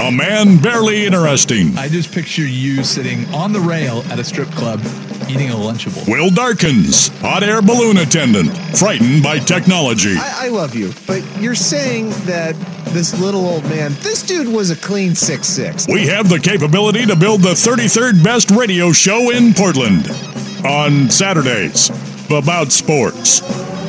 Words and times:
A 0.00 0.10
man 0.10 0.58
barely 0.58 1.06
interesting. 1.06 1.76
I 1.76 1.88
just 1.88 2.12
picture 2.12 2.46
you 2.46 2.82
sitting 2.82 3.26
on 3.34 3.52
the 3.52 3.60
rail 3.60 4.02
at 4.10 4.18
a 4.18 4.24
strip 4.24 4.48
club 4.50 4.80
eating 5.28 5.50
a 5.50 5.54
Lunchable. 5.54 6.06
Will 6.08 6.30
Darkins, 6.30 7.08
hot 7.20 7.42
air 7.42 7.62
balloon 7.62 7.98
attendant, 7.98 8.56
frightened 8.76 9.22
by 9.22 9.38
technology. 9.38 10.14
I, 10.16 10.46
I 10.46 10.48
love 10.48 10.74
you, 10.74 10.92
but 11.06 11.22
you're 11.40 11.54
saying 11.54 12.10
that 12.26 12.54
this 12.86 13.18
little 13.20 13.46
old 13.46 13.64
man, 13.64 13.92
this 14.00 14.22
dude 14.22 14.48
was 14.48 14.70
a 14.70 14.76
clean 14.76 15.14
six 15.14 15.46
six. 15.46 15.86
We 15.86 16.06
have 16.08 16.28
the 16.28 16.40
capability 16.40 17.06
to 17.06 17.16
build 17.16 17.42
the 17.42 17.52
33rd 17.52 18.22
best 18.24 18.50
radio 18.50 18.92
show 18.92 19.30
in 19.30 19.54
Portland. 19.54 20.10
On 20.64 21.10
Saturdays, 21.10 21.90
about 22.30 22.72
sports. 22.72 23.40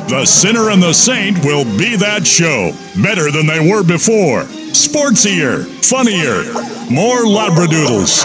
The 0.10 0.26
Sinner 0.26 0.70
and 0.70 0.82
the 0.84 0.94
Saint 0.94 1.44
will 1.46 1.64
be 1.78 1.96
that 1.96 2.28
show. 2.28 2.74
Better 3.02 3.32
than 3.32 3.48
they 3.48 3.60
were 3.60 3.84
before. 3.84 4.46
Sportsier, 4.74 5.66
funnier, 5.88 6.44
more 6.92 7.26
Labradoodles. 7.26 8.24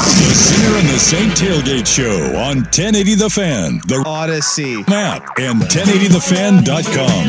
The 0.00 0.34
Sinner 0.34 0.78
and 0.78 0.88
the 0.88 0.98
Saint 0.98 1.32
Tailgate 1.32 1.86
Show 1.86 2.36
on 2.38 2.56
1080 2.64 3.14
The 3.16 3.28
Fan, 3.28 3.80
the 3.86 3.96
Audacy. 4.06 4.82
app, 4.88 5.38
and 5.38 5.60
1080thefan.com. 5.60 7.24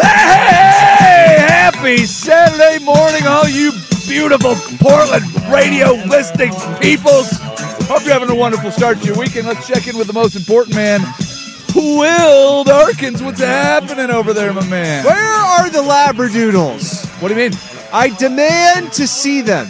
Hey, 0.00 1.36
happy 1.40 2.06
Saturday 2.06 2.84
morning, 2.84 3.26
all 3.26 3.48
you 3.48 3.72
beautiful 4.06 4.54
Portland 4.78 5.24
radio 5.50 5.94
listening 6.06 6.52
peoples. 6.80 7.28
Hope 7.88 8.04
you're 8.04 8.12
having 8.12 8.30
a 8.30 8.34
wonderful 8.34 8.70
start 8.70 8.98
to 9.00 9.06
your 9.06 9.16
weekend. 9.18 9.48
Let's 9.48 9.66
check 9.66 9.88
in 9.88 9.98
with 9.98 10.06
the 10.06 10.12
most 10.12 10.36
important 10.36 10.76
man, 10.76 11.00
Will 11.74 12.62
Darkins. 12.62 13.22
What's 13.24 13.40
happening 13.40 14.10
over 14.10 14.32
there, 14.32 14.52
my 14.52 14.64
man? 14.68 15.04
Where 15.04 15.16
are 15.16 15.68
the 15.68 15.82
Labradoodles? 15.82 17.06
What 17.20 17.28
do 17.28 17.34
you 17.34 17.50
mean? 17.50 17.58
I 17.92 18.14
demand 18.18 18.92
to 18.92 19.06
see 19.08 19.40
them. 19.40 19.66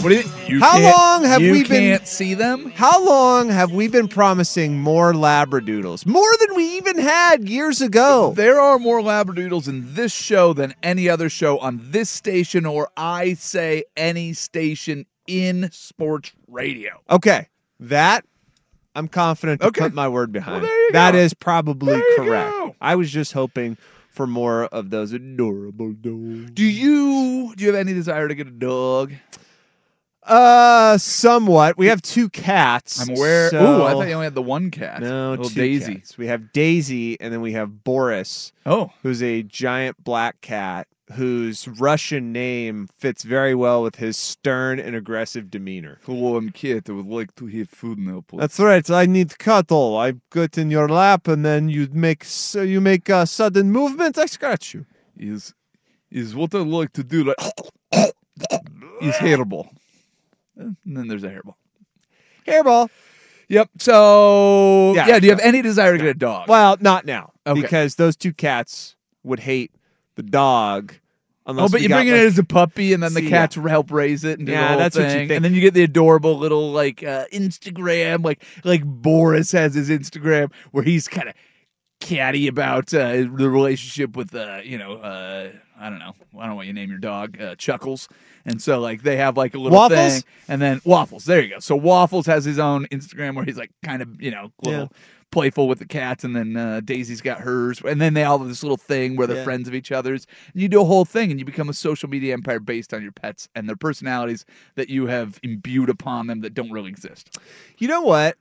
What 0.00 0.08
do 0.10 0.16
you 0.16 0.22
mean? 0.24 0.32
You 0.46 0.60
How 0.60 0.78
long 0.80 1.24
have 1.24 1.40
we 1.40 1.62
been- 1.62 1.66
can't 1.68 2.06
see 2.08 2.34
them? 2.34 2.70
How 2.74 3.02
long 3.02 3.48
have 3.48 3.70
we 3.72 3.88
been 3.88 4.08
promising 4.08 4.78
more 4.80 5.12
Labradoodles? 5.14 6.04
More 6.04 6.28
than 6.40 6.56
we 6.56 6.76
even 6.76 6.98
had 6.98 7.48
years 7.48 7.80
ago. 7.80 8.32
There 8.36 8.60
are 8.60 8.78
more 8.78 9.00
Labradoodles 9.00 9.68
in 9.68 9.94
this 9.94 10.12
show 10.12 10.52
than 10.52 10.74
any 10.82 11.08
other 11.08 11.28
show 11.30 11.58
on 11.58 11.80
this 11.90 12.10
station, 12.10 12.66
or 12.66 12.90
I 12.96 13.34
say 13.34 13.84
any 13.96 14.32
station 14.34 15.06
in 15.26 15.70
sports 15.72 16.32
radio. 16.48 17.00
Okay, 17.08 17.46
that 17.80 18.24
I'm 18.94 19.08
confident 19.08 19.60
to 19.62 19.68
Okay. 19.68 19.80
put 19.80 19.94
my 19.94 20.08
word 20.08 20.32
behind. 20.32 20.62
Well, 20.64 20.72
That 20.92 21.12
go. 21.12 21.18
is 21.18 21.32
probably 21.34 21.94
There 21.94 22.16
correct. 22.16 22.52
I 22.80 22.94
was 22.96 23.10
just 23.10 23.32
hoping 23.32 23.78
for 24.14 24.26
more 24.28 24.64
of 24.66 24.90
those 24.90 25.12
adorable 25.12 25.92
dogs. 25.92 26.52
Do 26.52 26.64
you 26.64 27.52
do 27.56 27.64
you 27.64 27.66
have 27.72 27.76
any 27.78 27.92
desire 27.92 28.28
to 28.28 28.34
get 28.34 28.46
a 28.46 28.50
dog? 28.52 29.12
Uh, 30.22 30.96
somewhat. 30.96 31.76
We 31.76 31.88
have 31.88 32.00
two 32.00 32.30
cats. 32.30 32.98
I'm 33.00 33.14
aware. 33.14 33.50
so- 33.50 33.58
oh, 33.58 33.84
I 33.84 33.92
thought 33.92 34.06
you 34.08 34.14
only 34.14 34.24
had 34.24 34.34
the 34.34 34.40
one 34.40 34.70
cat. 34.70 35.02
No, 35.02 35.30
little 35.32 35.50
two 35.50 35.54
Daisy. 35.60 35.96
cats. 35.96 36.16
We 36.16 36.28
have 36.28 36.52
Daisy, 36.52 37.20
and 37.20 37.30
then 37.32 37.42
we 37.42 37.52
have 37.52 37.84
Boris, 37.84 38.50
Oh, 38.64 38.90
who's 39.02 39.22
a 39.22 39.42
giant 39.42 40.02
black 40.02 40.40
cat 40.40 40.86
whose 41.14 41.66
Russian 41.68 42.32
name 42.32 42.88
fits 42.98 43.22
very 43.22 43.54
well 43.54 43.82
with 43.82 43.96
his 43.96 44.16
stern 44.16 44.78
and 44.78 44.94
aggressive 44.96 45.50
demeanor. 45.50 45.98
hello, 46.04 46.36
I'm 46.36 46.50
Kit. 46.50 46.88
I 46.88 46.92
would 46.92 47.06
like 47.06 47.34
to 47.36 47.46
have 47.46 47.68
food 47.70 47.98
now, 47.98 48.22
please. 48.26 48.40
That's 48.40 48.60
right. 48.60 48.88
I 48.90 49.06
need 49.06 49.38
cuddle. 49.38 49.96
I 49.96 50.14
get 50.32 50.58
in 50.58 50.70
your 50.70 50.88
lap, 50.88 51.26
and 51.28 51.44
then 51.44 51.68
you 51.68 51.88
make 51.92 52.24
so 52.24 52.62
you 52.62 52.80
make 52.80 53.08
a 53.08 53.26
sudden 53.26 53.70
movement. 53.72 54.18
I 54.18 54.26
scratch 54.26 54.74
you. 54.74 54.86
is 55.16 55.54
is 56.10 56.34
what 56.34 56.54
I 56.54 56.58
like 56.58 56.92
to 56.94 57.02
do. 57.04 57.24
Like 57.24 57.36
is 59.00 59.14
hairball. 59.16 59.68
And 60.56 60.76
then 60.84 61.08
there's 61.08 61.24
a 61.24 61.28
hairball. 61.30 61.54
Hairball. 62.46 62.88
Yep. 63.48 63.70
So 63.78 64.94
Yeah, 64.94 65.06
yeah, 65.08 65.18
do 65.18 65.26
you 65.26 65.32
have 65.32 65.40
any 65.40 65.62
desire 65.62 65.92
to 65.92 65.98
get 65.98 66.06
a 66.08 66.14
dog? 66.14 66.48
Well, 66.48 66.76
not 66.80 67.04
now 67.06 67.32
Okay. 67.46 67.60
because 67.60 67.96
those 67.96 68.16
two 68.16 68.32
cats 68.32 68.96
would 69.22 69.40
hate 69.40 69.72
the 70.16 70.22
dog. 70.22 70.94
Unless 71.46 71.64
Oh, 71.64 71.72
but 71.72 71.82
you 71.82 71.88
got, 71.88 71.96
bring 71.98 72.08
it 72.08 72.12
like- 72.12 72.20
in 72.22 72.26
as 72.26 72.38
a 72.38 72.44
puppy, 72.44 72.92
and 72.94 73.02
then 73.02 73.12
the 73.12 73.20
See, 73.20 73.28
cats 73.28 73.54
help 73.56 73.90
raise 73.90 74.24
it. 74.24 74.38
And 74.38 74.46
do 74.46 74.52
the 74.52 74.58
Yeah, 74.58 74.68
whole 74.68 74.78
that's 74.78 74.96
what 74.96 75.04
you 75.04 75.10
think. 75.10 75.30
And 75.30 75.44
then 75.44 75.52
you 75.54 75.60
get 75.60 75.74
the 75.74 75.82
adorable 75.82 76.38
little 76.38 76.72
like 76.72 77.02
uh, 77.02 77.26
Instagram, 77.32 78.24
like 78.24 78.42
like 78.64 78.82
Boris 78.84 79.52
has 79.52 79.74
his 79.74 79.90
Instagram 79.90 80.52
where 80.72 80.84
he's 80.84 81.06
kind 81.08 81.28
of 81.28 81.34
catty 82.00 82.46
about 82.48 82.92
uh, 82.92 83.08
the 83.12 83.48
relationship 83.50 84.16
with 84.16 84.34
uh, 84.34 84.60
you 84.64 84.78
know 84.78 84.96
uh, 84.96 85.50
I 85.78 85.90
don't 85.90 85.98
know 85.98 86.14
I 86.38 86.40
don't 86.40 86.50
know 86.50 86.54
what 86.56 86.66
you 86.66 86.72
name 86.72 86.88
your 86.90 86.98
dog 86.98 87.40
uh, 87.40 87.54
Chuckles, 87.56 88.08
and 88.46 88.60
so 88.62 88.80
like 88.80 89.02
they 89.02 89.16
have 89.16 89.36
like 89.36 89.54
a 89.54 89.58
little 89.58 89.76
Waffles? 89.78 90.14
thing, 90.14 90.22
and 90.48 90.62
then 90.62 90.80
Waffles. 90.84 91.24
There 91.26 91.40
you 91.42 91.50
go. 91.50 91.58
So 91.60 91.76
Waffles 91.76 92.26
has 92.26 92.44
his 92.44 92.58
own 92.58 92.86
Instagram 92.86 93.36
where 93.36 93.44
he's 93.44 93.58
like 93.58 93.70
kind 93.84 94.00
of 94.02 94.20
you 94.20 94.30
know 94.30 94.50
little. 94.62 94.90
Playful 95.34 95.66
with 95.66 95.80
the 95.80 95.86
cats, 95.86 96.22
and 96.22 96.36
then 96.36 96.56
uh, 96.56 96.80
Daisy's 96.84 97.20
got 97.20 97.40
hers, 97.40 97.82
and 97.84 98.00
then 98.00 98.14
they 98.14 98.22
all 98.22 98.38
have 98.38 98.46
this 98.46 98.62
little 98.62 98.76
thing 98.76 99.16
where 99.16 99.26
they're 99.26 99.38
Yeah. 99.38 99.42
friends 99.44 99.66
of 99.66 99.74
each 99.74 99.90
other's. 99.90 100.28
And 100.52 100.62
you 100.62 100.68
do 100.68 100.80
a 100.80 100.84
whole 100.84 101.04
thing, 101.04 101.32
and 101.32 101.40
you 101.40 101.44
become 101.44 101.68
a 101.68 101.74
social 101.74 102.08
media 102.08 102.32
empire 102.32 102.60
based 102.60 102.94
on 102.94 103.02
your 103.02 103.10
pets 103.10 103.48
and 103.54 103.68
their 103.68 103.74
personalities 103.74 104.44
that 104.76 104.88
you 104.88 105.06
have 105.06 105.40
imbued 105.42 105.90
upon 105.90 106.28
them 106.28 106.40
that 106.42 106.54
don't 106.54 106.70
really 106.70 106.88
exist. 106.88 107.36
You 107.78 107.88
know 107.88 108.00
what? 108.02 108.36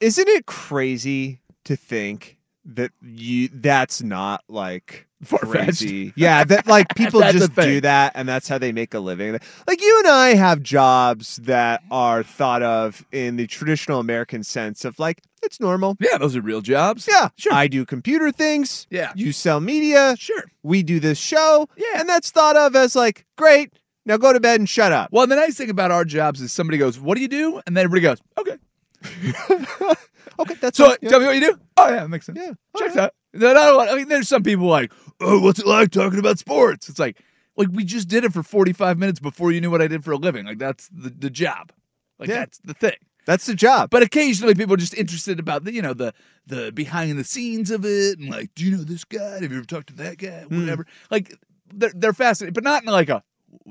Isn't 0.00 0.28
it 0.28 0.46
crazy 0.46 1.40
to 1.64 1.74
think 1.74 2.36
that 2.64 2.92
you 3.02 3.48
that's 3.52 4.00
not 4.02 4.44
like 4.48 5.06
Far-fetched. 5.24 5.50
crazy? 5.80 6.12
Yeah, 6.16 6.44
that 6.44 6.68
like 6.68 6.94
people 6.94 7.22
just 7.22 7.54
do 7.54 7.80
that 7.80 8.12
and 8.14 8.28
that's 8.28 8.46
how 8.46 8.58
they 8.58 8.70
make 8.70 8.94
a 8.94 9.00
living. 9.00 9.38
Like 9.66 9.80
you 9.82 9.98
and 9.98 10.06
I 10.08 10.34
have 10.34 10.62
jobs 10.62 11.36
that 11.38 11.82
are 11.90 12.22
thought 12.22 12.62
of 12.62 13.04
in 13.10 13.34
the 13.36 13.46
traditional 13.48 13.98
American 13.98 14.44
sense 14.44 14.84
of 14.84 14.98
like 15.00 15.22
it's 15.46 15.58
normal. 15.60 15.96
Yeah, 16.00 16.18
those 16.18 16.36
are 16.36 16.42
real 16.42 16.60
jobs. 16.60 17.08
Yeah, 17.08 17.28
Sure. 17.36 17.52
I 17.54 17.66
do 17.68 17.86
computer 17.86 18.30
things. 18.30 18.86
Yeah. 18.90 19.12
You 19.16 19.32
sell 19.32 19.60
media. 19.60 20.14
Sure. 20.18 20.44
We 20.62 20.82
do 20.82 21.00
this 21.00 21.18
show. 21.18 21.68
Yeah. 21.76 22.00
And 22.00 22.08
that's 22.08 22.30
thought 22.30 22.56
of 22.56 22.76
as 22.76 22.94
like, 22.94 23.24
great, 23.36 23.72
now 24.04 24.16
go 24.18 24.32
to 24.32 24.40
bed 24.40 24.60
and 24.60 24.68
shut 24.68 24.92
up. 24.92 25.08
Well, 25.12 25.26
the 25.26 25.36
nice 25.36 25.56
thing 25.56 25.70
about 25.70 25.90
our 25.90 26.04
jobs 26.04 26.40
is 26.42 26.52
somebody 26.52 26.76
goes, 26.78 27.00
"What 27.00 27.14
do 27.16 27.22
you 27.22 27.28
do?" 27.28 27.60
and 27.66 27.76
then 27.76 27.84
everybody 27.84 28.02
goes, 28.02 28.18
"Okay." 28.38 28.58
Okay, 30.38 30.54
that's 30.60 30.76
So. 30.76 30.94
Yeah. 31.00 31.08
tell 31.08 31.20
me 31.20 31.26
what 31.26 31.34
you 31.36 31.40
do. 31.40 31.58
Oh 31.78 31.88
yeah, 31.88 32.00
that 32.00 32.08
makes 32.10 32.26
sense. 32.26 32.38
Yeah. 32.38 32.52
checks 32.76 32.96
out. 32.96 33.14
No, 33.32 33.54
no, 33.54 33.80
I 33.80 33.94
mean, 33.96 34.08
there's 34.08 34.28
some 34.28 34.42
people 34.42 34.66
like, 34.66 34.92
"Oh, 35.18 35.40
what's 35.40 35.58
it 35.60 35.66
like 35.66 35.90
talking 35.90 36.18
about 36.18 36.38
sports?" 36.38 36.90
It's 36.90 36.98
like, 36.98 37.16
like 37.56 37.68
we 37.72 37.84
just 37.84 38.08
did 38.08 38.22
it 38.22 38.34
for 38.34 38.42
45 38.42 38.98
minutes 38.98 39.18
before 39.18 39.50
you 39.50 39.62
knew 39.62 39.70
what 39.70 39.80
I 39.80 39.88
did 39.88 40.04
for 40.04 40.12
a 40.12 40.16
living. 40.16 40.44
Like 40.44 40.58
that's 40.58 40.88
the 40.88 41.08
the 41.08 41.30
job. 41.30 41.72
Like 42.18 42.28
Yeah. 42.28 42.40
that's 42.40 42.58
the 42.64 42.74
thing. 42.74 42.96
That's 43.26 43.44
the 43.46 43.54
job. 43.54 43.90
But 43.90 44.02
occasionally 44.02 44.54
people 44.54 44.74
are 44.74 44.78
just 44.78 44.94
interested 44.94 45.38
about 45.38 45.64
the, 45.64 45.72
you 45.74 45.82
know, 45.82 45.92
the 45.94 46.14
the 46.46 46.72
behind 46.72 47.18
the 47.18 47.24
scenes 47.24 47.70
of 47.70 47.84
it 47.84 48.18
and 48.18 48.30
like, 48.30 48.54
do 48.54 48.64
you 48.64 48.70
know 48.76 48.82
this 48.84 49.04
guy? 49.04 49.40
Have 49.40 49.50
you 49.52 49.58
ever 49.58 49.66
talked 49.66 49.88
to 49.88 49.94
that 49.96 50.16
guy? 50.18 50.42
Hmm. 50.44 50.60
Whatever. 50.60 50.86
Like 51.10 51.36
they're 51.74 51.92
they're 51.94 52.12
fascinated, 52.12 52.54
but 52.54 52.64
not 52.64 52.82
in 52.84 52.88
like 52.90 53.08
a 53.08 53.22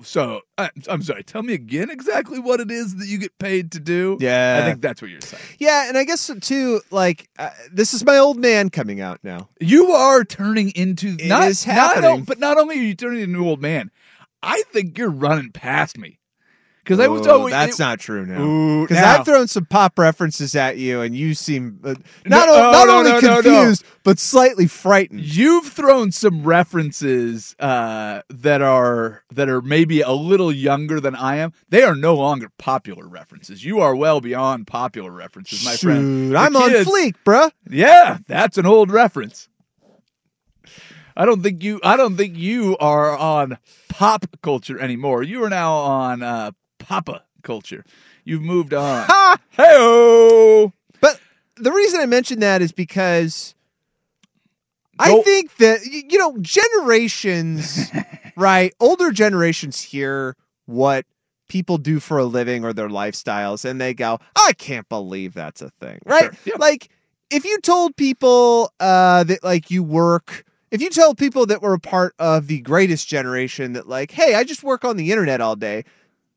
So 0.04 0.42
I, 0.58 0.70
I'm 0.90 1.02
sorry. 1.02 1.24
Tell 1.24 1.42
me 1.42 1.54
again 1.54 1.90
exactly 1.90 2.38
what 2.40 2.60
it 2.60 2.70
is 2.70 2.98
that 2.98 3.08
you 3.08 3.18
get 3.18 3.38
paid 3.40 3.72
to 3.74 3.80
do. 3.80 4.18
Yeah. 4.20 4.60
I 4.62 4.66
think 4.66 4.82
that's 4.82 5.02
what 5.02 5.10
you're 5.10 5.22
saying. 5.22 5.42
Yeah, 5.58 5.88
and 5.88 5.98
I 5.98 6.04
guess 6.04 6.30
too, 6.42 6.82
like 6.92 7.30
uh, 7.40 7.52
this 7.72 7.94
is 7.94 8.04
my 8.04 8.18
old 8.18 8.38
man 8.38 8.70
coming 8.70 9.00
out 9.00 9.20
now. 9.24 9.48
You 9.62 9.92
are 9.94 10.26
turning 10.26 10.72
into 10.76 11.16
It 11.18 11.28
not, 11.28 11.48
is 11.48 11.64
happening. 11.64 12.22
o- 12.22 12.26
but 12.26 12.40
not 12.40 12.58
only 12.58 12.78
are 12.80 12.84
you 12.84 12.96
turning 12.96 13.22
into 13.22 13.40
an 13.40 13.46
old 13.46 13.62
man, 13.62 13.90
I 14.44 14.64
think 14.74 14.98
you're 14.98 15.10
running 15.10 15.52
past 15.52 15.98
me 15.98 16.20
because 16.86 17.00
I 17.00 17.08
was 17.08 17.26
always 17.26 17.52
that's 17.52 17.80
it- 17.80 17.84
not 17.84 18.00
true 18.00 18.26
now. 18.28 18.86
Because. 18.86 19.04
I've 19.04 19.26
thrown 19.26 19.48
some 19.48 19.66
pop 19.66 19.98
references 19.98 20.56
at 20.56 20.78
you, 20.78 21.02
and 21.02 21.16
you 21.16 21.34
seem 21.34 21.80
uh, 21.84 21.96
No, 22.26 22.38
not, 22.46 22.50
o- 22.50 22.72
not 22.72 22.88
no, 22.88 22.98
only 23.00 23.12
no, 23.12 23.20
no, 23.20 23.28
no. 23.28 23.42
confused 23.42 23.84
but 24.04 24.20
slightly 24.20 24.68
frightened. 24.68 25.22
You've 25.22 25.66
thrown 25.68 26.12
some 26.12 26.44
references 26.44 27.56
uh, 27.60 28.22
that 28.30 28.62
are 28.62 29.24
that 29.34 29.50
are 29.50 29.64
maybe 29.64 30.02
a 30.02 30.12
little 30.12 30.52
younger 30.52 31.00
than 31.00 31.16
I 31.16 31.38
am. 31.38 31.54
They 31.70 31.82
are 31.82 31.96
no 31.96 32.14
longer 32.16 32.52
popular 32.60 33.08
references. 33.08 33.66
You 33.66 33.80
are 33.80 33.96
well 33.96 34.22
beyond 34.22 34.68
popular 34.68 35.10
references, 35.10 35.66
my 35.66 35.76
friend. 35.76 36.32
The 36.34 36.38
I'm 36.38 36.56
on 36.56 36.70
fleek, 36.70 37.16
bruh. 37.26 37.52
Yeah, 37.68 38.20
that's 38.28 38.60
an 38.60 38.68
old 38.68 38.92
reference. 38.92 39.50
I 41.18 41.26
don't 41.26 41.42
think 41.42 41.64
you. 41.64 41.80
I 41.84 41.98
don't 41.98 42.18
think 42.18 42.38
you 42.38 42.78
are 42.78 43.18
on 43.18 43.58
pop 43.90 44.26
culture 44.44 44.78
anymore. 44.80 45.24
You 45.24 45.44
are 45.46 45.50
now 45.50 45.74
on 45.76 46.22
uh, 46.22 46.52
Papa 46.86 47.24
culture. 47.42 47.84
You've 48.24 48.44
moved 48.44 48.74
on. 48.74 49.06
Ha! 49.08 49.38
Hey 49.50 50.72
But 51.02 51.20
the 51.56 51.72
reason 51.72 52.00
I 52.00 52.06
mention 52.06 52.40
that 52.42 52.62
is 52.62 52.72
because 52.72 53.56
I 55.00 55.22
think 55.22 55.56
that 55.58 55.86
you 55.86 56.18
know 56.20 56.38
generations, 56.40 57.92
right? 58.36 58.74
Older 58.80 59.12
generations 59.12 59.82
hear 59.82 60.36
what 60.66 61.06
people 61.48 61.78
do 61.78 62.00
for 62.00 62.18
a 62.18 62.26
living 62.26 62.64
or 62.64 62.72
their 62.72 62.90
lifestyles, 62.90 63.66
and 63.66 63.82
they 63.82 63.94
go, 63.94 64.20
"I 64.36 64.54
can't 64.58 64.88
believe 64.88 65.34
that's 65.34 65.62
a 65.62 65.70
thing," 65.70 66.00
right? 66.06 66.26
Sure, 66.26 66.34
yeah. 66.46 66.54
Like 66.60 66.90
if 67.32 67.46
you 67.46 67.60
told 67.62 67.96
people 67.96 68.72
uh, 68.80 69.24
that 69.24 69.44
like 69.44 69.72
you 69.72 69.84
work. 69.84 70.44
If 70.72 70.82
you 70.82 70.90
told 70.90 71.18
people 71.18 71.46
that 71.46 71.62
were 71.62 71.76
a 71.76 71.80
part 71.80 72.16
of 72.20 72.48
the 72.48 72.60
greatest 72.60 73.08
generation 73.08 73.74
that 73.74 73.88
like, 73.88 74.12
hey, 74.12 74.34
I 74.36 74.44
just 74.44 74.62
work 74.62 74.84
on 74.84 74.98
the 74.98 75.10
internet 75.10 75.40
all 75.40 75.56
day, 75.56 75.86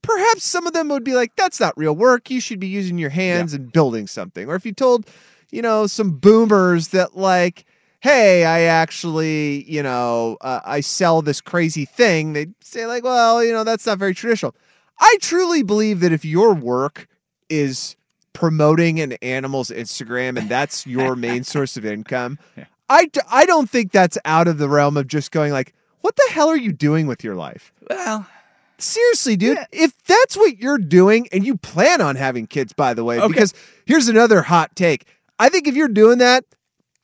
perhaps 0.03 0.45
some 0.45 0.67
of 0.67 0.73
them 0.73 0.89
would 0.89 1.05
be 1.05 1.15
like, 1.15 1.35
that's 1.37 1.61
not 1.61 1.77
real 1.77 1.95
work. 1.95 2.31
You 2.31 2.41
should 2.41 2.61
be 2.61 2.67
using 2.69 2.99
your 2.99 3.11
hands 3.11 3.53
and 3.55 3.73
building 3.73 4.07
something. 4.07 4.49
Or 4.49 4.55
if 4.55 4.65
you 4.65 4.73
told, 4.73 5.07
you 5.51 5.63
know, 5.63 5.87
some 5.87 6.13
boomers 6.13 6.89
that 6.89 7.17
like, 7.17 7.65
hey, 8.01 8.45
I 8.45 8.61
actually, 8.63 9.65
you 9.71 9.83
know, 9.83 10.37
uh, 10.41 10.61
I 10.65 10.81
sell 10.81 11.21
this 11.23 11.41
crazy 11.41 11.85
thing, 11.85 12.33
they'd 12.33 12.55
say 12.63 12.87
like, 12.87 13.03
well, 13.05 13.43
you 13.43 13.53
know, 13.53 13.65
that's 13.65 13.87
not 13.87 13.99
very 13.99 14.15
traditional. 14.15 14.55
I 15.01 15.17
truly 15.21 15.63
believe 15.63 16.01
that 16.01 16.13
if 16.13 16.25
your 16.25 16.55
work 16.55 17.09
is 17.49 17.97
promoting 18.33 19.01
an 19.01 19.13
animal's 19.23 19.71
Instagram 19.71 20.39
and 20.39 20.49
that's 20.49 20.87
your 20.87 21.17
main 21.17 21.43
source 21.45 21.77
of 21.77 21.85
income, 21.85 22.39
Yeah. 22.57 22.65
I, 22.91 23.05
d- 23.07 23.21
I 23.31 23.45
don't 23.45 23.69
think 23.69 23.93
that's 23.93 24.17
out 24.25 24.49
of 24.49 24.57
the 24.59 24.69
realm 24.69 24.97
of 24.97 25.07
just 25.09 25.31
going 25.31 25.53
like, 25.53 25.75
what 26.01 26.17
the 26.17 26.27
hell 26.31 26.49
are 26.49 26.57
you 26.57 26.73
doing 26.73 27.07
with 27.07 27.23
your 27.23 27.35
life? 27.35 27.73
Well, 27.91 28.27
Seriously, 28.79 29.37
dude, 29.37 29.57
Yeah. 29.57 29.67
if 29.73 29.93
that's 30.05 30.37
what 30.37 30.59
you're 30.59 30.79
doing 30.79 31.29
and 31.33 31.45
you 31.45 31.57
plan 31.57 32.01
on 32.01 32.17
having 32.17 32.47
kids, 32.47 32.73
by 32.73 32.95
the 32.95 33.03
way, 33.05 33.19
Okay. 33.19 33.29
because 33.29 33.53
here's 33.87 34.09
another 34.09 34.43
hot 34.43 34.77
take. 34.77 35.05
I 35.39 35.49
think 35.49 35.67
if 35.67 35.75
you're 35.75 35.89
doing 35.89 36.19
that, 36.19 36.45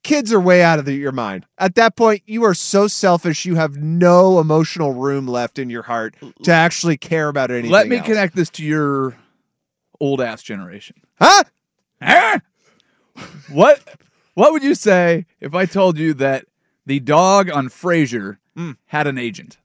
kids 0.05 0.33
are 0.33 0.39
way 0.41 0.63
out 0.63 0.79
of 0.79 0.85
the, 0.85 0.95
your 0.95 1.11
mind. 1.13 1.47
At 1.59 1.75
that 1.77 1.97
point, 1.97 2.23
you 2.27 2.45
are 2.45 2.55
so 2.55 2.87
selfish, 2.87 3.45
you 3.45 3.57
have 3.57 3.77
no 3.77 4.39
emotional 4.39 4.93
room 4.93 5.27
left 5.27 5.59
in 5.59 5.69
your 5.71 5.83
heart 5.83 6.15
to 6.45 6.53
actually 6.53 6.97
care 6.97 7.29
about 7.29 7.51
anything. 7.51 7.71
let 7.71 7.89
me 7.89 7.97
else. 7.97 8.07
connect 8.07 8.37
this 8.37 8.51
to 8.51 8.65
your 8.65 9.17
old 10.01 10.21
ass 10.21 10.43
generation. 10.43 10.97
Huh? 11.21 11.45
Huh? 12.03 12.39
what 13.51 13.81
what 14.35 14.53
would 14.53 14.63
you 14.65 14.75
say 14.75 15.27
if 15.41 15.55
I 15.55 15.67
told 15.67 15.97
you 15.99 16.15
that 16.15 16.45
the 16.87 17.01
dog 17.01 17.51
on 17.51 17.69
Frasier 17.69 18.39
Mm. 18.57 18.77
had 18.87 19.07
an 19.09 19.19
agent? 19.19 19.59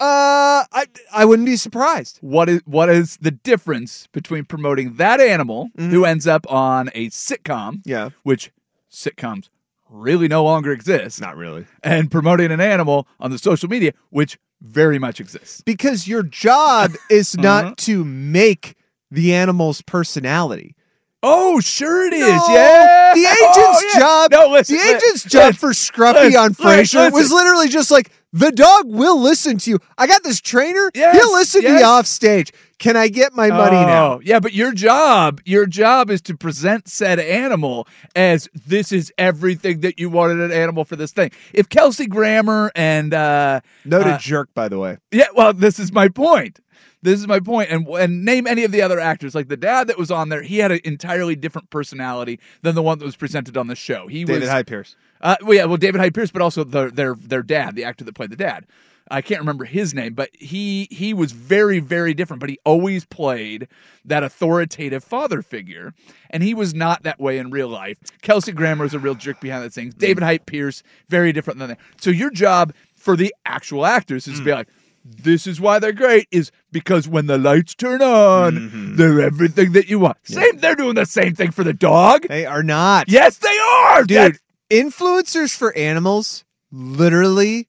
Uh, 0.00 0.64
I 0.72 0.86
I 1.12 1.24
wouldn't 1.26 1.44
be 1.46 1.56
surprised. 1.56 2.18
What 2.22 2.48
is 2.48 2.62
what 2.64 2.88
is 2.88 3.18
the 3.18 3.30
difference 3.30 4.06
between 4.12 4.44
promoting 4.46 4.94
that 4.94 5.20
animal 5.20 5.68
Mm-hmm. 5.76 5.90
who 5.90 6.04
ends 6.06 6.26
up 6.26 6.50
on 6.50 6.88
a 6.94 7.08
sitcom, 7.10 7.82
Yeah, 7.84 8.10
which 8.22 8.50
sitcoms 8.90 9.48
really 9.90 10.26
no 10.28 10.42
longer 10.42 10.72
exist, 10.72 11.20
not 11.20 11.36
really. 11.36 11.66
and 11.82 12.10
promoting 12.10 12.50
an 12.50 12.60
animal 12.60 13.06
on 13.18 13.30
the 13.30 13.38
social 13.38 13.68
media, 13.68 13.92
which 14.10 14.38
very 14.62 14.98
much 14.98 15.20
exists. 15.20 15.60
Because 15.62 16.08
your 16.08 16.22
job 16.22 16.92
is 17.10 17.34
Uh-huh. 17.34 17.42
not 17.42 17.76
to 17.78 18.04
make 18.04 18.76
the 19.10 19.34
animal's 19.34 19.82
personality. 19.82 20.76
Oh, 21.22 21.60
sure 21.60 22.06
it 22.06 22.14
is. 22.14 22.20
No, 22.20 22.54
yeah. 22.54 23.12
The 23.14 23.26
Oh, 23.28 23.50
agent's 23.50 23.94
yeah. 23.94 24.00
job. 24.00 24.30
No, 24.32 24.48
listen. 24.48 24.76
the 24.76 24.82
agent's 24.82 25.24
job 25.24 25.48
listen, 25.48 25.58
for 25.58 25.70
Scruffy 25.72 26.14
listen, 26.30 26.40
on 26.40 26.54
Frasier 26.54 27.12
was 27.12 27.30
literally 27.30 27.68
just 27.68 27.90
like 27.90 28.10
the 28.32 28.52
dog 28.52 28.86
will 28.86 29.20
listen 29.20 29.58
to 29.58 29.70
you. 29.70 29.78
I 29.98 30.06
got 30.06 30.22
this 30.22 30.40
trainer. 30.40 30.90
Yes, 30.94 31.16
He'll 31.16 31.32
listen 31.32 31.62
to 31.62 31.68
yes. 31.68 31.80
you 31.80 31.86
off 31.86 32.06
stage. 32.06 32.52
Can 32.78 32.96
I 32.96 33.08
get 33.08 33.34
my 33.34 33.48
money 33.48 33.76
now? 33.76 34.14
Oh, 34.14 34.20
Yeah, 34.22 34.40
but 34.40 34.54
your 34.54 34.72
job, 34.72 35.40
your 35.44 35.66
job 35.66 36.10
is 36.10 36.22
to 36.22 36.36
present 36.36 36.88
said 36.88 37.18
animal 37.18 37.86
as 38.16 38.48
this 38.66 38.92
is 38.92 39.12
everything 39.18 39.80
that 39.80 39.98
you 39.98 40.08
wanted 40.08 40.40
an 40.40 40.52
animal 40.52 40.84
for 40.84 40.96
this 40.96 41.12
thing. 41.12 41.30
If 41.52 41.68
Kelsey 41.68 42.06
Grammer 42.06 42.70
and 42.74 43.12
uh 43.12 43.60
Noted 43.84 44.14
Uh, 44.14 44.18
jerk, 44.18 44.54
by 44.54 44.68
the 44.68 44.78
way. 44.78 44.98
yeah, 45.10 45.26
well, 45.34 45.52
this 45.52 45.78
is 45.78 45.92
my 45.92 46.08
point. 46.08 46.60
This 47.02 47.18
is 47.18 47.26
my 47.26 47.40
point. 47.40 47.70
And 47.70 47.86
and 47.88 48.24
name 48.24 48.46
any 48.46 48.62
of 48.64 48.72
the 48.72 48.80
other 48.82 49.00
actors. 49.00 49.34
Like 49.34 49.48
the 49.48 49.56
dad 49.56 49.88
that 49.88 49.98
was 49.98 50.10
on 50.10 50.28
there, 50.28 50.42
he 50.42 50.58
had 50.58 50.70
an 50.70 50.80
entirely 50.84 51.34
different 51.34 51.68
personality 51.70 52.38
than 52.62 52.74
the 52.74 52.82
one 52.82 52.98
that 52.98 53.04
was 53.04 53.16
presented 53.16 53.56
on 53.56 53.66
the 53.66 53.76
show. 53.76 54.06
He 54.06 54.24
was. 54.24 54.28
David 54.28 54.40
was 54.42 54.50
Hyde 54.50 54.66
Pierce. 54.66 54.96
Uh, 55.20 55.36
well, 55.42 55.54
yeah, 55.56 55.64
well, 55.66 55.76
David 55.76 56.00
Hyde 56.00 56.14
Pierce, 56.14 56.30
but 56.30 56.42
also 56.42 56.64
the, 56.64 56.90
their 56.90 57.14
their 57.14 57.42
dad, 57.42 57.74
the 57.74 57.84
actor 57.84 58.04
that 58.04 58.14
played 58.14 58.30
the 58.30 58.36
dad. 58.36 58.66
I 59.12 59.22
can't 59.22 59.40
remember 59.40 59.64
his 59.64 59.92
name, 59.92 60.14
but 60.14 60.30
he 60.32 60.86
he 60.90 61.12
was 61.12 61.32
very 61.32 61.80
very 61.80 62.14
different. 62.14 62.38
But 62.40 62.48
he 62.48 62.58
always 62.64 63.04
played 63.04 63.66
that 64.04 64.22
authoritative 64.22 65.02
father 65.02 65.42
figure, 65.42 65.94
and 66.30 66.42
he 66.44 66.54
was 66.54 66.74
not 66.74 67.02
that 67.02 67.18
way 67.18 67.38
in 67.38 67.50
real 67.50 67.68
life. 67.68 67.98
Kelsey 68.22 68.52
Grammer 68.52 68.84
is 68.84 68.94
a 68.94 69.00
real 69.00 69.16
jerk 69.16 69.40
behind 69.40 69.64
the 69.64 69.70
scenes. 69.70 69.94
David 69.94 70.22
Hyde 70.22 70.46
Pierce, 70.46 70.82
very 71.08 71.32
different 71.32 71.58
than 71.58 71.70
that. 71.70 71.78
So 72.00 72.10
your 72.10 72.30
job 72.30 72.72
for 72.94 73.16
the 73.16 73.34
actual 73.44 73.84
actors 73.86 74.28
is 74.28 74.38
to 74.38 74.44
be 74.44 74.52
like. 74.52 74.68
This 75.02 75.46
is 75.46 75.58
why 75.58 75.78
they're 75.78 75.92
great, 75.92 76.28
is 76.30 76.52
because 76.72 77.08
when 77.08 77.24
the 77.26 77.38
lights 77.38 77.74
turn 77.74 78.02
on, 78.02 78.96
they're 78.96 79.22
everything 79.22 79.72
that 79.72 79.88
you 79.88 79.98
want. 79.98 80.18
Same, 80.24 80.58
they're 80.58 80.76
doing 80.76 80.94
the 80.94 81.06
same 81.06 81.34
thing 81.34 81.52
for 81.52 81.64
the 81.64 81.72
dog. 81.72 82.28
They 82.28 82.44
are 82.44 82.62
not. 82.62 83.08
Yes, 83.08 83.38
they 83.38 83.58
are, 83.58 84.04
Dude, 84.04 84.16
That's- 84.18 84.40
influencers 84.70 85.54
for 85.56 85.76
animals 85.76 86.44
literally 86.72 87.68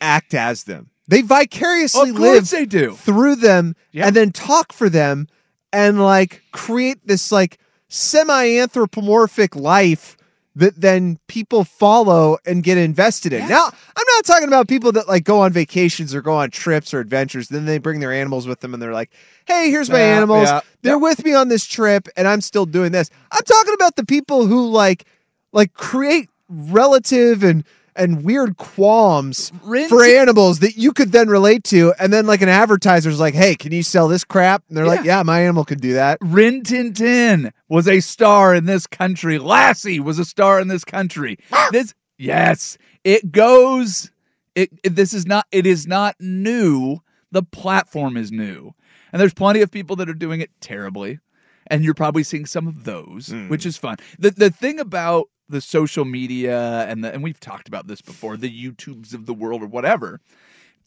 act 0.00 0.32
as 0.34 0.64
them. 0.64 0.90
They 1.08 1.22
vicariously 1.22 2.12
live 2.12 2.48
they 2.50 2.64
do. 2.66 2.92
through 2.92 3.36
them 3.36 3.74
Yeah. 3.92 4.06
and 4.06 4.14
then 4.16 4.30
talk 4.30 4.72
for 4.72 4.88
them 4.88 5.26
and 5.72 6.00
like 6.00 6.42
create 6.52 7.04
this 7.06 7.32
like 7.32 7.58
semi-anthropomorphic 7.88 9.54
life 9.56 10.16
that 10.56 10.80
then 10.80 11.18
people 11.28 11.62
follow 11.64 12.36
and 12.44 12.62
get 12.62 12.76
invested 12.76 13.32
in. 13.32 13.48
Now, 13.48 13.66
I'm 13.66 14.04
not 14.16 14.24
talking 14.24 14.48
about 14.48 14.66
people 14.68 14.90
that 14.92 15.06
like 15.08 15.24
go 15.24 15.40
on 15.40 15.52
vacations 15.52 16.12
or 16.14 16.22
go 16.22 16.34
on 16.34 16.50
trips 16.50 16.92
or 16.92 16.98
adventures, 17.00 17.48
then 17.48 17.66
they 17.66 17.78
bring 17.78 18.00
their 18.00 18.12
animals 18.12 18.46
with 18.48 18.60
them 18.60 18.74
and 18.74 18.82
they're 18.82 18.92
like, 18.92 19.10
"Hey, 19.46 19.70
here's 19.70 19.88
my 19.88 19.98
Yeah, 20.00 20.16
animals. 20.16 20.48
yeah, 20.48 20.60
They're 20.82 20.98
with 20.98 21.24
me 21.24 21.34
on 21.34 21.48
this 21.48 21.64
trip 21.66 22.08
and 22.16 22.26
I'm 22.26 22.40
still 22.40 22.66
doing 22.66 22.90
this." 22.92 23.10
I'm 23.30 23.44
talking 23.44 23.74
about 23.74 23.96
the 23.96 24.04
people 24.04 24.46
who 24.46 24.68
like 24.68 25.04
like 25.52 25.74
create 25.74 26.28
relative 26.48 27.42
and 27.42 27.64
and 27.96 28.24
weird 28.24 28.56
qualms 28.56 29.52
Rin- 29.64 29.88
for 29.88 30.04
animals 30.04 30.60
that 30.60 30.76
you 30.76 30.92
could 30.92 31.12
then 31.12 31.28
relate 31.28 31.64
to 31.64 31.92
and 31.98 32.12
then 32.12 32.26
like 32.26 32.40
an 32.40 32.48
advertiser's 32.48 33.20
like 33.20 33.34
hey 33.34 33.54
can 33.56 33.72
you 33.72 33.82
sell 33.82 34.08
this 34.08 34.24
crap 34.24 34.62
and 34.68 34.76
they're 34.76 34.86
like 34.86 35.04
yeah 35.04 35.22
my 35.22 35.40
animal 35.42 35.64
could 35.64 35.80
do 35.80 35.94
that 35.94 36.18
Rin 36.20 36.62
Tin 36.62 36.92
Tin 36.92 37.52
was 37.68 37.88
a 37.88 38.00
star 38.00 38.54
in 38.54 38.66
this 38.66 38.86
country. 38.86 39.38
Lassie 39.38 40.00
was 40.00 40.18
a 40.18 40.24
star 40.24 40.60
in 40.60 40.68
this 40.68 40.84
country. 40.84 41.38
Ah! 41.52 41.68
this 41.72 41.94
yes, 42.18 42.76
it 43.04 43.32
goes. 43.32 44.10
It, 44.54 44.70
it 44.82 44.96
this 44.96 45.14
is 45.14 45.26
not. 45.26 45.46
It 45.50 45.66
is 45.66 45.86
not 45.86 46.16
new. 46.20 46.98
The 47.30 47.42
platform 47.42 48.16
is 48.16 48.30
new, 48.30 48.74
and 49.12 49.20
there's 49.20 49.34
plenty 49.34 49.62
of 49.62 49.70
people 49.70 49.96
that 49.96 50.08
are 50.08 50.14
doing 50.14 50.40
it 50.40 50.50
terribly, 50.60 51.20
and 51.68 51.84
you're 51.84 51.94
probably 51.94 52.24
seeing 52.24 52.44
some 52.44 52.66
of 52.66 52.84
those, 52.84 53.28
hmm. 53.28 53.48
which 53.48 53.64
is 53.64 53.76
fun. 53.76 53.96
the 54.18 54.32
The 54.32 54.50
thing 54.50 54.80
about 54.80 55.28
the 55.50 55.60
social 55.60 56.04
media 56.04 56.82
and 56.88 57.04
the 57.04 57.12
and 57.12 57.22
we've 57.22 57.40
talked 57.40 57.68
about 57.68 57.86
this 57.86 58.00
before, 58.00 58.36
the 58.36 58.50
YouTubes 58.50 59.12
of 59.14 59.26
the 59.26 59.34
world 59.34 59.62
or 59.62 59.66
whatever, 59.66 60.20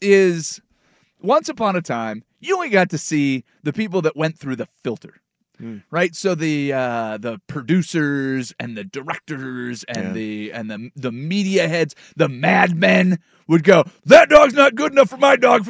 is 0.00 0.60
once 1.20 1.48
upon 1.48 1.76
a 1.76 1.82
time, 1.82 2.24
you 2.40 2.54
only 2.54 2.68
got 2.70 2.90
to 2.90 2.98
see 2.98 3.44
the 3.62 3.72
people 3.72 4.02
that 4.02 4.16
went 4.16 4.38
through 4.38 4.56
the 4.56 4.68
filter. 4.82 5.20
right? 5.90 6.14
So 6.16 6.34
the 6.34 6.72
uh, 6.72 7.16
the 7.18 7.40
producers 7.46 8.52
and 8.58 8.76
the 8.76 8.82
directors 8.84 9.84
and 9.84 10.06
Yeah. 10.08 10.12
the 10.12 10.52
and 10.52 10.70
the 10.70 10.90
the 10.96 11.12
media 11.12 11.68
heads, 11.68 11.94
the 12.16 12.28
madmen 12.28 13.18
would 13.46 13.62
go, 13.62 13.84
"That 14.04 14.28
dog's 14.28 14.54
not 14.54 14.74
good 14.74 14.92
enough 14.92 15.10
for 15.10 15.16
my 15.16 15.36
dog. 15.36 15.64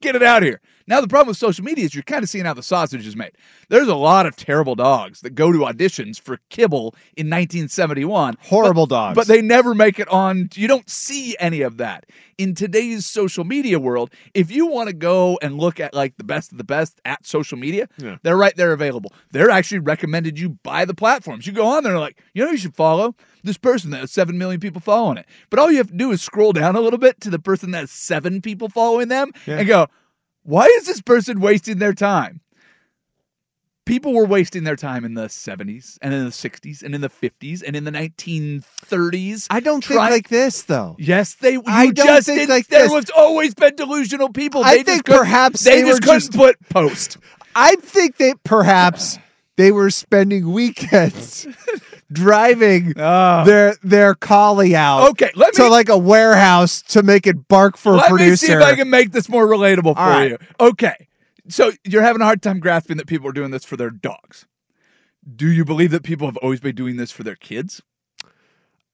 Get 0.00 0.14
it 0.14 0.22
out 0.22 0.42
of 0.42 0.46
here." 0.46 0.60
Now 0.88 1.00
the 1.00 1.08
problem 1.08 1.28
with 1.28 1.36
social 1.36 1.64
media 1.64 1.84
is 1.84 1.94
you're 1.94 2.02
kind 2.04 2.22
of 2.22 2.28
seeing 2.28 2.44
how 2.44 2.54
the 2.54 2.62
sausage 2.62 3.06
is 3.06 3.16
made. 3.16 3.32
There's 3.68 3.88
a 3.88 3.94
lot 3.96 4.24
of 4.26 4.36
terrible 4.36 4.74
dogs 4.76 5.20
that 5.22 5.34
go 5.34 5.50
to 5.50 5.58
auditions 5.60 6.20
for 6.20 6.38
kibble 6.48 6.94
in 7.16 7.26
1971. 7.28 8.36
Horrible 8.42 8.86
but- 8.86 8.94
dogs. 8.94 9.14
But 9.16 9.26
they 9.26 9.42
never 9.42 9.74
make 9.74 9.98
it 9.98 10.08
on. 10.08 10.48
You 10.54 10.68
don't 10.68 10.88
see 10.88 11.36
any 11.40 11.62
of 11.62 11.78
that 11.78 12.06
in 12.38 12.54
today's 12.54 13.04
social 13.06 13.44
media 13.44 13.78
world. 13.80 14.10
If 14.34 14.50
you 14.50 14.66
want 14.66 14.88
to 14.88 14.94
go 14.94 15.38
and 15.42 15.56
look 15.58 15.80
at 15.80 15.92
like 15.94 16.16
the 16.18 16.24
best 16.24 16.52
of 16.52 16.58
the 16.58 16.64
best 16.64 17.00
at 17.04 17.26
social 17.26 17.58
media, 17.58 17.88
Yeah. 17.98 18.16
they're 18.22 18.36
right 18.36 18.54
there 18.56 18.72
available. 18.72 19.12
They're 19.32 19.50
actually 19.50 19.80
recommended 19.80 20.38
you 20.38 20.50
by 20.62 20.84
the 20.84 20.94
platforms. 20.94 21.46
You 21.46 21.52
go 21.52 21.66
on 21.66 21.82
there 21.82 21.92
and 21.92 22.00
like, 22.00 22.22
you 22.34 22.44
know, 22.44 22.50
you 22.50 22.58
should 22.58 22.74
follow 22.76 23.14
this 23.42 23.56
person 23.58 23.90
that 23.90 24.00
has 24.00 24.12
seven 24.12 24.38
million 24.38 24.60
people 24.60 24.80
following 24.80 25.18
it. 25.18 25.26
But 25.50 25.58
all 25.58 25.70
you 25.70 25.78
have 25.78 25.88
to 25.90 25.96
do 25.96 26.12
is 26.12 26.22
scroll 26.22 26.52
down 26.52 26.76
a 26.76 26.80
little 26.80 26.98
bit 26.98 27.20
to 27.22 27.30
the 27.30 27.38
person 27.38 27.70
that 27.72 27.80
has 27.80 27.90
seven 27.90 28.40
people 28.40 28.68
following 28.68 29.08
them 29.08 29.32
Yeah. 29.46 29.58
and 29.58 29.66
go, 29.68 29.86
why 30.46 30.66
is 30.66 30.86
this 30.86 31.00
person 31.02 31.40
wasting 31.40 31.78
their 31.78 31.92
time? 31.94 32.40
People 33.84 34.12
were 34.14 34.24
wasting 34.26 34.64
their 34.64 34.74
time 34.74 35.04
in 35.04 35.14
the 35.14 35.26
70s 35.26 35.96
and 36.02 36.12
in 36.12 36.24
the 36.24 36.30
60s 36.30 36.82
and 36.82 36.92
in 36.92 37.00
the 37.02 37.08
50s 37.08 37.62
and 37.64 37.76
in 37.76 37.84
the 37.84 37.92
1930s. 37.92 39.46
I 39.48 39.60
don't 39.60 39.84
think 39.84 40.00
like 40.00 40.28
this 40.28 40.62
though. 40.62 40.96
Yes, 40.98 41.34
they. 41.36 41.52
You 41.52 41.62
I 41.66 41.86
don't 41.92 42.06
just 42.06 42.26
think 42.26 42.40
didn't- 42.40 42.50
like 42.50 42.66
there 42.66 42.82
this. 42.84 42.90
was 42.92 43.10
always 43.16 43.54
been 43.54 43.76
delusional 43.76 44.30
people. 44.30 44.64
I 44.64 44.70
They 44.70 44.76
just 44.78 44.86
think 44.88 45.04
couldn't- 45.04 45.20
perhaps 45.20 45.62
they, 45.62 45.82
they 45.82 45.88
just 45.88 46.00
were 46.02 46.04
couldn't 46.06 46.20
just- 46.20 46.32
put 46.32 46.68
post. 46.68 47.18
I 47.54 47.76
think 47.76 48.16
that 48.16 48.42
perhaps 48.42 49.18
they 49.56 49.70
were 49.70 49.90
spending 49.90 50.52
weekends 50.52 51.46
driving 52.12 52.94
Ah. 52.98 53.44
their 53.44 53.76
their 53.82 54.14
collie 54.14 54.76
out 54.76 55.10
Okay, 55.10 55.30
let 55.34 55.54
me 55.54 55.64
to 55.64 55.68
like 55.68 55.88
a 55.88 55.98
warehouse 55.98 56.82
to 56.82 57.02
make 57.02 57.26
it 57.26 57.48
bark 57.48 57.76
for 57.76 57.92
a 57.94 57.96
let 57.96 58.08
producer. 58.08 58.30
me 58.30 58.36
see 58.36 58.52
if 58.52 58.62
I 58.62 58.74
can 58.76 58.90
make 58.90 59.12
this 59.12 59.28
more 59.28 59.46
relatable 59.46 59.94
for 59.94 60.00
right. 60.00 60.30
you. 60.30 60.38
Okay, 60.60 61.08
so 61.48 61.72
you're 61.84 62.02
having 62.02 62.22
a 62.22 62.24
hard 62.24 62.42
time 62.42 62.60
grasping 62.60 62.96
that 62.98 63.06
people 63.06 63.28
are 63.28 63.32
doing 63.32 63.50
this 63.50 63.64
for 63.64 63.76
their 63.76 63.90
dogs. 63.90 64.46
Do 65.34 65.50
you 65.50 65.64
believe 65.64 65.90
that 65.90 66.04
people 66.04 66.26
have 66.28 66.36
always 66.36 66.60
been 66.60 66.76
doing 66.76 66.96
this 66.96 67.10
for 67.10 67.24
their 67.24 67.34
kids? 67.36 67.82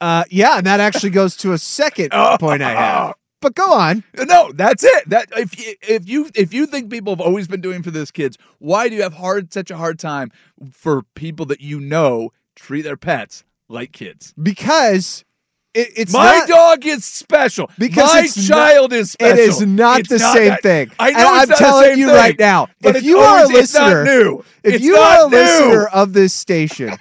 Uh, 0.00 0.24
yeah, 0.30 0.58
and 0.58 0.66
that 0.66 0.80
actually 0.80 1.10
goes 1.20 1.36
to 1.38 1.52
a 1.52 1.58
second 1.58 2.08
Oh. 2.12 2.36
point 2.40 2.62
I 2.62 2.70
have. 2.74 3.14
But 3.40 3.54
go 3.56 3.72
on. 3.72 4.04
No, 4.16 4.52
that's 4.54 4.84
it. 4.84 5.08
That 5.10 5.26
if 5.36 5.58
you, 5.58 5.74
if 5.82 6.08
you 6.08 6.30
if 6.34 6.54
you 6.54 6.64
think 6.64 6.90
people 6.90 7.12
have 7.12 7.20
always 7.20 7.48
been 7.48 7.60
doing 7.60 7.82
for 7.82 7.90
this 7.90 8.12
kids, 8.12 8.38
why 8.60 8.88
do 8.88 8.94
you 8.94 9.02
have 9.02 9.14
hard 9.14 9.52
such 9.52 9.68
a 9.70 9.76
hard 9.76 9.98
time 9.98 10.30
for 10.72 11.02
people 11.16 11.44
that 11.46 11.60
you 11.60 11.80
know 11.80 12.30
treat 12.62 12.82
their 12.82 12.96
pets 12.96 13.44
like 13.68 13.92
kids? 13.92 14.32
Because 14.40 15.24
it, 15.74 15.88
it's 15.96 16.12
My 16.12 16.38
not, 16.38 16.48
dog 16.48 16.86
is 16.86 17.04
special. 17.04 17.70
Because 17.78 18.12
my 18.12 18.26
child 18.26 18.92
is 18.92 19.12
special. 19.12 19.38
It 19.38 19.40
is 19.40 19.60
not 19.66 20.00
It's 20.00 20.08
the 20.10 20.18
same 20.18 20.48
that- 20.50 20.62
thing. 20.62 20.90
I 20.98 21.10
know 21.12 21.18
I'm 21.18 21.34
not 21.34 21.48
the 21.48 21.54
telling 21.54 21.84
same 21.90 21.98
you 21.98 22.06
thing, 22.06 22.14
right 22.16 22.38
now. 22.38 22.68
If 22.80 23.02
you 23.02 23.18
are 23.18 23.38
a 23.38 23.42
not 23.48 23.52
listener, 23.52 24.04
new. 24.04 24.44
if 24.62 24.74
It's 24.74 24.84
you 24.84 24.92
not 24.94 25.18
are 25.20 25.26
a 25.26 25.30
new. 25.30 25.36
listener 25.36 25.86
of 25.88 26.12
this 26.12 26.34
station 26.34 26.92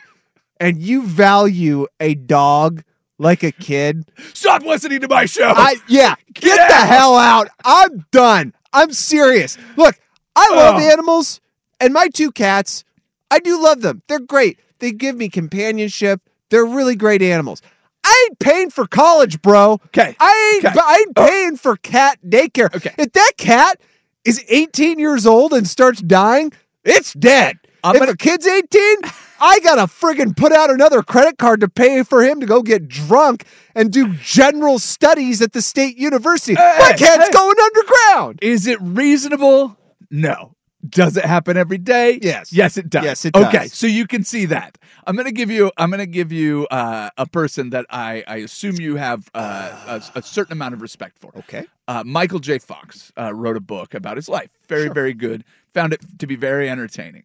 and 0.60 0.82
you 0.82 1.04
value 1.04 1.88
a 2.00 2.16
dog 2.16 2.84
like 3.20 3.44
a 3.44 3.52
kid, 3.52 4.10
Stop 4.34 4.64
listening 4.64 5.02
to 5.02 5.08
my 5.08 5.26
show. 5.26 5.54
I 5.56 5.76
yeah, 5.88 6.16
get, 6.34 6.44
Get 6.44 6.68
the 6.70 6.76
hell 6.76 7.16
out. 7.18 7.50
I'm 7.66 8.06
done. 8.12 8.54
I'm 8.74 8.94
serious. 8.94 9.58
Look, 9.76 9.96
I 10.36 10.50
love 10.56 10.76
Oh. 10.82 10.92
animals, 10.92 11.42
and 11.82 11.94
my 11.94 12.08
two 12.08 12.32
cats, 12.32 12.84
I 13.30 13.40
do 13.40 13.62
love 13.62 13.82
them. 13.82 14.02
They're 14.08 14.20
great. 14.20 14.60
They 14.82 14.92
give 14.92 15.16
me 15.16 15.30
companionship. 15.30 16.22
They're 16.50 16.66
really 16.66 16.96
great 16.96 17.22
animals. 17.22 17.62
I 18.04 18.28
ain't 18.30 18.40
paying 18.40 18.70
for 18.72 18.88
college, 18.88 19.42
bro. 19.42 19.80
'Kay. 19.94 20.16
I 20.20 20.54
ain't. 20.56 20.66
Okay. 20.66 20.80
I 20.84 20.96
ain't 20.98 21.14
oh. 21.16 21.28
paying 21.28 21.56
for 21.56 21.78
cat 21.78 22.20
daycare. 22.28 22.76
Okay. 22.76 22.94
If 22.98 23.14
that 23.14 23.32
cat 23.38 23.80
is 24.26 24.44
18 24.50 25.00
years 25.00 25.26
old 25.26 25.54
and 25.54 25.68
starts 25.68 26.02
dying, 26.02 26.52
it's 26.84 27.14
dead. 27.14 27.58
I'm 27.84 27.96
if 27.96 28.00
gonna- 28.02 28.12
a 28.12 28.18
kid's 28.18 28.46
18, 28.46 28.98
I 29.40 29.60
gotta 29.60 29.84
friggin' 29.84 30.36
put 30.36 30.52
out 30.52 30.70
another 30.70 31.02
credit 31.02 31.38
card 31.38 31.62
to 31.62 31.70
pay 31.70 32.04
for 32.04 32.24
him 32.24 32.40
to 32.42 32.46
go 32.46 32.62
get 32.62 32.88
drunk 32.88 33.46
and 33.76 33.92
do 33.92 34.14
general 34.16 34.78
studies 34.78 35.42
at 35.42 35.54
the 35.54 35.62
state 35.62 35.98
university. 35.98 36.56
Hey, 36.56 36.76
My 36.80 36.94
cat's 36.94 37.28
hey. 37.28 37.32
going 37.32 37.56
underground. 37.60 38.40
Is 38.42 38.68
it 38.68 38.80
reasonable? 38.82 39.78
No. 40.12 40.56
Does 40.88 41.16
it 41.18 41.26
happen 41.26 41.58
every 41.58 41.78
day? 41.78 42.20
Yes. 42.22 42.52
Yes, 42.52 42.78
it 42.78 42.90
does. 42.90 43.04
Yes, 43.04 43.26
it 43.26 43.34
does. 43.34 43.46
Okay, 43.46 43.68
so 43.68 43.88
you 43.88 44.08
can 44.08 44.24
see 44.24 44.46
that. 44.48 44.78
I'm 45.06 45.16
gonna 45.16 45.32
give 45.32 45.50
you. 45.52 45.72
I'm 45.78 45.90
gonna 45.92 46.06
give 46.06 46.32
you 46.32 46.68
uh, 46.72 47.10
a 47.18 47.26
person 47.28 47.70
that 47.72 47.86
I, 47.90 48.24
I 48.28 48.38
assume 48.38 48.76
you 48.80 48.96
have 48.96 49.30
uh, 49.34 50.02
a, 50.16 50.20
a 50.20 50.22
certain 50.22 50.54
amount 50.54 50.74
of 50.74 50.82
respect 50.82 51.18
for. 51.20 51.32
Okay. 51.38 51.66
Uh, 51.88 52.04
Michael 52.06 52.40
J. 52.40 52.58
Fox 52.60 53.12
uh, 53.18 53.34
wrote 53.34 53.58
a 53.58 53.62
book 53.62 53.94
about 53.94 54.18
his 54.18 54.28
life. 54.28 54.50
Very, 54.68 54.90
very 54.90 55.14
good. 55.14 55.44
Found 55.74 55.94
it 55.94 56.02
to 56.20 56.28
be 56.28 56.36
very 56.36 56.70
entertaining. 56.70 57.24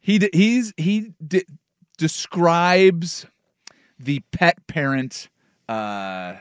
He 0.00 0.18
d- 0.18 0.30
he's 0.32 0.72
he 0.76 1.12
d- 1.24 1.44
describes 1.98 3.26
the 3.98 4.20
pet 4.32 4.66
parent 4.66 5.28
uh, 5.68 6.36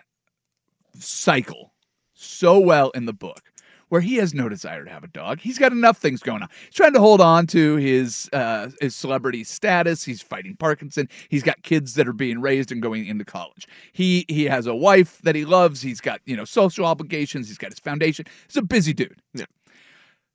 cycle 0.98 1.74
so 2.14 2.60
well 2.60 2.90
in 2.92 3.06
the 3.06 3.14
book. 3.14 3.50
Where 3.92 4.00
he 4.00 4.16
has 4.16 4.34
no 4.34 4.48
desire 4.48 4.86
to 4.86 4.90
have 4.90 5.04
a 5.04 5.10
dog, 5.10 5.42
he's 5.42 5.60
got 5.60 5.74
enough 5.74 5.98
things 5.98 6.22
going 6.22 6.42
on. 6.42 6.48
He's 6.64 6.76
trying 6.76 6.94
to 6.94 7.02
hold 7.02 7.20
on 7.20 7.46
to 7.48 7.76
his 7.76 8.30
uh, 8.32 8.70
his 8.80 8.96
celebrity 8.96 9.44
status. 9.44 10.06
He's 10.06 10.22
fighting 10.22 10.56
Parkinson. 10.56 11.10
He's 11.28 11.44
got 11.44 11.62
kids 11.64 11.96
that 11.96 12.08
are 12.08 12.14
being 12.14 12.40
raised 12.40 12.72
and 12.72 12.82
going 12.82 13.06
into 13.06 13.26
college. 13.26 13.68
He 13.92 14.24
he 14.30 14.46
has 14.46 14.66
a 14.66 14.74
wife 14.74 15.22
that 15.24 15.36
he 15.36 15.44
loves. 15.44 15.82
He's 15.82 16.00
got 16.00 16.22
you 16.24 16.38
know 16.38 16.46
social 16.46 16.86
obligations. 16.86 17.50
He's 17.50 17.58
got 17.58 17.72
his 17.72 17.80
foundation. 17.80 18.28
He's 18.48 18.56
a 18.56 18.62
busy 18.62 18.94
dude. 18.94 19.22
Yeah. 19.34 19.44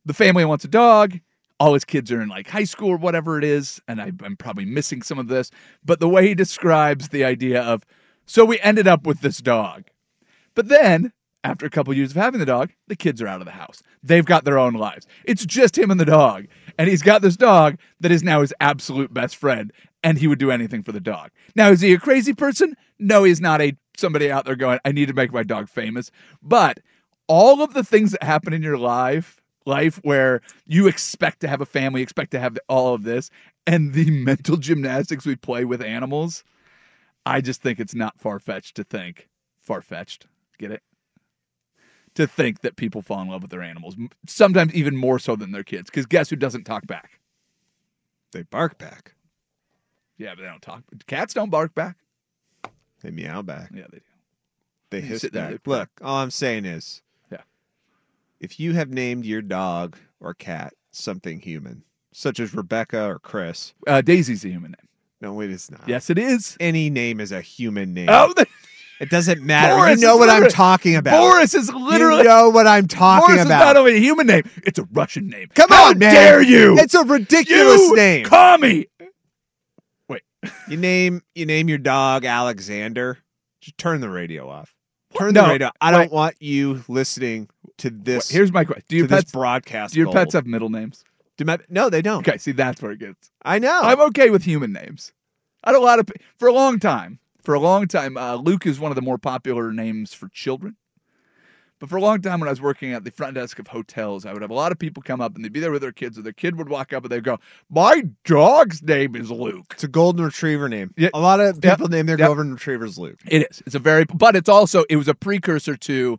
The 0.05 0.13
family 0.13 0.45
wants 0.45 0.67
a 0.67 0.69
dog. 0.69 1.19
All 1.59 1.73
his 1.73 1.87
kids 1.87 2.13
are 2.13 2.21
in 2.21 2.29
like 2.29 2.51
high 2.51 2.65
school 2.65 2.91
or 2.91 2.99
whatever 2.99 3.39
it 3.39 3.45
is, 3.45 3.81
and 3.89 4.03
I, 4.03 4.13
I'm 4.23 4.37
probably 4.37 4.67
missing 4.67 5.01
some 5.01 5.19
of 5.19 5.29
this. 5.29 5.51
But 5.83 5.99
the 5.99 6.11
way 6.11 6.29
he 6.29 6.35
describes 6.35 7.09
the 7.09 7.25
idea 7.25 7.63
of, 7.63 7.85
so 8.27 8.45
we 8.45 8.61
ended 8.61 8.87
up 8.87 9.07
with 9.07 9.23
this 9.23 9.39
dog, 9.39 9.85
but 10.55 10.69
then 10.69 11.15
after 11.47 11.65
a 11.65 11.71
couple 11.71 11.95
years 11.95 12.11
of 12.11 12.17
having 12.17 12.41
the 12.41 12.47
dog, 12.47 12.73
the 12.89 12.97
kids 12.97 13.23
are 13.23 13.29
out 13.29 13.41
of 13.41 13.45
the 13.45 13.53
house. 13.53 13.81
They've 14.03 14.25
got 14.25 14.45
their 14.45 14.59
own 14.59 14.75
lives. 14.75 15.07
It's 15.25 15.47
just 15.47 15.79
him 15.79 15.93
and 15.93 16.01
the 16.01 16.05
dog. 16.05 16.47
And 16.77 16.89
he's 16.89 17.03
got 17.03 17.23
this 17.23 17.37
dog 17.37 17.79
that 18.01 18.11
is 18.11 18.25
now 18.25 18.41
his 18.41 18.53
absolute 18.61 19.15
best 19.15 19.37
friend, 19.37 19.73
and 20.03 20.19
he 20.19 20.27
would 20.27 20.41
do 20.41 20.51
anything 20.51 20.83
for 20.83 20.91
the 20.91 21.01
dog. 21.01 21.31
Now, 21.55 21.71
is 21.71 21.81
he 21.81 21.93
a 21.93 21.99
crazy 21.99 22.35
person? 22.35 22.75
No, 22.99 23.23
he's 23.23 23.41
not 23.41 23.61
a 23.61 23.77
somebody 23.97 24.31
out 24.31 24.45
there 24.45 24.57
going, 24.57 24.81
I 24.85 24.91
need 24.91 25.07
to 25.07 25.15
make 25.15 25.33
my 25.33 25.45
dog 25.45 25.69
famous. 25.69 26.11
But 26.43 26.81
all 27.29 27.63
of 27.63 27.75
the 27.75 27.85
things 27.85 28.11
that 28.11 28.25
happen 28.25 28.53
in 28.53 28.63
your 28.63 28.77
life, 28.77 29.41
life 29.65 30.01
where 30.03 30.43
you 30.67 30.89
expect 30.89 31.41
to 31.41 31.49
have 31.49 31.61
a 31.61 31.67
family, 31.67 32.03
expect 32.03 32.33
to 32.33 32.41
have 32.41 32.59
all 32.69 32.93
of 32.93 33.05
this, 33.05 33.31
and 33.69 33.95
the 33.95 34.11
mental 34.25 34.57
gymnastics 34.57 35.25
we 35.25 35.37
play 35.37 35.65
with 35.65 35.81
animals, 35.81 36.43
I 37.25 37.41
just 37.41 37.63
think 37.63 37.79
it's 37.79 37.95
not 37.95 38.21
far 38.21 38.41
fetched 38.41 38.75
to 38.77 38.85
think. 38.85 39.29
Far 39.61 39.81
fetched. 39.81 40.27
Get 40.59 40.73
it? 40.73 40.83
To 42.17 42.27
think 42.27 42.61
that 42.63 42.77
people 42.77 43.01
fall 43.03 43.23
in 43.23 43.29
love 43.29 43.43
with 43.43 43.51
their 43.51 43.63
animals, 43.63 43.95
sometimes 44.27 44.75
even 44.75 44.97
more 44.97 45.19
so 45.19 45.37
than 45.37 45.53
their 45.53 45.63
kids. 45.65 45.89
Because 45.91 46.07
guess 46.07 46.29
who 46.31 46.37
doesn't 46.37 46.65
talk 46.65 46.87
back? 46.87 47.21
They 48.33 48.43
bark 48.43 48.77
back. 48.79 49.15
Yeah, 50.19 50.35
but 50.35 50.43
they 50.43 50.49
don't 50.49 50.63
talk. 50.63 50.83
Cats 51.07 51.33
don't 51.35 51.51
bark 51.51 51.75
back. 51.75 51.97
They 53.03 53.11
meow 53.11 53.43
back. 53.43 53.71
Yeah, 53.75 53.85
they 53.91 53.99
do. 53.99 54.05
They 54.91 55.01
hiss 55.01 55.21
sit 55.23 55.33
there, 55.33 55.53
back. 55.53 55.63
they. 55.65 55.71
Look, 55.71 55.89
all 56.03 56.17
I'm 56.17 56.31
saying 56.31 56.65
is, 56.65 57.03
Yeah. 57.31 57.43
if 58.41 58.59
you 58.59 58.73
have 58.75 58.89
named 58.91 59.25
your 59.27 59.43
dog 59.43 59.97
or 60.21 60.33
cat 60.35 60.75
something 60.91 61.41
human, 61.41 61.83
such 62.13 62.41
as 62.41 62.55
Rebecca 62.55 63.05
or 63.07 63.19
Chris, 63.19 63.75
Uh, 63.87 64.01
Daisy's 64.01 64.45
a 64.45 64.49
human 64.49 64.71
name. 64.73 64.89
no, 65.21 65.41
it 65.43 65.51
is 65.51 65.71
not. 65.71 65.87
Yes, 65.87 66.09
it 66.09 66.19
is. 66.19 66.57
Any 66.61 66.89
name 66.89 67.21
is 67.21 67.31
a 67.33 67.43
human 67.43 67.93
name. 67.93 68.09
Oh, 68.11 68.33
the, 68.37 68.47
It 68.99 69.11
doesn't 69.11 69.43
matter. 69.43 69.75
Boris 69.75 70.01
you 70.01 70.07
know 70.07 70.17
what 70.17 70.31
I'm 70.31 70.49
talking 70.49 70.97
about. 70.97 71.21
Boris 71.21 71.55
is 71.55 71.73
literally. 71.73 72.19
you 72.23 72.25
know 72.25 72.49
what 72.49 72.67
I'm 72.67 72.89
talking 72.89 73.27
Boris 73.35 73.45
about. 73.45 73.61
is 73.61 73.67
not 73.67 73.77
only 73.77 73.97
a 73.97 74.01
human 74.01 74.27
name; 74.27 74.43
it's 74.65 74.79
a 74.79 74.85
Russian 74.93 75.29
name. 75.29 75.49
Come 75.55 75.69
How 75.69 75.91
on, 75.91 75.99
man. 75.99 76.15
Dare 76.15 76.43
you? 76.43 76.79
It's 76.79 76.95
a 76.95 77.05
ridiculous 77.05 77.81
you 77.81 77.97
name. 77.97 78.25
Call 78.25 78.59
me. 78.59 78.87
Wait. 80.09 80.23
You 80.69 80.77
name 80.77 81.23
you 81.35 81.45
name 81.47 81.69
your 81.69 81.79
dog 81.79 82.25
Alexander. 82.25 83.19
Just 83.61 83.77
turn 83.79 84.01
the 84.01 84.09
radio 84.09 84.49
off. 84.49 84.75
Turn 85.19 85.35
No, 85.35 85.43
the 85.45 85.49
radio. 85.49 85.71
I 85.81 85.91
don't 85.91 86.13
want 86.13 86.37
you 86.41 86.85
listening 86.89 87.49
to 87.79 87.91
this. 87.91 88.29
Here's 88.31 88.53
my 88.53 88.65
question: 88.65 88.85
Do 88.89 88.97
your 88.97 89.09
pets? 89.09 89.31
broadcast? 89.33 89.93
Do 89.95 89.99
your 90.01 90.07
gold. 90.07 90.17
pets 90.17 90.33
have 90.35 90.47
middle 90.47 90.69
names? 90.71 91.05
Do 91.37 91.45
my- 91.45 91.59
no, 91.69 91.91
they 91.91 92.01
don't. 92.01 92.27
Okay, 92.27 92.39
see 92.39 92.53
that's 92.53 92.81
where 92.81 92.93
it 92.93 92.99
gets. 92.99 93.31
I 93.45 93.59
know. 93.59 93.81
I'm 93.83 94.01
okay 94.03 94.31
with 94.31 94.43
human 94.43 94.73
names. 94.73 95.13
I 95.65 95.71
had 95.73 95.77
a 95.77 95.81
lot 95.81 95.99
of 95.99 96.09
for 96.39 96.49
a 96.49 96.53
long 96.53 96.79
time. 96.79 97.19
For 97.47 97.55
a 97.55 97.61
long 97.61 97.87
time, 97.87 98.17
uh, 98.17 98.35
Luke 98.35 98.67
is 98.67 98.81
one 98.81 98.91
of 98.91 98.97
the 98.97 99.03
more 99.03 99.19
popular 99.19 99.71
names 99.73 100.13
for 100.13 100.29
children. 100.31 100.75
But 101.79 101.89
for 101.89 101.95
a 101.95 102.01
long 102.01 102.21
time, 102.21 102.41
when 102.41 102.49
I 102.49 102.51
was 102.51 102.61
working 102.61 102.93
at 102.93 103.05
the 103.05 103.13
front 103.13 103.35
desk 103.35 103.61
of 103.61 103.69
hotels, 103.69 104.27
I 104.27 104.33
would 104.33 104.43
have 104.43 104.51
a 104.51 104.55
lot 104.55 104.73
of 104.73 104.81
people 104.81 105.01
come 105.01 105.21
up 105.21 105.37
and 105.37 105.45
they'd 105.45 105.53
be 105.53 105.61
there 105.61 105.71
with 105.71 105.83
their 105.83 105.93
kids, 105.93 106.19
or 106.19 106.23
their 106.23 106.33
kid 106.33 106.57
would 106.57 106.69
walk 106.69 106.93
up 106.93 107.05
and 107.05 107.13
they'd 107.13 107.23
go, 107.23 107.39
"My 107.71 108.03
dog's 108.25 108.83
name 108.83 109.15
is 109.15 109.31
Luke." 109.31 109.67
It's 109.75 109.85
a 109.85 109.89
golden 109.89 110.25
retriever 110.25 110.69
name. 110.69 110.93
Yeah. 110.97 111.11
A 111.15 111.21
lot 111.21 111.39
of 111.39 111.61
Yep. 111.63 111.77
people 111.79 111.89
name 111.89 112.07
their 112.07 112.19
Yep. 112.19 112.27
golden 112.27 112.53
retrievers 112.55 112.99
Luke. 112.99 113.21
It 113.29 113.49
is. 113.49 113.63
It's 113.65 113.77
a 113.77 113.79
very, 113.79 114.07
but 114.07 114.35
it's 114.35 114.49
also 114.49 114.83
it 114.91 114.97
was 114.97 115.07
a 115.07 115.15
precursor 115.15 115.77
to. 115.77 116.19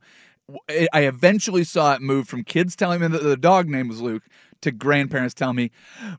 I 0.93 1.01
eventually 1.01 1.65
saw 1.65 1.93
it 1.93 2.01
move 2.01 2.29
from 2.29 2.45
kids 2.45 2.73
telling 2.73 3.01
me 3.01 3.07
that 3.09 3.21
the 3.21 3.35
dog 3.35 3.67
name 3.67 3.89
was 3.89 3.99
Luke 3.99 4.23
to 4.61 4.71
grandparents 4.71 5.33
telling 5.33 5.57
me, 5.57 5.71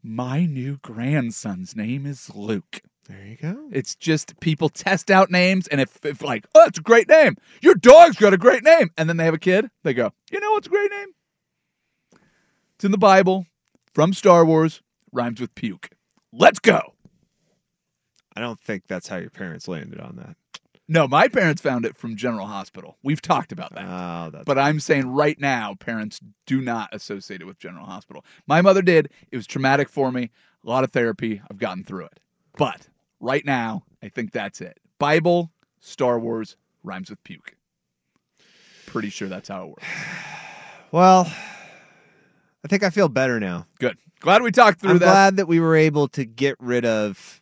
"My 0.03 0.45
new 0.45 0.77
grandson's 0.83 1.75
name 1.75 2.05
is 2.05 2.29
Luke." 2.35 2.83
There 3.09 3.25
you 3.25 3.37
go. 3.37 3.69
It's 3.73 3.95
just 3.95 4.39
people 4.41 4.69
test 4.69 5.11
out 5.11 5.31
names, 5.31 5.67
and 5.69 5.81
if, 5.81 6.05
if 6.05 6.23
like, 6.23 6.47
oh, 6.55 6.65
it's 6.67 6.79
a 6.79 6.83
great 6.83 7.09
name. 7.09 7.37
Your 7.63 7.75
dog's 7.75 8.17
got 8.17 8.35
a 8.35 8.39
great 8.39 8.63
name, 8.63 8.91
and 8.99 9.09
then 9.09 9.17
they 9.17 9.25
have 9.25 9.35
a 9.35 9.39
kid, 9.39 9.71
they 9.83 9.95
go, 9.95 10.13
you 10.31 10.41
know 10.41 10.53
what's 10.53 10.67
a 10.67 10.71
great 10.71 10.91
name? 10.91 11.09
It's 12.75 12.85
in 12.85 12.91
the 12.91 12.99
Bible, 12.99 13.47
from 13.95 14.13
Star 14.13 14.45
Wars, 14.45 14.83
rhymes 15.11 15.41
with 15.41 15.55
puke. 15.55 15.89
Let's 16.33 16.59
go. 16.59 16.95
I 18.37 18.41
don't 18.41 18.61
think 18.61 18.87
that's 18.87 19.09
how 19.09 19.17
your 19.17 19.31
parents 19.31 19.67
landed 19.67 20.01
on 20.01 20.17
that. 20.17 20.37
No, 20.87 21.09
my 21.09 21.29
parents 21.29 21.61
found 21.61 21.85
it 21.85 21.97
from 21.97 22.15
General 22.15 22.47
Hospital. 22.47 22.97
We've 23.03 23.21
talked 23.21 23.53
about 23.53 23.75
that. 23.75 23.85
Oh, 23.85 24.31
that's 24.31 24.45
But 24.45 24.59
I'm 24.59 24.81
saying 24.81 25.13
right 25.13 25.39
now, 25.39 25.75
parents 25.79 26.21
do 26.47 26.61
not 26.61 26.91
associate 26.93 27.41
it 27.41 27.47
with 27.47 27.59
General 27.59 27.85
Hospital. 27.85 28.25
My 28.47 28.63
mother 28.63 28.81
did. 28.81 29.11
It 29.31 29.37
was 29.37 29.47
traumatic 29.47 29.89
for 29.89 30.13
me. 30.13 30.31
A 30.65 30.69
lot 30.69 30.85
of 30.85 30.93
therapy. 30.93 31.43
I've 31.51 31.59
gotten 31.59 31.85
through 31.85 32.07
it. 32.07 32.21
But 32.57 32.89
right 33.21 33.45
now, 33.45 33.85
I 34.03 34.09
think 34.09 34.33
that's 34.33 34.61
it. 34.61 34.79
Bible, 34.99 35.51
Star 35.81 36.19
Wars, 36.19 36.57
rhymes 36.83 37.11
with 37.11 37.23
puke. 37.25 37.57
Pretty 38.87 39.11
sure 39.11 39.29
that's 39.29 39.49
how 39.49 39.65
it 39.65 39.69
works. 39.69 39.85
well. 40.93 41.31
I 42.65 42.69
think 42.69 42.83
I 42.83 42.91
feel 42.91 43.09
better 43.09 43.39
now. 43.39 43.67
Good. 43.79 43.97
Glad 44.21 44.43
we 44.43 44.51
talked 44.51 44.81
through 44.81 44.91
I'm 44.91 44.99
that. 44.99 45.05
glad 45.05 45.37
that 45.37 45.47
we 45.47 45.61
were 45.61 45.77
able 45.77 46.09
to 46.09 46.25
get 46.25 46.57
rid 46.59 46.85
of 46.85 47.41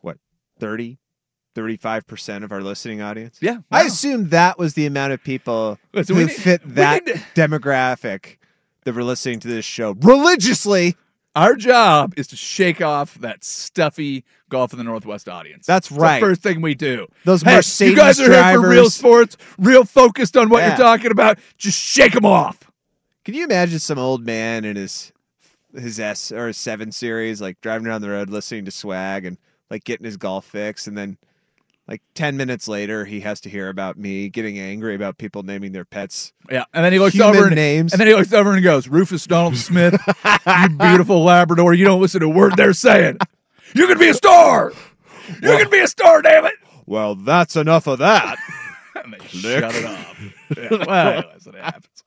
what 0.00 0.18
30 0.60 0.98
35% 1.54 2.42
of 2.42 2.50
our 2.50 2.60
listening 2.62 3.00
audience. 3.00 3.38
Yeah. 3.40 3.58
I 3.70 3.82
wow. 3.82 3.86
assume 3.86 4.28
that 4.30 4.58
was 4.58 4.74
the 4.74 4.86
amount 4.86 5.12
of 5.12 5.22
people 5.22 5.78
Listen, 5.92 6.16
who 6.16 6.26
need- 6.26 6.32
fit 6.32 6.60
that 6.74 7.06
to- 7.06 7.12
demographic 7.36 8.38
that 8.84 8.94
were 8.94 9.04
listening 9.04 9.40
to 9.40 9.48
this 9.48 9.64
show 9.64 9.92
religiously. 9.92 10.96
Our 11.34 11.56
job 11.56 12.14
is 12.16 12.28
to 12.28 12.36
shake 12.36 12.80
off 12.80 13.14
that 13.16 13.42
stuffy 13.42 14.24
Golf 14.48 14.72
in 14.72 14.78
the 14.78 14.84
Northwest 14.84 15.28
audience. 15.28 15.66
That's 15.66 15.88
It's 15.88 15.96
the 15.96 16.00
right. 16.02 16.20
first 16.20 16.42
thing 16.42 16.60
we 16.60 16.74
do. 16.76 17.08
Those 17.24 17.42
Hey, 17.42 17.56
Mercedes 17.56 17.90
you 17.90 17.96
guys 17.96 18.20
are 18.20 18.30
here 18.32 18.60
for 18.60 18.68
real 18.68 18.88
sports, 18.88 19.36
real 19.58 19.84
focused 19.84 20.36
on 20.36 20.48
what 20.48 20.60
Yeah. 20.60 20.68
you're 20.68 20.76
talking 20.76 21.10
about. 21.10 21.38
Just 21.58 21.78
shake 21.80 22.12
them 22.12 22.24
off. 22.24 22.58
Can 23.24 23.34
you 23.34 23.44
imagine 23.44 23.80
some 23.80 23.98
old 23.98 24.24
man 24.24 24.64
in 24.64 24.76
his 24.76 25.10
his 25.76 25.98
S 25.98 26.30
or 26.30 26.46
his 26.46 26.56
seven 26.56 26.92
series, 26.92 27.40
like 27.40 27.60
driving 27.60 27.86
down 27.88 28.00
the 28.00 28.10
road 28.10 28.30
listening 28.30 28.64
to 28.66 28.70
swag 28.70 29.24
and 29.24 29.36
like 29.70 29.82
getting 29.82 30.04
his 30.04 30.16
golf 30.16 30.44
fix, 30.44 30.86
and 30.86 30.96
then 30.96 31.18
like 31.88 32.02
ten 32.14 32.36
minutes 32.36 32.66
later 32.68 33.04
he 33.04 33.20
has 33.20 33.40
to 33.42 33.50
hear 33.50 33.68
about 33.68 33.96
me 33.98 34.28
getting 34.28 34.58
angry 34.58 34.94
about 34.94 35.18
people 35.18 35.42
naming 35.42 35.72
their 35.72 35.84
pets 35.84 36.32
Yeah, 36.50 36.64
and 36.72 36.84
then 36.84 36.92
he 36.92 36.98
looks 36.98 37.18
over 37.20 37.46
and, 37.46 37.54
names. 37.54 37.92
and 37.92 38.00
then 38.00 38.08
he 38.08 38.14
looks 38.14 38.32
over 38.32 38.52
and 38.52 38.62
goes, 38.62 38.88
"Rufus 38.88 39.26
Donald 39.26 39.56
Smith, 39.56 39.94
you 40.46 40.68
beautiful 40.78 41.22
Labrador, 41.24 41.74
you 41.74 41.84
don't 41.84 42.00
listen 42.00 42.20
to 42.20 42.26
a 42.26 42.30
word 42.30 42.56
they're 42.56 42.72
saying. 42.72 43.18
You 43.74 43.86
can 43.86 43.98
be 43.98 44.08
a 44.08 44.14
star. 44.14 44.72
You 45.42 45.56
can 45.58 45.70
be 45.70 45.80
a 45.80 45.88
star, 45.88 46.22
damn 46.22 46.44
it." 46.46 46.54
well, 46.86 47.14
that's 47.14 47.56
enough 47.56 47.86
of 47.86 47.98
that. 47.98 48.38
And 48.96 49.12
they 49.12 49.26
shut 49.26 49.74
it 49.74 49.84
off. 49.84 50.20
Yeah, 50.56 50.68
well, 50.70 51.22
that's 51.32 51.44
what 51.46 51.54
happens. 51.56 52.04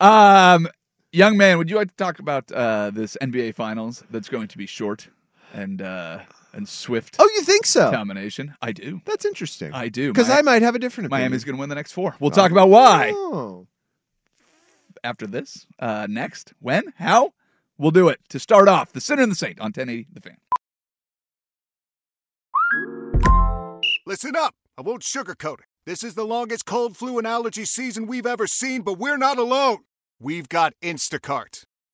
Um, 0.00 0.68
young 1.12 1.36
man, 1.36 1.58
would 1.58 1.68
you 1.70 1.76
like 1.76 1.88
to 1.90 1.96
talk 1.96 2.18
about 2.18 2.50
uh, 2.50 2.90
this 2.90 3.16
NBA 3.22 3.54
Finals 3.54 4.02
that's 4.10 4.28
going 4.28 4.48
to 4.48 4.58
be 4.58 4.66
short 4.66 5.08
and 5.52 5.80
uh, 5.82 6.20
and 6.52 6.68
swift 6.68 7.16
oh, 7.18 7.28
you 7.34 7.42
think 7.42 7.66
so? 7.66 7.90
domination? 7.90 8.54
I 8.60 8.72
do. 8.72 9.00
That's 9.04 9.24
interesting. 9.24 9.72
I 9.72 9.88
do. 9.88 10.12
Because 10.12 10.30
I 10.30 10.42
might 10.42 10.62
have 10.62 10.74
a 10.74 10.78
different 10.78 11.06
opinion. 11.06 11.30
Miami's 11.30 11.44
going 11.44 11.56
to 11.56 11.60
win 11.60 11.68
the 11.68 11.74
next 11.74 11.92
four. 11.92 12.16
We'll 12.20 12.30
talk 12.30 12.50
about 12.50 12.68
why 12.68 13.12
Oh. 13.14 13.66
after 15.04 15.26
this. 15.26 15.66
Uh, 15.78 16.06
next, 16.10 16.52
when, 16.60 16.92
how, 16.98 17.32
we'll 17.78 17.90
do 17.90 18.08
it 18.08 18.20
to 18.30 18.38
start 18.38 18.68
off. 18.68 18.92
The 18.92 19.00
Sinner 19.00 19.22
and 19.22 19.32
the 19.32 19.36
Saint 19.36 19.58
on 19.60 19.66
1080 19.66 20.08
The 20.12 20.20
Fan. 20.20 20.36
Listen 24.06 24.34
up. 24.36 24.54
I 24.76 24.82
won't 24.82 25.02
sugarcoat 25.02 25.60
it. 25.60 25.66
This 25.86 26.02
is 26.02 26.14
the 26.14 26.24
longest 26.24 26.66
cold, 26.66 26.96
flu, 26.96 27.18
and 27.18 27.26
allergy 27.26 27.64
season 27.64 28.06
we've 28.06 28.26
ever 28.26 28.46
seen, 28.46 28.82
but 28.82 28.98
we're 28.98 29.16
not 29.16 29.38
alone. 29.38 29.78
We've 30.18 30.48
got 30.48 30.74
Instacart. 30.82 31.64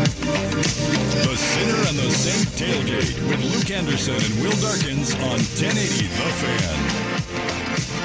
The 0.00 1.36
Sinner 1.36 1.76
and 1.88 1.98
the 1.98 2.10
Saint 2.10 2.48
Tailgate 2.56 3.28
with 3.28 3.44
Luke 3.54 3.70
Anderson 3.70 4.14
and 4.14 4.42
Will 4.42 4.56
Darkins 4.62 5.14
on 5.16 5.38
1080 5.60 6.06
The 6.06 6.30
Fan. 6.40 6.78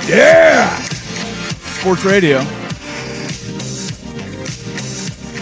Yeah! 0.09 0.75
Sports 1.79 2.03
radio. 2.03 2.41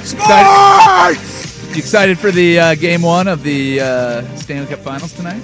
Sports! 0.04 1.70
You 1.72 1.78
excited 1.80 2.20
for 2.20 2.30
the 2.30 2.60
uh, 2.60 2.76
game 2.76 3.02
one 3.02 3.28
of 3.28 3.42
the 3.42 3.82
uh, 3.82 4.36
Stanley 4.36 4.68
Cup 4.68 4.80
Finals 4.82 5.14
tonight? 5.14 5.42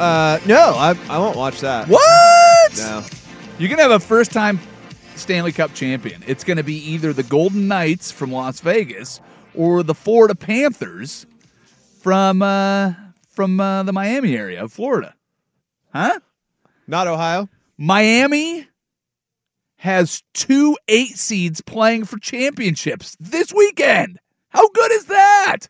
Uh, 0.00 0.40
no, 0.46 0.74
I 0.76 0.96
I 1.10 1.18
won't 1.18 1.36
watch 1.36 1.60
that. 1.60 1.86
What? 1.86 2.76
No. 2.78 3.04
You're 3.58 3.68
going 3.68 3.76
to 3.76 3.82
have 3.82 3.90
a 3.90 4.00
first 4.00 4.32
time 4.32 4.58
Stanley 5.14 5.52
Cup 5.52 5.74
champion. 5.74 6.24
It's 6.26 6.42
going 6.42 6.56
to 6.56 6.62
be 6.64 6.76
either 6.92 7.12
the 7.12 7.22
Golden 7.22 7.68
Knights 7.68 8.10
from 8.10 8.32
Las 8.32 8.60
Vegas 8.60 9.20
or 9.54 9.82
the 9.82 9.94
Florida 9.94 10.34
Panthers 10.34 11.26
from 12.00 12.40
uh, 12.40 12.94
from 13.28 13.60
uh, 13.60 13.82
the 13.82 13.92
Miami 13.92 14.34
area 14.38 14.64
of 14.64 14.72
Florida. 14.72 15.14
Huh? 15.92 16.18
Not 16.86 17.06
Ohio. 17.06 17.50
Miami 17.76 18.68
has 19.76 20.22
two 20.32 20.78
eight 20.88 21.18
seeds 21.18 21.60
playing 21.60 22.06
for 22.06 22.18
championships 22.18 23.18
this 23.20 23.52
weekend. 23.52 24.18
How 24.48 24.66
good 24.70 24.92
is 24.92 25.04
that? 25.06 25.68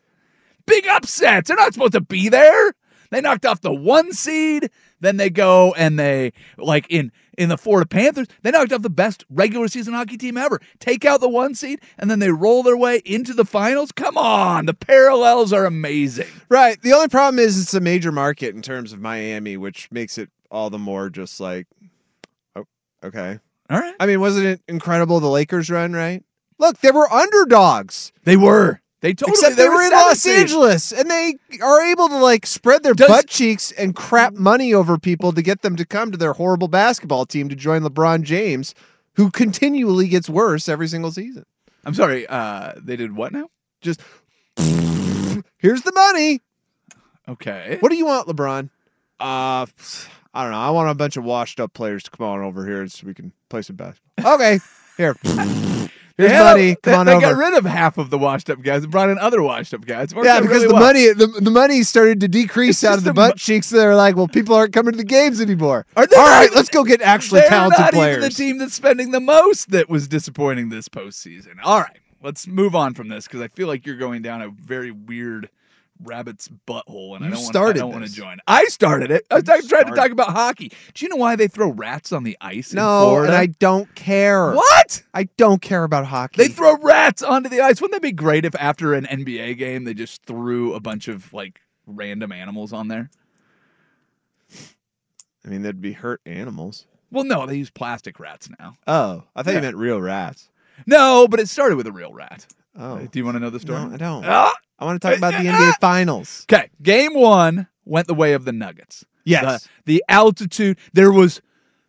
Big 0.65 0.87
upsets. 0.87 1.49
They're 1.49 1.57
not 1.57 1.73
supposed 1.73 1.93
to 1.93 2.01
be 2.01 2.29
there. 2.29 2.73
They 3.11 3.21
knocked 3.21 3.45
off 3.45 3.61
the 3.61 3.73
one 3.73 4.13
seed. 4.13 4.71
Then 4.99 5.17
they 5.17 5.29
go 5.29 5.73
and 5.73 5.99
they 5.99 6.33
like 6.57 6.87
in 6.89 7.11
in 7.37 7.49
the 7.49 7.57
Florida 7.57 7.87
Panthers, 7.87 8.27
they 8.41 8.51
knocked 8.51 8.73
off 8.73 8.81
the 8.81 8.89
best 8.89 9.23
regular 9.29 9.67
season 9.67 9.93
hockey 9.93 10.17
team 10.17 10.37
ever. 10.37 10.59
Take 10.79 11.05
out 11.05 11.21
the 11.21 11.29
one 11.29 11.55
seed 11.55 11.81
and 11.97 12.09
then 12.09 12.19
they 12.19 12.31
roll 12.31 12.63
their 12.63 12.77
way 12.77 13.01
into 13.05 13.33
the 13.33 13.45
finals. 13.45 13.91
Come 13.91 14.17
on, 14.17 14.65
the 14.65 14.73
parallels 14.73 15.53
are 15.53 15.65
amazing. 15.65 16.27
Right. 16.49 16.81
The 16.81 16.93
only 16.93 17.07
problem 17.07 17.39
is 17.39 17.61
it's 17.61 17.73
a 17.73 17.79
major 17.79 18.11
market 18.11 18.55
in 18.55 18.61
terms 18.61 18.93
of 18.93 18.99
Miami, 18.99 19.57
which 19.57 19.89
makes 19.91 20.17
it 20.17 20.29
all 20.49 20.69
the 20.69 20.79
more 20.79 21.09
just 21.09 21.39
like, 21.39 21.67
oh, 22.55 22.65
okay. 23.03 23.39
All 23.69 23.79
right. 23.79 23.95
I 23.99 24.05
mean, 24.05 24.19
wasn't 24.19 24.47
it 24.47 24.61
incredible 24.67 25.19
the 25.19 25.29
Lakers 25.29 25.69
run, 25.69 25.93
right? 25.93 26.23
Look, 26.59 26.79
they 26.79 26.91
were 26.91 27.11
underdogs. 27.11 28.11
They 28.23 28.37
were. 28.37 28.81
They 29.01 29.13
totally 29.15 29.31
Except 29.33 29.55
they, 29.57 29.67
were 29.67 29.81
in 29.81 29.91
Los 29.91 30.21
17. 30.21 30.41
Angeles, 30.41 30.91
and 30.91 31.09
they 31.09 31.35
are 31.61 31.81
able 31.81 32.07
to 32.09 32.17
like 32.17 32.45
spread 32.45 32.83
their 32.83 32.93
Does- 32.93 33.07
butt 33.07 33.27
cheeks 33.27 33.71
and 33.71 33.95
crap 33.95 34.33
money 34.33 34.73
over 34.73 34.97
people 34.99 35.31
to 35.33 35.41
get 35.41 35.63
them 35.63 35.75
to 35.75 35.85
come 35.85 36.11
to 36.11 36.17
their 36.17 36.33
horrible 36.33 36.67
basketball 36.67 37.25
team 37.25 37.49
to 37.49 37.55
join 37.55 37.81
LeBron 37.81 38.21
James, 38.21 38.75
who 39.15 39.31
continually 39.31 40.07
gets 40.07 40.29
worse 40.29 40.69
every 40.69 40.87
single 40.87 41.11
season. 41.11 41.45
I'm 41.83 41.95
sorry. 41.95 42.27
Uh, 42.27 42.73
they 42.77 42.95
did 42.95 43.15
what 43.15 43.33
now? 43.33 43.49
Just 43.81 44.01
here's 45.57 45.81
the 45.81 45.91
money. 45.93 46.39
Okay. 47.27 47.77
What 47.79 47.89
do 47.89 47.95
you 47.97 48.05
want, 48.05 48.27
LeBron? 48.27 48.69
Uh, 49.19 49.65
I 50.33 50.43
don't 50.43 50.51
know. 50.51 50.59
I 50.59 50.69
want 50.69 50.89
a 50.89 50.95
bunch 50.95 51.17
of 51.17 51.23
washed 51.23 51.59
up 51.59 51.73
players 51.73 52.03
to 52.03 52.11
come 52.11 52.25
on 52.27 52.41
over 52.41 52.65
here 52.65 52.87
so 52.87 53.07
we 53.07 53.13
can 53.13 53.31
play 53.49 53.63
some 53.63 53.75
basketball. 53.77 54.01
Okay, 54.35 54.59
here. 55.01 55.15
Here's 56.17 56.31
had- 56.33 56.43
money. 56.43 56.75
Come 56.75 56.81
they, 56.83 56.93
on 56.97 57.05
they 57.07 57.11
over. 57.13 57.21
got 57.21 57.37
rid 57.37 57.53
of 57.57 57.65
half 57.65 57.97
of 57.97 58.09
the 58.11 58.17
washed 58.17 58.49
up 58.49 58.61
guys 58.61 58.83
and 58.83 58.91
brought 58.91 59.09
in 59.09 59.17
other 59.17 59.41
washed 59.41 59.73
up 59.73 59.85
guys. 59.85 60.13
Yeah, 60.13 60.39
because 60.39 60.57
really 60.63 60.67
the 60.67 60.73
well. 60.73 60.83
money 60.83 61.07
the, 61.13 61.27
the 61.27 61.49
money 61.49 61.81
started 61.83 62.19
to 62.19 62.27
decrease 62.27 62.83
It's 62.83 62.91
out 62.91 62.97
of 62.99 63.03
the 63.03 63.13
butt 63.13 63.29
mo- 63.31 63.35
cheeks. 63.37 63.67
So 63.67 63.77
they're 63.77 63.95
like, 63.95 64.15
well, 64.15 64.27
people 64.27 64.53
aren't 64.53 64.73
coming 64.73 64.91
to 64.91 64.97
the 64.97 65.03
games 65.03 65.41
anymore. 65.41 65.85
All 65.97 66.03
not 66.03 66.11
right, 66.17 66.49
let's 66.53 66.69
go 66.69 66.83
get 66.83 67.01
actually 67.01 67.41
talented 67.41 67.79
not 67.79 67.93
players. 67.93 68.17
even 68.17 68.29
the 68.29 68.35
team 68.35 68.57
that's 68.59 68.73
spending 68.75 69.11
the 69.11 69.19
most 69.19 69.71
that 69.71 69.89
was 69.89 70.07
disappointing 70.07 70.69
this 70.69 70.87
postseason. 70.89 71.55
All 71.63 71.79
right, 71.79 71.99
let's 72.21 72.45
move 72.45 72.75
on 72.75 72.93
from 72.93 73.07
this 73.07 73.25
because 73.25 73.41
I 73.41 73.47
feel 73.47 73.67
like 73.67 73.87
you're 73.87 73.97
going 73.97 74.21
down 74.21 74.41
a 74.43 74.49
very 74.49 74.91
weird 74.91 75.49
rabbit's 76.03 76.49
butthole, 76.67 77.15
and 77.15 77.23
I 77.23 77.29
You 77.29 77.33
don't 77.35 77.43
want. 77.43 77.55
I 77.55 77.73
don't 77.73 77.91
want 77.91 78.05
to 78.05 78.11
join. 78.11 78.37
I 78.47 78.65
started 78.65 79.11
it. 79.11 79.25
I 79.31 79.35
was 79.35 79.43
trying 79.67 79.85
to 79.85 79.95
talk 79.95 80.11
about 80.11 80.29
hockey. 80.31 80.71
Do 80.93 81.05
you 81.05 81.09
know 81.09 81.15
why 81.15 81.35
they 81.35 81.47
throw 81.47 81.69
rats 81.71 82.11
on 82.11 82.23
the 82.23 82.37
ice 82.41 82.71
in 82.71 82.77
no, 82.77 83.23
and 83.23 83.33
I 83.33 83.47
don't 83.47 83.93
care. 83.95 84.51
what? 84.53 85.03
I 85.13 85.25
don't 85.37 85.61
care 85.61 85.83
about 85.83 86.05
hockey. 86.05 86.41
They 86.41 86.47
throw 86.49 86.77
rats 86.77 87.21
onto 87.23 87.49
the 87.49 87.61
ice. 87.61 87.81
Wouldn't 87.81 87.93
that 88.01 88.05
be 88.05 88.11
great 88.11 88.45
if 88.45 88.55
after 88.55 88.93
an 88.93 89.05
NBA 89.05 89.57
game 89.57 89.83
they 89.83 89.93
just 89.93 90.23
threw 90.25 90.73
a 90.73 90.79
bunch 90.79 91.07
of 91.07 91.31
like 91.33 91.61
random 91.85 92.31
animals 92.31 92.73
on 92.73 92.87
there? 92.87 93.09
I 95.45 95.49
mean, 95.49 95.63
that'd 95.63 95.81
be 95.81 95.93
hurt 95.93 96.21
animals. 96.25 96.85
Well, 97.11 97.23
no, 97.23 97.45
they 97.45 97.57
use 97.57 97.69
plastic 97.69 98.19
rats 98.19 98.49
now. 98.59 98.75
Oh, 98.87 99.23
I 99.35 99.43
thought 99.43 99.51
Yeah. 99.51 99.57
you 99.57 99.61
meant 99.63 99.77
real 99.77 99.99
rats. 100.01 100.49
No, 100.85 101.27
but 101.27 101.39
it 101.39 101.49
started 101.49 101.75
with 101.75 101.87
a 101.87 101.91
real 101.91 102.13
rat. 102.13 102.45
Oh, 102.77 102.99
Do 102.99 103.19
you 103.19 103.25
want 103.25 103.35
to 103.35 103.39
know 103.39 103.49
the 103.49 103.59
story? 103.59 103.79
no, 103.81 103.93
I 103.93 103.97
don't. 103.97 104.25
Ah! 104.25 104.53
I 104.79 104.85
want 104.85 105.01
to 105.01 105.07
talk 105.07 105.17
about 105.17 105.33
the 105.33 105.47
NBA 105.47 105.73
Finals. 105.79 106.45
Okay, 106.51 106.69
game 106.81 107.13
one 107.13 107.67
went 107.85 108.07
the 108.07 108.15
way 108.15 108.33
of 108.33 108.45
the 108.45 108.51
Nuggets. 108.51 109.05
Yes. 109.25 109.67
The, 109.85 109.93
the 109.93 110.03
altitude, 110.09 110.77
there 110.93 111.11
was 111.11 111.41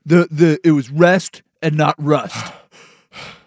the 0.05 0.29
the 0.31 0.59
it 0.63 0.73
was 0.73 0.91
rest 0.91 1.43
and 1.63 1.77
not 1.77 1.95
rust. 1.99 2.53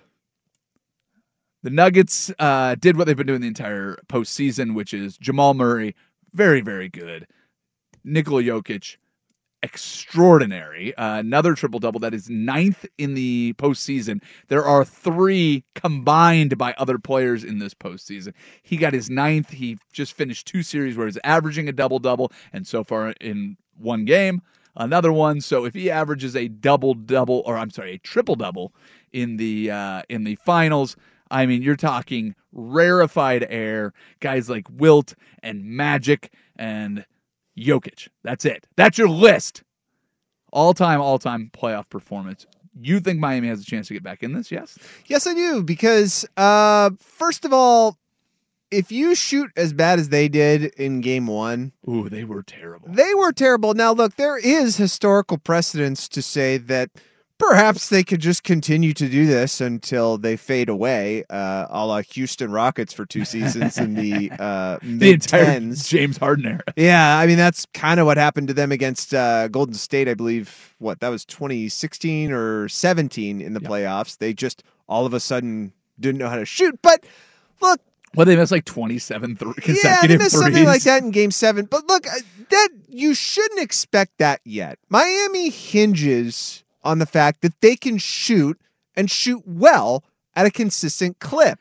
the 1.64 1.70
Nuggets 1.70 2.32
uh, 2.40 2.76
did 2.76 2.98
what 2.98 3.06
they've 3.06 3.18
been 3.18 3.28
doing 3.28 3.42
the 3.42 3.48
entire 3.48 3.98
postseason, 4.08 4.74
which 4.74 4.94
is 4.94 5.18
Jamal 5.18 5.54
Murray, 5.54 5.96
very 6.34 6.62
very 6.62 6.90
good. 6.90 7.28
Nikola 8.04 8.42
Jokic, 8.42 8.98
extraordinary. 9.64 10.96
Uh, 10.96 11.20
another 11.20 11.56
triple 11.56 11.80
double 11.80 12.00
that 12.00 12.14
is 12.14 12.30
ninth 12.30 12.86
in 12.98 13.14
the 13.14 13.54
postseason. 13.58 14.22
There 14.48 14.64
are 14.64 14.86
three 14.86 15.64
combined 15.74 16.58
by 16.58 16.74
other 16.78 17.00
players 17.00 17.44
in 17.44 17.60
this 17.60 17.74
postseason. 17.74 18.34
He 18.62 18.78
got 18.78 18.94
his 18.94 19.10
ninth. 19.10 19.50
He 19.50 19.78
just 19.92 20.14
finished 20.14 20.48
two 20.48 20.64
series 20.64 20.98
where 20.98 21.08
he's 21.08 21.18
averaging 21.24 21.68
a 21.68 21.74
double 21.74 22.00
double, 22.00 22.32
and 22.54 22.68
so 22.68 22.84
far 22.84 23.14
in 23.22 23.58
one 23.78 24.06
game, 24.06 24.42
another 24.76 25.12
one. 25.12 25.42
So 25.42 25.66
if 25.66 25.74
he 25.74 25.90
averages 25.90 26.36
a 26.36 26.48
double 26.48 26.94
double, 26.94 27.42
or 27.46 27.58
I'm 27.58 27.72
sorry, 27.72 27.94
a 27.94 27.98
triple 27.98 28.36
double 28.36 28.74
in 29.14 29.38
the 29.38 29.72
uh, 29.72 30.02
in 30.10 30.24
the 30.24 30.36
finals. 30.36 30.96
I 31.32 31.48
mean, 31.48 31.64
you're 31.64 31.76
talking 31.76 32.36
rarefied 32.52 33.48
air, 33.50 33.94
guys 34.20 34.48
like 34.48 34.68
Wilt 34.70 35.16
and 35.42 35.66
Magic 35.66 36.32
and 36.56 37.04
Jokic. 37.58 38.10
That's 38.24 38.46
it. 38.46 38.68
That's 38.76 38.98
your 38.98 39.10
list. 39.10 39.64
All 40.52 40.74
time, 40.74 41.02
all 41.02 41.20
time 41.20 41.50
playoff 41.54 41.90
performance. 41.90 42.46
You 42.80 43.00
think 43.00 43.20
Miami 43.20 43.48
has 43.48 43.62
a 43.62 43.66
chance 43.66 43.88
to 43.88 43.94
get 43.94 44.04
back 44.04 44.22
in 44.24 44.34
this? 44.34 44.52
Yes. 44.52 44.78
Yes, 45.08 45.26
I 45.28 45.34
do 45.34 45.64
because 45.64 46.26
uh, 46.38 46.92
first 47.00 47.46
of 47.46 47.54
all, 47.54 47.98
if 48.72 48.92
you 48.92 49.16
shoot 49.16 49.52
as 49.56 49.72
bad 49.74 50.00
as 50.00 50.10
they 50.10 50.28
did 50.28 50.66
in 50.76 51.00
Game 51.00 51.28
One, 51.28 51.72
Ooh, 51.88 52.10
they 52.10 52.24
were 52.26 52.44
terrible. 52.44 52.90
they 52.92 53.14
were 53.16 53.32
terrible. 53.32 53.74
Now, 53.74 53.94
look, 53.94 54.16
there 54.16 54.38
is 54.38 54.76
historical 54.76 55.38
precedence 55.38 56.10
to 56.10 56.22
say 56.22 56.58
that 56.58 56.90
perhaps 57.38 57.90
they 57.90 58.04
could 58.04 58.20
just 58.22 58.44
continue 58.44 58.94
to 58.94 59.10
do 59.10 59.26
this 59.26 59.60
until 59.62 60.18
they 60.18 60.38
fade 60.38 60.70
away, 60.70 61.24
uh, 61.30 61.68
a 61.70 61.86
la 61.86 62.02
Houston 62.02 62.52
Rockets 62.52 62.94
for 62.94 63.06
two 63.06 63.26
seasons 63.26 63.78
in 63.78 63.94
the 63.96 64.32
uh, 64.40 64.78
The 64.82 64.88
mid 64.88 65.14
entire 65.16 65.46
tens. 65.46 65.88
James 65.88 66.18
Harden 66.18 66.46
era. 66.46 66.64
Yeah, 66.76 67.18
I 67.18 67.28
mean 67.28 67.38
that's 67.38 67.66
kind 67.74 68.00
of 68.00 68.06
what 68.06 68.18
happened 68.18 68.48
to 68.50 68.54
them 68.54 68.72
against 68.72 69.14
uh, 69.14 69.48
Golden 69.50 69.76
State. 69.76 70.08
I 70.08 70.14
believe 70.14 70.76
what 70.80 71.00
that 71.02 71.10
was 71.10 71.26
2016 71.26 72.32
or 72.32 72.68
17 72.70 73.42
in 73.42 73.54
the 73.54 73.60
playoffs. 73.60 74.18
They 74.18 74.34
just 74.34 74.64
all 74.88 75.06
of 75.06 75.14
a 75.14 75.20
sudden 75.20 75.74
didn't 76.00 76.20
know 76.20 76.30
how 76.30 76.38
to 76.38 76.46
shoot. 76.46 76.78
But 76.82 77.06
look, 77.62 77.80
Well, 78.16 78.26
they 78.26 78.36
missed 78.36 78.52
like 78.52 78.66
27 78.66 79.36
th- 79.38 79.52
yeah, 79.58 79.64
consecutive 79.64 80.10
they 80.20 80.24
missed 80.26 80.36
threes. 80.36 80.44
something 80.44 80.66
like 80.66 80.84
that 80.84 81.04
in 81.04 81.12
Game 81.12 81.32
Seven. 81.32 81.66
But 81.66 81.88
look, 81.88 82.06
uh, 82.08 82.12
that 82.50 82.70
you 82.90 83.14
shouldn't 83.14 83.62
expect 83.62 84.18
that 84.20 84.42
yet. 84.44 84.78
Miami 84.90 85.50
hinges 85.50 86.64
on 86.86 87.00
the 87.00 87.06
fact 87.06 87.42
that 87.42 87.60
they 87.62 87.76
can 87.76 87.98
shoot 87.98 88.58
and 88.96 89.12
shoot 89.12 89.42
well 89.46 90.04
at 90.36 90.46
a 90.46 90.52
consistent 90.52 91.20
clip. 91.20 91.60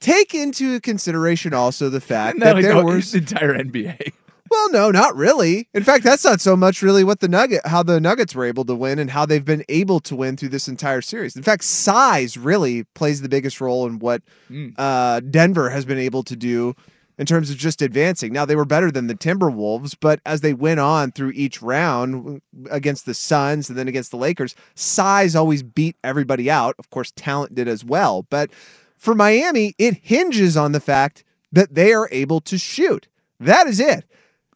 Take 0.00 0.34
into 0.34 0.80
consideration 0.80 1.54
also 1.54 1.88
the 1.88 2.00
fact 2.00 2.40
that 2.40 2.56
like 2.56 2.64
there 2.64 2.74
the 2.74 2.84
was 2.84 3.14
entire 3.14 3.54
NBA. 3.54 4.12
well, 4.50 4.70
no, 4.70 4.90
not 4.90 5.16
really. 5.16 5.68
In 5.72 5.82
fact, 5.84 6.04
that's 6.04 6.24
not 6.24 6.40
so 6.40 6.56
much 6.56 6.82
really 6.82 7.04
what 7.04 7.20
the 7.20 7.28
Nugget, 7.28 7.66
how 7.66 7.82
the 7.82 8.00
Nuggets 8.00 8.34
were 8.34 8.44
able 8.44 8.64
to 8.66 8.74
win 8.74 8.98
and 8.98 9.10
how 9.10 9.24
they've 9.24 9.44
been 9.44 9.64
able 9.68 10.00
to 10.00 10.14
win 10.16 10.36
through 10.36 10.50
this 10.50 10.68
entire 10.68 11.00
series. 11.00 11.36
In 11.36 11.42
fact, 11.42 11.64
size 11.64 12.36
really 12.36 12.84
plays 12.94 13.22
the 13.22 13.28
biggest 13.28 13.60
role 13.60 13.86
in 13.86 13.98
what 13.98 14.22
Mm. 14.50 14.74
uh, 14.76 15.20
Denver 15.20 15.70
has 15.70 15.84
been 15.84 15.98
able 15.98 16.22
to 16.24 16.36
do 16.36 16.74
in 17.18 17.26
terms 17.26 17.50
of 17.50 17.56
just 17.56 17.80
advancing. 17.82 18.32
Now 18.32 18.44
they 18.44 18.56
were 18.56 18.64
better 18.64 18.90
than 18.90 19.06
the 19.06 19.14
Timberwolves, 19.14 19.94
but 20.00 20.20
as 20.26 20.40
they 20.40 20.54
went 20.54 20.80
on 20.80 21.12
through 21.12 21.32
each 21.34 21.62
round 21.62 22.42
against 22.70 23.06
the 23.06 23.14
Suns 23.14 23.68
and 23.68 23.78
then 23.78 23.88
against 23.88 24.10
the 24.10 24.16
Lakers, 24.16 24.54
size 24.74 25.36
always 25.36 25.62
beat 25.62 25.96
everybody 26.02 26.50
out. 26.50 26.74
Of 26.78 26.90
course, 26.90 27.12
talent 27.14 27.54
did 27.54 27.68
as 27.68 27.84
well, 27.84 28.26
but 28.30 28.50
for 28.96 29.14
Miami, 29.14 29.74
it 29.78 29.98
hinges 30.02 30.56
on 30.56 30.72
the 30.72 30.80
fact 30.80 31.24
that 31.52 31.74
they 31.74 31.92
are 31.92 32.08
able 32.10 32.40
to 32.40 32.58
shoot. 32.58 33.06
That 33.38 33.66
is 33.66 33.78
it. 33.78 34.04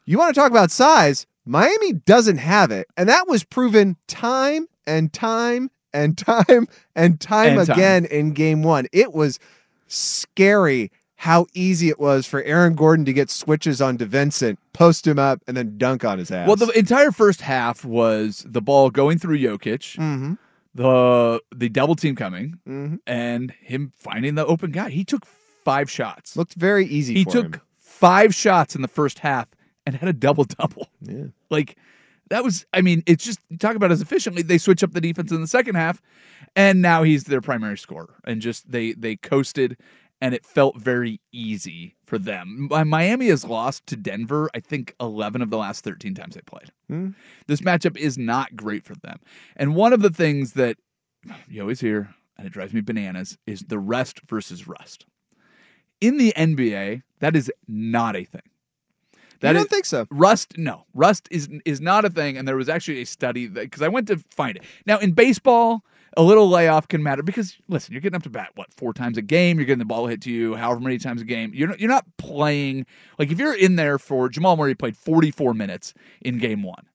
You 0.04 0.18
want 0.18 0.34
to 0.34 0.40
talk 0.40 0.50
about 0.50 0.70
size? 0.70 1.26
Miami 1.44 1.92
doesn't 1.92 2.38
have 2.38 2.70
it. 2.70 2.86
And 2.96 3.08
that 3.08 3.28
was 3.28 3.44
proven 3.44 3.96
time 4.06 4.66
and 4.86 5.12
time 5.12 5.70
and 5.92 6.16
time 6.26 6.66
and 6.96 7.20
time 7.20 7.58
And 7.58 7.66
time. 7.66 7.76
again 7.76 8.04
in 8.06 8.32
game 8.32 8.62
one. 8.62 8.86
It 8.92 9.12
was 9.12 9.38
scary 9.86 10.90
how 11.22 11.46
easy 11.52 11.88
it 11.88 11.98
was 11.98 12.26
for 12.26 12.42
Aaron 12.44 12.74
Gordon 12.74 13.04
to 13.04 13.12
get 13.12 13.28
switches 13.28 13.80
on 13.80 13.98
DeVincent, 13.98 14.56
post 14.72 15.04
him 15.04 15.18
up, 15.18 15.42
and 15.48 15.56
then 15.56 15.76
dunk 15.76 16.04
on 16.04 16.18
his 16.18 16.30
ass. 16.30 16.46
Well, 16.46 16.54
the 16.54 16.70
entire 16.78 17.10
first 17.10 17.40
half 17.40 17.84
was 17.84 18.44
the 18.46 18.62
ball 18.62 18.88
going 18.90 19.18
through 19.18 19.38
Jokic, 19.38 19.98
mm-hmm, 19.98 20.34
the 20.74 21.40
the 21.54 21.68
double 21.68 21.96
team 21.96 22.14
coming, 22.14 22.60
mm-hmm. 22.66 22.96
and 23.06 23.50
him 23.60 23.92
finding 23.96 24.36
the 24.36 24.46
open 24.46 24.70
guy. 24.70 24.90
He 24.90 25.04
took 25.04 25.26
five 25.26 25.90
shots. 25.90 26.36
looked 26.36 26.54
very 26.54 26.86
easy 26.86 27.14
he 27.14 27.24
took 27.24 27.56
him. 27.56 27.60
five 27.78 28.32
shots 28.32 28.76
in 28.76 28.82
the 28.82 28.88
first 28.88 29.18
half 29.18 29.48
and 29.84 29.96
had 29.96 30.08
a 30.08 30.12
double 30.12 30.44
double. 30.44 30.88
Yeah. 31.02 31.24
Like 31.50 31.76
That 32.30 32.44
was, 32.44 32.64
I 32.72 32.80
mean, 32.80 33.02
it's 33.06 33.24
just 33.24 33.40
talk 33.58 33.74
about 33.74 33.90
as 33.90 34.00
efficiently. 34.00 34.42
They 34.42 34.58
switch 34.58 34.84
up 34.84 34.92
the 34.92 35.00
defense 35.00 35.32
in 35.32 35.40
the 35.40 35.48
second 35.48 35.74
half, 35.74 36.00
and 36.54 36.80
now 36.80 37.02
he's 37.02 37.24
their 37.24 37.40
primary 37.40 37.76
scorer, 37.76 38.14
and 38.24 38.40
just 38.40 38.70
they 38.70 38.92
they 38.92 39.16
coasted, 39.16 39.76
and 40.20 40.34
it 40.34 40.44
felt 40.44 40.76
very 40.76 41.20
easy 41.32 41.94
for 42.04 42.18
them. 42.18 42.68
Miami 42.70 43.28
has 43.28 43.44
lost 43.44 43.86
to 43.86 43.96
Denver, 43.96 44.50
I 44.54 44.60
think, 44.60 44.94
eleven 45.00 45.42
of 45.42 45.50
the 45.50 45.58
last 45.58 45.84
thirteen 45.84 46.14
times 46.14 46.34
they 46.34 46.40
played. 46.42 46.72
Hmm. 46.88 47.10
This 47.46 47.60
matchup 47.60 47.96
is 47.96 48.18
not 48.18 48.56
great 48.56 48.84
for 48.84 48.94
them, 48.96 49.18
and 49.56 49.74
one 49.74 49.92
of 49.92 50.02
the 50.02 50.10
things 50.10 50.52
that 50.54 50.76
you 51.48 51.60
always 51.60 51.80
hear, 51.80 52.14
and 52.36 52.46
it 52.46 52.52
drives 52.52 52.72
me 52.72 52.80
bananas, 52.80 53.38
is 53.46 53.60
the 53.60 53.78
rest 53.78 54.20
versus 54.28 54.66
rust. 54.66 55.06
In 56.00 56.16
the 56.16 56.32
NBA, 56.36 57.02
that 57.20 57.34
is 57.34 57.50
not 57.66 58.14
a 58.16 58.24
thing. 58.24 58.42
I 59.42 59.52
don't 59.52 59.62
is- 59.62 59.68
think 59.68 59.84
so. 59.84 60.06
Rust, 60.10 60.58
no, 60.58 60.84
rust 60.94 61.28
is 61.30 61.48
is 61.64 61.80
not 61.80 62.04
a 62.04 62.10
thing, 62.10 62.36
and 62.36 62.46
there 62.46 62.56
was 62.56 62.68
actually 62.68 63.02
a 63.02 63.06
study 63.06 63.46
that 63.46 63.62
because 63.62 63.82
I 63.82 63.88
went 63.88 64.08
to 64.08 64.18
find 64.30 64.56
it. 64.56 64.64
Now 64.86 64.98
in 64.98 65.12
baseball, 65.12 65.84
a 66.16 66.22
little 66.22 66.48
layoff 66.48 66.88
can 66.88 67.02
matter 67.02 67.22
because 67.22 67.56
listen, 67.68 67.92
you're 67.92 68.00
getting 68.00 68.16
up 68.16 68.22
to 68.24 68.30
bat 68.30 68.50
what 68.54 68.72
four 68.72 68.92
times 68.92 69.18
a 69.18 69.22
game, 69.22 69.58
you're 69.58 69.66
getting 69.66 69.78
the 69.78 69.84
ball 69.84 70.06
hit 70.06 70.22
to 70.22 70.30
you, 70.30 70.54
however 70.54 70.80
many 70.80 70.98
times 70.98 71.20
a 71.20 71.24
game. 71.24 71.52
You're 71.54 71.68
not, 71.68 71.80
you're 71.80 71.90
not 71.90 72.06
playing 72.16 72.86
like 73.18 73.30
if 73.30 73.38
you're 73.38 73.54
in 73.54 73.76
there 73.76 73.98
for 73.98 74.28
Jamal 74.28 74.56
Murray 74.56 74.74
played 74.74 74.96
44 74.96 75.54
minutes 75.54 75.94
in 76.22 76.38
game 76.38 76.62
one. 76.62 76.86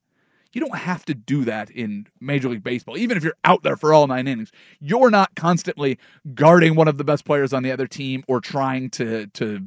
You 0.54 0.60
don't 0.60 0.76
have 0.76 1.04
to 1.06 1.14
do 1.14 1.44
that 1.44 1.70
in 1.70 2.06
Major 2.20 2.48
League 2.48 2.62
Baseball. 2.62 2.96
Even 2.96 3.16
if 3.16 3.24
you're 3.24 3.36
out 3.44 3.62
there 3.62 3.76
for 3.76 3.92
all 3.92 4.06
nine 4.06 4.26
innings, 4.28 4.52
you're 4.80 5.10
not 5.10 5.34
constantly 5.34 5.98
guarding 6.34 6.76
one 6.76 6.88
of 6.88 6.96
the 6.96 7.04
best 7.04 7.24
players 7.24 7.52
on 7.52 7.62
the 7.62 7.72
other 7.72 7.86
team 7.86 8.24
or 8.28 8.40
trying 8.40 8.90
to 8.90 9.26
to 9.28 9.60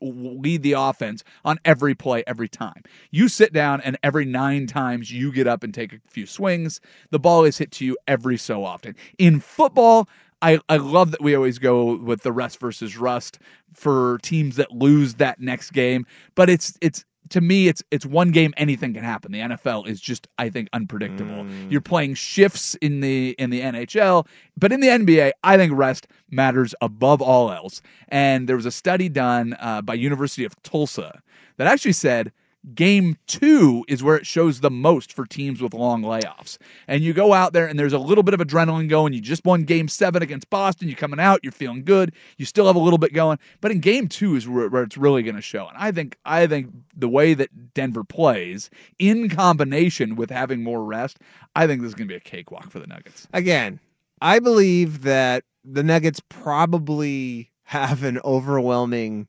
lead 0.00 0.62
the 0.62 0.72
offense 0.72 1.22
on 1.44 1.58
every 1.64 1.94
play 1.94 2.24
every 2.26 2.48
time. 2.48 2.82
You 3.10 3.28
sit 3.28 3.52
down 3.52 3.80
and 3.80 3.98
every 4.02 4.24
9 4.24 4.66
times 4.66 5.10
you 5.10 5.32
get 5.32 5.46
up 5.46 5.62
and 5.62 5.72
take 5.72 5.92
a 5.92 6.00
few 6.08 6.26
swings, 6.26 6.80
the 7.10 7.18
ball 7.18 7.44
is 7.44 7.58
hit 7.58 7.70
to 7.72 7.84
you 7.84 7.96
every 8.06 8.36
so 8.36 8.64
often. 8.64 8.96
In 9.18 9.40
football, 9.40 10.08
I, 10.42 10.58
I 10.68 10.78
love 10.78 11.10
that 11.10 11.20
we 11.20 11.34
always 11.34 11.58
go 11.58 11.96
with 11.96 12.22
the 12.22 12.32
rest 12.32 12.60
versus 12.60 12.96
rust 12.96 13.38
for 13.74 14.18
teams 14.22 14.56
that 14.56 14.72
lose 14.72 15.14
that 15.14 15.40
next 15.40 15.72
game, 15.72 16.06
but 16.34 16.48
it's 16.48 16.76
it's 16.80 17.04
to 17.30 17.40
me 17.40 17.68
it's 17.68 17.82
it's 17.90 18.04
one 18.04 18.30
game 18.30 18.52
anything 18.56 18.94
can 18.94 19.02
happen. 19.04 19.32
The 19.32 19.40
NFL 19.40 19.86
is 19.88 20.00
just 20.00 20.28
I 20.38 20.50
think 20.50 20.68
unpredictable. 20.72 21.46
You're 21.68 21.80
playing 21.80 22.14
shifts 22.14 22.74
in 22.76 23.00
the 23.00 23.30
in 23.38 23.50
the 23.50 23.60
NHL, 23.60 24.26
but 24.56 24.72
in 24.72 24.80
the 24.80 24.88
NBA, 24.88 25.32
I 25.42 25.56
think 25.56 25.72
rest 25.74 26.06
matters 26.30 26.74
above 26.80 27.22
all 27.22 27.50
else. 27.50 27.82
And 28.08 28.48
there 28.48 28.56
was 28.56 28.66
a 28.66 28.70
study 28.70 29.08
done 29.08 29.56
uh, 29.60 29.82
by 29.82 29.94
University 29.94 30.44
of 30.44 30.60
Tulsa 30.62 31.22
that 31.56 31.66
actually 31.66 31.92
said 31.92 32.32
game 32.74 33.16
two 33.26 33.84
is 33.88 34.02
where 34.02 34.16
it 34.16 34.26
shows 34.26 34.60
the 34.60 34.70
most 34.70 35.12
for 35.12 35.24
teams 35.24 35.62
with 35.62 35.72
long 35.72 36.02
layoffs. 36.02 36.58
And 36.86 37.02
you 37.02 37.12
go 37.12 37.32
out 37.32 37.52
there 37.52 37.66
and 37.66 37.78
there's 37.78 37.92
a 37.92 37.98
little 37.98 38.22
bit 38.22 38.34
of 38.34 38.40
adrenaline 38.40 38.88
going. 38.88 39.12
You 39.12 39.20
just 39.20 39.44
won 39.44 39.64
game 39.64 39.88
seven 39.88 40.22
against 40.22 40.50
Boston. 40.50 40.88
You're 40.88 40.96
coming 40.96 41.20
out, 41.20 41.40
you're 41.42 41.52
feeling 41.52 41.84
good. 41.84 42.12
You 42.36 42.44
still 42.44 42.66
have 42.66 42.76
a 42.76 42.80
little 42.80 42.98
bit 42.98 43.12
going. 43.12 43.38
But 43.60 43.70
in 43.70 43.80
game 43.80 44.08
two 44.08 44.36
is 44.36 44.46
where, 44.46 44.66
it's 44.82 44.96
really 44.96 45.22
going 45.22 45.36
to 45.36 45.42
show. 45.42 45.66
And 45.68 45.76
I 45.78 45.92
think 45.92 46.18
I 46.24 46.46
think 46.46 46.70
the 46.94 47.08
way 47.08 47.34
that 47.34 47.74
Denver 47.74 48.04
plays 48.04 48.70
in 48.98 49.28
combination 49.28 50.16
with 50.16 50.30
having 50.30 50.62
more 50.62 50.84
rest, 50.84 51.18
I 51.56 51.66
think 51.66 51.80
this 51.80 51.88
is 51.88 51.94
going 51.94 52.08
to 52.08 52.12
be 52.12 52.16
a 52.16 52.20
cakewalk 52.20 52.70
for 52.70 52.78
the 52.78 52.86
Nuggets. 52.86 53.26
Again, 53.32 53.80
I 54.20 54.38
believe 54.38 55.02
that 55.02 55.44
the 55.64 55.82
Nuggets 55.82 56.20
probably 56.28 57.50
have 57.64 58.02
an 58.02 58.18
overwhelming 58.24 59.28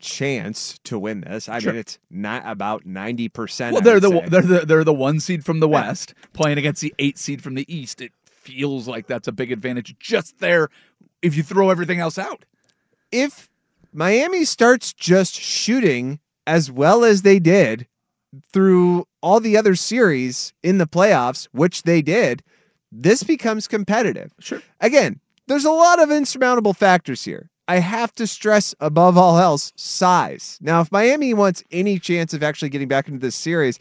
chance 0.00 0.78
to 0.84 0.98
win 0.98 1.20
this. 1.22 1.48
I 1.48 1.58
Sure. 1.60 1.72
mean, 1.72 1.80
it's 1.80 1.98
not 2.10 2.42
about 2.46 2.86
ninety 2.86 3.28
percent. 3.28 3.72
Well, 3.72 3.82
they're 3.82 4.00
the 4.00 4.20
they're 4.28 4.42
the 4.42 4.66
they're 4.66 4.84
the 4.84 4.92
one 4.92 5.20
seed 5.20 5.44
from 5.44 5.60
the 5.60 5.68
West 5.68 6.14
playing 6.32 6.58
against 6.58 6.80
the 6.82 6.94
eight 6.98 7.18
seed 7.18 7.42
from 7.42 7.54
the 7.54 7.72
East. 7.74 8.00
It 8.00 8.12
feels 8.24 8.88
like 8.88 9.06
that's 9.06 9.28
a 9.28 9.32
big 9.32 9.52
advantage 9.52 9.94
just 9.98 10.38
there 10.38 10.68
if 11.22 11.36
you 11.36 11.42
throw 11.42 11.70
everything 11.70 12.00
else 12.00 12.18
out. 12.18 12.44
if 13.12 13.48
Miami 13.92 14.44
starts 14.44 14.92
just 14.92 15.34
shooting 15.34 16.20
as 16.46 16.70
well 16.70 17.04
as 17.04 17.22
they 17.22 17.38
did 17.40 17.86
through 18.52 19.04
all 19.20 19.40
the 19.40 19.56
other 19.56 19.74
series 19.74 20.52
in 20.62 20.78
the 20.78 20.86
playoffs, 20.86 21.48
which 21.52 21.82
they 21.82 22.00
did, 22.00 22.42
this 22.92 23.22
becomes 23.24 23.66
competitive. 23.66 24.32
Sure. 24.38 24.62
Again, 24.80 25.20
there's 25.48 25.64
a 25.64 25.70
lot 25.72 26.00
of 26.00 26.10
insurmountable 26.10 26.72
factors 26.72 27.24
here. 27.24 27.50
I 27.68 27.78
have 27.78 28.12
to 28.14 28.26
stress 28.26 28.74
above 28.80 29.16
all 29.16 29.38
else 29.38 29.72
size. 29.76 30.58
Now, 30.60 30.80
if 30.80 30.90
Miami 30.90 31.34
wants 31.34 31.62
any 31.70 31.98
chance 31.98 32.34
of 32.34 32.42
actually 32.42 32.68
getting 32.70 32.88
back 32.88 33.06
into 33.06 33.20
this 33.20 33.36
series, 33.36 33.78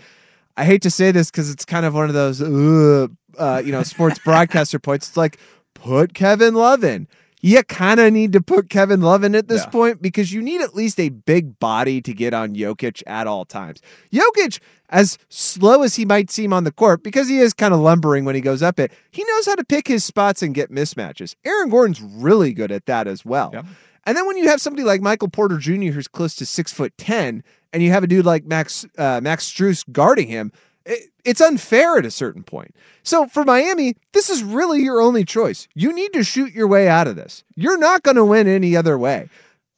I 0.58 0.66
hate 0.66 0.82
to 0.84 0.92
say 0.92 1.12
this 1.12 1.32
because 1.32 1.50
it's 1.50 1.66
kind 1.66 1.86
of 1.86 1.94
one 1.94 2.08
of 2.08 2.14
those, 2.14 2.42
uh, 2.42 3.62
you 3.66 3.72
know, 3.72 3.84
sports 3.84 4.20
broadcaster 4.26 4.78
points. 4.78 5.08
It's 5.08 5.18
like, 5.18 5.40
put 5.74 6.14
Kevin 6.14 6.54
Love 6.54 6.84
in. 6.84 7.08
You 7.42 7.64
kind 7.64 8.00
of 8.00 8.12
need 8.12 8.34
to 8.34 8.42
put 8.42 8.70
Kevin 8.70 9.02
Love 9.02 9.24
in 9.24 9.34
at 9.34 9.48
this 9.48 9.64
Yeah. 9.64 9.70
point 9.70 10.02
because 10.02 10.34
you 10.34 10.42
need 10.42 10.62
at 10.62 10.76
least 10.76 11.00
a 11.00 11.10
big 11.10 11.58
body 11.60 12.02
to 12.02 12.14
get 12.14 12.34
on 12.34 12.54
Jokic 12.54 13.02
at 13.08 13.28
all 13.28 13.46
times. 13.46 13.80
Jokic, 14.12 14.60
as 14.90 15.18
slow 15.30 15.84
as 15.84 15.96
he 15.96 16.04
might 16.06 16.30
seem 16.30 16.52
on 16.52 16.66
the 16.66 16.72
court, 16.72 17.02
because 17.02 17.30
he 17.30 17.40
is 17.40 17.54
kind 17.54 17.74
of 17.74 17.80
lumbering 17.80 18.26
when 18.26 18.36
he 18.36 18.42
goes 18.42 18.62
up 18.62 18.80
it, 18.80 18.92
he 19.12 19.24
knows 19.24 19.46
how 19.46 19.56
to 19.56 19.64
pick 19.64 19.88
his 19.88 20.04
spots 20.04 20.42
and 20.42 20.54
get 20.54 20.70
mismatches. 20.72 21.36
Aaron 21.46 21.70
Gordon's 21.70 22.02
really 22.02 22.52
good 22.54 22.72
at 22.72 22.86
that 22.88 23.08
as 23.08 23.24
well. 23.24 23.52
Yeah. 23.54 23.64
And 24.06 24.18
then 24.18 24.26
when 24.26 24.38
you 24.38 24.48
have 24.48 24.60
somebody 24.60 24.84
like 24.84 25.02
Michael 25.02 25.30
Porter 25.30 25.58
Jr., 25.58 25.92
who's 25.92 26.08
close 26.08 26.36
to 26.36 26.46
six 26.46 26.74
foot 26.74 26.98
ten, 26.98 27.44
and 27.72 27.84
you 27.84 27.92
have 27.92 28.04
a 28.04 28.08
dude 28.08 28.26
like 28.26 28.46
Max 28.46 28.86
uh, 28.98 29.22
Max 29.22 29.50
Strus 29.50 29.84
guarding 29.92 30.28
him, 30.28 30.52
it, 30.86 31.10
it's 31.24 31.42
unfair 31.42 31.98
at 31.98 32.06
a 32.06 32.12
certain 32.12 32.44
point. 32.44 32.76
So 33.04 33.28
for 33.28 33.44
Miami, 33.44 33.96
this 34.14 34.30
is 34.30 34.44
really 34.44 34.82
your 34.82 35.02
only 35.02 35.26
choice. 35.26 35.68
You 35.74 35.94
need 35.94 36.14
to 36.14 36.24
shoot 36.24 36.54
your 36.54 36.68
way 36.68 36.88
out 36.88 37.08
of 37.08 37.16
this. 37.16 37.44
You're 37.56 37.78
not 37.78 38.04
going 38.04 38.18
to 38.18 38.26
win 38.26 38.48
any 38.48 38.76
other 38.76 38.98
way. 38.98 39.30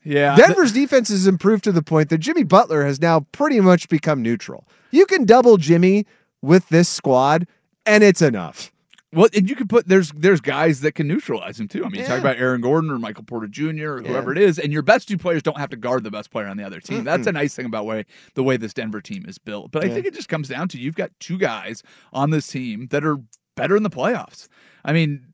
Yeah. 0.03 0.35
Denver's 0.35 0.71
defense 0.71 1.09
has 1.09 1.27
improved 1.27 1.63
to 1.65 1.71
the 1.71 1.83
point 1.83 2.09
that 2.09 2.17
Jimmy 2.17 2.43
Butler 2.43 2.85
has 2.85 2.99
now 2.99 3.21
pretty 3.31 3.59
much 3.59 3.87
become 3.89 4.21
neutral. 4.21 4.67
You 4.89 5.05
can 5.05 5.25
double 5.25 5.57
Jimmy 5.57 6.05
with 6.41 6.69
this 6.69 6.89
squad, 6.89 7.47
and 7.85 8.03
it's 8.03 8.21
enough. 8.21 8.71
Well, 9.13 9.27
and 9.35 9.49
you 9.49 9.55
can 9.57 9.67
put 9.67 9.87
there's 9.87 10.11
there's 10.13 10.39
guys 10.39 10.81
that 10.81 10.93
can 10.93 11.07
neutralize 11.07 11.59
him 11.59 11.67
too. 11.67 11.83
I 11.83 11.89
mean, 11.89 12.01
you 12.01 12.07
talk 12.07 12.19
about 12.19 12.37
Aaron 12.37 12.61
Gordon 12.61 12.89
or 12.89 12.97
Michael 12.97 13.25
Porter 13.25 13.47
Jr. 13.47 13.95
or 13.95 14.01
whoever 14.01 14.31
it 14.31 14.37
is, 14.37 14.57
and 14.57 14.71
your 14.71 14.83
best 14.83 15.07
two 15.09 15.17
players 15.17 15.43
don't 15.43 15.57
have 15.57 15.69
to 15.71 15.77
guard 15.77 16.03
the 16.03 16.11
best 16.11 16.31
player 16.31 16.47
on 16.47 16.55
the 16.55 16.63
other 16.63 16.79
team. 16.79 17.03
That's 17.03 17.27
a 17.27 17.31
nice 17.31 17.53
thing 17.53 17.65
about 17.65 17.85
way 17.85 18.05
the 18.35 18.43
way 18.43 18.55
this 18.55 18.73
Denver 18.73 19.01
team 19.01 19.25
is 19.27 19.37
built. 19.37 19.71
But 19.71 19.83
I 19.83 19.89
think 19.89 20.05
it 20.05 20.13
just 20.13 20.29
comes 20.29 20.47
down 20.47 20.69
to 20.69 20.79
you've 20.79 20.95
got 20.95 21.11
two 21.19 21.37
guys 21.37 21.83
on 22.13 22.29
this 22.29 22.47
team 22.47 22.87
that 22.91 23.03
are 23.03 23.17
better 23.57 23.75
in 23.75 23.83
the 23.83 23.89
playoffs. 23.89 24.47
I 24.85 24.93
mean, 24.93 25.30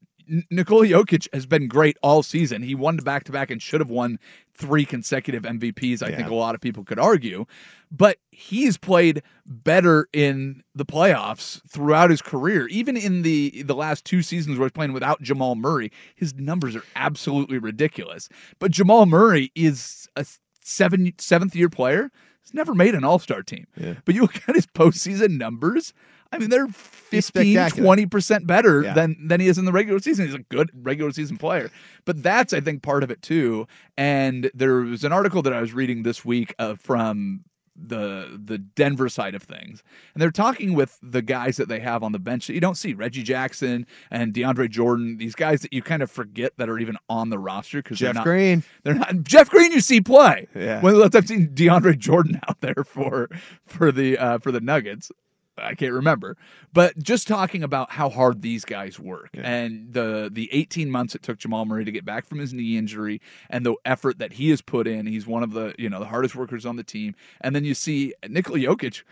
Nikola 0.50 0.86
Jokic 0.86 1.28
has 1.34 1.46
been 1.46 1.68
great 1.68 1.98
all 2.02 2.24
season. 2.24 2.62
He 2.62 2.76
won 2.76 2.98
back 2.98 3.24
to 3.26 3.32
back 3.32 3.52
and 3.52 3.62
should 3.62 3.80
have 3.80 3.90
won 3.90 4.20
three 4.54 4.86
consecutive 4.86 5.44
MVPs. 5.44 6.02
I 6.02 6.08
think 6.16 6.30
a 6.30 6.36
lot 6.36 6.56
of 6.56 6.62
people 6.62 6.84
could 6.84 7.00
argue, 7.00 7.46
but 7.92 8.18
he's 8.32 8.78
played 8.78 9.22
better 9.46 10.10
in 10.12 10.64
the 10.76 10.86
playoffs 10.86 11.62
throughout 11.70 12.10
his 12.10 12.22
career. 12.22 12.68
Even 12.68 12.98
in 12.98 13.22
the 13.22 13.64
the 13.64 13.76
last 13.76 14.04
two 14.06 14.22
seasons 14.22 14.58
where 14.58 14.68
he's 14.68 14.74
playing 14.74 14.94
without 14.94 15.22
Jamal 15.22 15.56
Murray, 15.56 15.92
his 16.16 16.34
numbers 16.36 16.76
are 16.76 16.84
absolutely 16.96 17.58
ridiculous. 17.60 18.30
But 18.60 18.72
Jamal 18.72 19.06
Murray 19.06 19.52
is 19.56 20.08
a 20.16 20.26
seven 20.62 21.14
seventh 21.18 21.56
year 21.56 21.70
player. 21.70 22.12
He's 22.44 22.54
never 22.54 22.74
made 22.74 22.96
an 22.96 23.04
All 23.04 23.20
Star 23.20 23.44
team. 23.44 23.68
But 24.06 24.16
you 24.16 24.22
look 24.22 24.42
at 24.48 24.56
his 24.56 24.66
postseason 24.68 25.38
numbers. 25.38 25.94
I 26.32 26.38
mean, 26.40 26.50
they're 26.50 26.68
15, 26.68 27.56
20% 27.56 28.46
better 28.48 28.82
Yeah. 28.84 28.94
than, 28.94 29.28
than 29.28 29.40
he 29.40 29.48
is 29.48 29.58
in 29.58 29.66
the 29.66 29.72
regular 29.72 30.00
season. 30.00 30.26
He's 30.26 30.36
a 30.36 30.40
good 30.40 30.70
regular 30.74 31.12
season 31.12 31.38
player. 31.38 31.70
But 32.06 32.22
that's, 32.24 32.54
I 32.54 32.60
think, 32.62 32.84
part 32.84 33.04
of 33.04 33.12
it 33.12 33.22
too. 33.22 33.68
And 33.98 34.52
there 34.54 34.76
was 34.82 35.04
an 35.04 35.14
article 35.14 35.42
that 35.44 35.54
I 35.54 35.62
was 35.62 35.74
reading 35.74 36.04
this 36.04 36.24
week 36.26 36.54
uh, 36.60 36.76
from 36.76 37.44
the 37.80 38.40
the 38.44 38.58
Denver 38.58 39.08
side 39.08 39.36
of 39.36 39.44
things. 39.44 39.84
And 40.16 40.22
they're 40.22 40.32
talking 40.32 40.74
with 40.74 40.98
the 41.04 41.22
guys 41.22 41.58
that 41.58 41.68
they 41.70 41.80
have 41.80 42.02
on 42.02 42.12
the 42.12 42.18
bench 42.18 42.48
that 42.48 42.54
you 42.56 42.60
don't 42.60 42.74
see. 42.76 42.96
Reggie 42.96 43.22
Jackson 43.22 43.86
and 44.10 44.34
DeAndre 44.34 44.68
Jordan, 44.68 45.18
these 45.18 45.36
guys 45.36 45.62
that 45.62 45.72
you 45.72 45.84
kind 45.84 46.02
of 46.02 46.10
forget 46.10 46.54
that 46.58 46.70
are 46.70 46.80
even 46.80 46.98
on 47.08 47.30
the 47.30 47.38
roster 47.38 47.84
because 47.84 48.00
they're 48.00 48.10
Jeff 48.10 48.16
not 48.16 48.24
Green. 48.24 48.64
they're 48.84 48.96
not 48.96 49.16
Jeff 49.24 49.50
Green. 49.52 49.72
You 49.72 49.80
see 49.82 50.02
play. 50.02 50.48
Yeah. 50.56 50.82
When 50.82 51.00
last 51.00 51.16
I've 51.16 51.28
seen 51.28 51.50
DeAndre 51.50 52.00
Jordan 52.00 52.40
out 52.50 52.62
there 52.62 52.84
for 52.84 53.30
for 53.68 53.92
the 53.92 54.18
uh, 54.18 54.40
for 54.40 54.52
the 54.52 54.60
Nuggets, 54.62 55.12
I 55.58 55.76
can't 55.76 55.94
remember. 55.94 56.38
But 56.74 56.98
just 56.98 57.28
talking 57.28 57.64
about 57.64 57.92
how 57.92 58.10
hard 58.10 58.42
these 58.42 58.66
guys 58.66 59.00
work 59.00 59.30
and 59.34 59.92
the 59.92 60.30
the 60.32 60.50
18 60.54 60.90
months 60.90 61.16
it 61.16 61.24
took 61.24 61.38
Jamal 61.38 61.66
Murray 61.66 61.86
to 61.86 61.92
get 61.92 62.06
back 62.06 62.26
from 62.26 62.40
his 62.40 62.54
knee 62.54 62.78
injury 62.78 63.22
and 63.50 63.66
the 63.66 63.76
effort 63.86 64.20
that 64.20 64.34
he 64.34 64.50
has 64.50 64.62
put 64.62 64.88
in. 64.88 65.06
He's 65.08 65.28
one 65.28 65.44
of 65.44 65.52
the 65.52 65.74
you 65.78 65.90
know 65.90 66.00
the 66.00 66.06
hardest 66.06 66.36
workers 66.36 66.66
on 66.66 66.76
the 66.76 66.84
team. 66.84 67.16
And 67.42 67.56
then 67.56 67.66
you 67.66 67.74
see 67.74 68.14
Nikola 68.28 68.60
Jokic. 68.60 69.04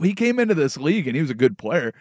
He 0.00 0.14
came 0.14 0.38
into 0.38 0.54
this 0.54 0.76
league 0.76 1.06
and 1.06 1.14
he 1.14 1.22
was 1.22 1.30
a 1.30 1.34
good 1.34 1.58
player. 1.58 1.92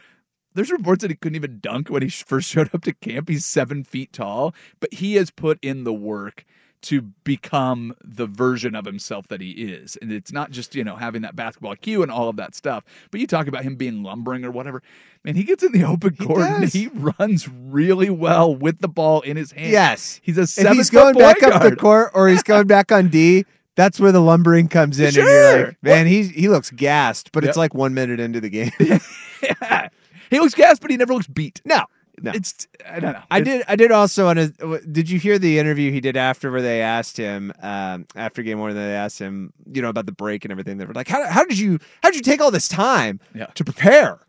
There's 0.55 0.71
reports 0.71 1.01
that 1.01 1.09
he 1.09 1.15
couldn't 1.17 1.35
even 1.35 1.59
dunk 1.59 1.89
when 1.89 2.03
he 2.03 2.09
first 2.09 2.49
showed 2.49 2.73
up 2.73 2.83
to 2.83 2.93
camp. 2.93 3.29
He's 3.29 3.45
seven 3.45 3.83
feet 3.83 4.13
tall, 4.13 4.53
but 4.79 4.93
he 4.93 5.15
has 5.15 5.31
put 5.31 5.59
in 5.61 5.83
the 5.83 5.93
work 5.93 6.45
to 6.83 7.01
become 7.01 7.95
the 8.03 8.25
version 8.27 8.75
of 8.75 8.85
himself 8.85 9.27
that 9.29 9.41
he 9.41 9.51
is. 9.51 9.97
And 10.01 10.11
it's 10.11 10.31
not 10.31 10.51
just, 10.51 10.75
you 10.75 10.83
know, 10.83 10.95
having 10.95 11.21
that 11.23 11.35
basketball 11.35 11.75
IQ 11.75 12.03
and 12.03 12.11
all 12.11 12.29
of 12.29 12.35
that 12.37 12.55
stuff, 12.55 12.83
but 13.11 13.19
you 13.19 13.27
talk 13.27 13.47
about 13.47 13.63
him 13.63 13.75
being 13.75 14.03
lumbering 14.03 14.45
or 14.45 14.51
whatever. 14.51 14.81
Man, 15.23 15.35
he 15.35 15.43
gets 15.43 15.63
in 15.63 15.71
the 15.71 15.83
open 15.87 16.15
court 16.15 16.41
and 16.41 16.69
he 16.69 16.87
runs 16.93 17.47
really 17.49 18.09
well 18.09 18.55
with 18.55 18.79
the 18.79 18.87
ball 18.89 19.21
in 19.21 19.37
his 19.37 19.51
hand. 19.51 19.71
Yes. 19.71 20.19
He's 20.23 20.37
a 20.37 20.41
if 20.43 20.73
he's 20.73 20.89
going 20.89 21.15
back 21.15 21.39
point 21.39 21.53
up 21.53 21.63
the 21.63 21.75
court 21.75 22.11
or 22.13 22.27
he's 22.29 22.43
going 22.43 22.67
back 22.67 22.91
on 22.91 23.07
D, 23.09 23.45
that's 23.75 23.99
where 23.99 24.11
the 24.11 24.21
lumbering 24.21 24.67
comes 24.67 24.99
in. 24.99 25.07
And 25.07 25.15
you're 25.15 25.25
Sure. 25.25 25.65
like, 25.67 25.77
man, 25.83 26.05
he's 26.05 26.29
he 26.29 26.49
looks 26.49 26.69
gassed, 26.71 27.31
but 27.31 27.43
Yep. 27.43 27.49
it's 27.49 27.57
like 27.57 27.73
one 27.73 27.93
minute 27.93 28.19
into 28.19 28.39
the 28.41 28.49
game. 28.49 28.71
yeah. 29.41 29.89
He 30.29 30.39
looks 30.39 30.53
gassed, 30.55 30.81
but 30.81 30.91
he 30.91 30.97
never 30.97 31.13
looks 31.13 31.27
beat. 31.27 31.61
no, 31.65 31.83
no. 32.21 32.31
It's 32.33 32.67
I 32.87 32.99
don't 32.99 33.13
know. 33.13 33.21
I 33.31 33.39
It's- 33.39 33.57
did. 33.57 33.65
I 33.67 33.75
did 33.75 33.91
also. 33.91 34.27
On 34.27 34.37
a, 34.37 34.47
did 34.81 35.09
you 35.09 35.19
hear 35.19 35.39
the 35.39 35.59
interview 35.59 35.91
he 35.91 35.99
did 36.01 36.15
after 36.17 36.51
where 36.51 36.61
they 36.61 36.81
asked 36.81 37.17
him 37.17 37.51
um, 37.61 38.05
after 38.15 38.43
game 38.43 38.59
one? 38.59 38.73
They 38.75 38.93
asked 38.95 39.19
him, 39.19 39.51
you 39.71 39.81
know, 39.81 39.89
about 39.89 40.05
the 40.05 40.11
break 40.11 40.45
and 40.45 40.51
everything. 40.51 40.77
They 40.77 40.85
were 40.85 40.93
like, 40.93 41.07
"How, 41.07 41.27
how 41.29 41.43
did 41.45 41.57
you 41.57 41.79
how 42.01 42.09
did 42.09 42.15
you 42.17 42.21
take 42.21 42.39
all 42.41 42.51
this 42.51 42.67
time 42.67 43.19
Yeah. 43.33 43.47
to 43.55 43.63
prepare? 43.63 44.19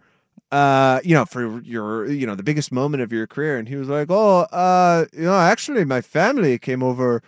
Uh, 0.52 1.00
you 1.04 1.14
know, 1.14 1.24
for 1.24 1.60
your 1.62 2.06
you 2.06 2.26
know 2.26 2.34
the 2.34 2.42
biggest 2.42 2.70
moment 2.72 3.02
of 3.02 3.12
your 3.12 3.26
career?" 3.26 3.58
And 3.58 3.68
he 3.68 3.76
was 3.76 3.88
like, 3.88 4.06
"Oh, 4.10 4.40
uh, 4.52 5.06
you 5.12 5.22
know, 5.24 5.34
actually, 5.38 5.84
my 5.84 6.00
family 6.00 6.58
came 6.58 6.82
over." 6.82 7.22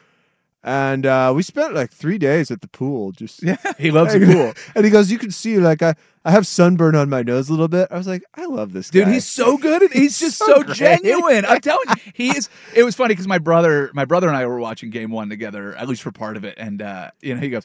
And 0.69 1.07
uh, 1.07 1.33
we 1.35 1.45
spent 1.45 1.75
like 1.75 1.93
three 1.93 2.19
days 2.19 2.51
at 2.51 2.61
the 2.61 2.67
pool. 2.67 3.13
Just 3.13 3.41
Yeah, 3.41 3.57
he 3.79 3.93
loves 3.93 4.13
the 4.13 4.27
pool. 4.27 4.53
and 4.75 4.85
he 4.85 4.91
goes, 4.91 5.13
"You 5.13 5.19
can 5.19 5.31
see 5.31 5.59
like 5.59 5.81
I, 5.81 5.95
I 6.25 6.33
have 6.33 6.45
sunburn 6.45 6.97
on 6.97 7.09
my 7.09 7.23
nose 7.23 7.49
a 7.49 7.53
little 7.53 7.69
bit." 7.69 7.87
I 7.93 7.97
was 7.97 8.09
like, 8.09 8.25
"I 8.35 8.47
love 8.47 8.73
this 8.73 8.91
Dude, 8.91 9.05
guy. 9.05 9.13
he's 9.13 9.25
so 9.27 9.57
good. 9.59 9.83
And 9.83 9.93
he's 9.95 10.19
just 10.19 10.39
So 10.39 10.47
so, 10.47 10.63
genuine. 10.75 11.45
I'm 11.47 11.61
telling 11.61 11.85
you, 12.05 12.13
he 12.15 12.37
is. 12.37 12.49
It 12.75 12.83
was 12.83 12.97
funny 12.97 13.13
because 13.13 13.29
my 13.29 13.39
brother, 13.39 13.91
my 13.95 14.05
brother 14.05 14.27
and 14.27 14.37
I 14.37 14.45
were 14.47 14.59
watching 14.59 14.91
Game 14.91 15.13
One 15.13 15.29
together, 15.29 15.73
at 15.77 15.89
least 15.89 16.03
for 16.03 16.11
part 16.11 16.37
of 16.37 16.45
it, 16.45 16.57
and 16.59 16.83
uh, 16.83 17.13
you 17.23 17.33
know, 17.37 17.41
he 17.41 17.49
goes, 17.49 17.63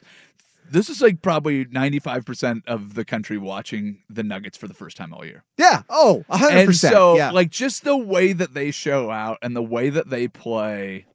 "This 0.70 0.88
is 0.88 1.02
like 1.02 1.22
probably 1.22 1.64
95 1.64 2.24
percent 2.24 2.62
of 2.68 2.94
the 2.94 3.04
country 3.04 3.36
watching 3.36 3.98
the 4.08 4.22
Nuggets 4.22 4.56
for 4.56 4.68
the 4.68 4.74
first 4.74 4.96
time 4.96 5.12
all 5.12 5.24
year." 5.24 5.42
yeah. 5.58 5.82
Oh, 5.90 6.24
hundred 6.30 6.56
And 6.56 6.66
percent. 6.68 6.92
so, 6.94 7.16
yeah. 7.16 7.32
like, 7.32 7.50
just 7.50 7.82
the 7.82 7.96
way 7.96 8.32
that 8.32 8.54
they 8.54 8.70
show 8.70 9.10
out 9.10 9.38
and 9.42 9.56
the 9.56 9.62
way 9.62 9.90
that 9.90 10.08
they 10.08 10.28
play, 10.28 11.06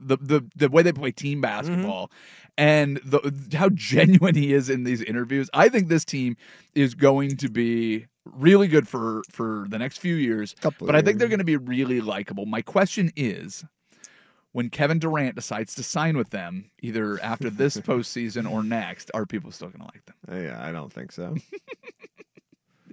the 0.00 0.16
the 0.16 0.44
the 0.56 0.68
way 0.68 0.82
they 0.82 0.92
play 0.92 1.10
team 1.10 1.36
mm-hmm. 1.36 1.42
basketball, 1.42 2.10
and 2.56 2.96
the 3.04 3.32
how 3.56 3.68
genuine 3.70 4.34
he 4.34 4.52
is 4.52 4.70
in 4.70 4.84
these 4.84 5.02
interviews. 5.02 5.50
I 5.54 5.68
think 5.68 5.88
this 5.88 6.04
team 6.04 6.36
is 6.74 6.94
going 6.94 7.36
to 7.38 7.48
be 7.48 8.06
really 8.24 8.68
good 8.68 8.88
for 8.88 9.22
for 9.30 9.66
the 9.68 9.78
next 9.78 9.98
few 9.98 10.14
years. 10.14 10.54
Couple 10.60 10.86
but 10.86 10.96
I 10.96 11.02
think 11.02 11.18
they're 11.18 11.28
going 11.28 11.38
to 11.38 11.44
be 11.44 11.56
really 11.56 12.00
likable. 12.00 12.46
My 12.46 12.62
question 12.62 13.12
is. 13.16 13.64
When 14.52 14.68
Kevin 14.68 14.98
Durant 14.98 15.36
decides 15.36 15.76
to 15.76 15.84
sign 15.84 16.16
with 16.16 16.30
them, 16.30 16.72
either 16.82 17.22
after 17.22 17.50
this 17.50 17.76
postseason 17.80 18.50
or 18.50 18.64
next, 18.64 19.08
are 19.14 19.24
people 19.24 19.52
still 19.52 19.68
going 19.68 19.78
to 19.78 19.84
like 19.84 20.04
them? 20.06 20.44
Yeah, 20.44 20.58
I 20.60 20.72
don't 20.72 20.92
think 20.92 21.12
so. 21.12 21.36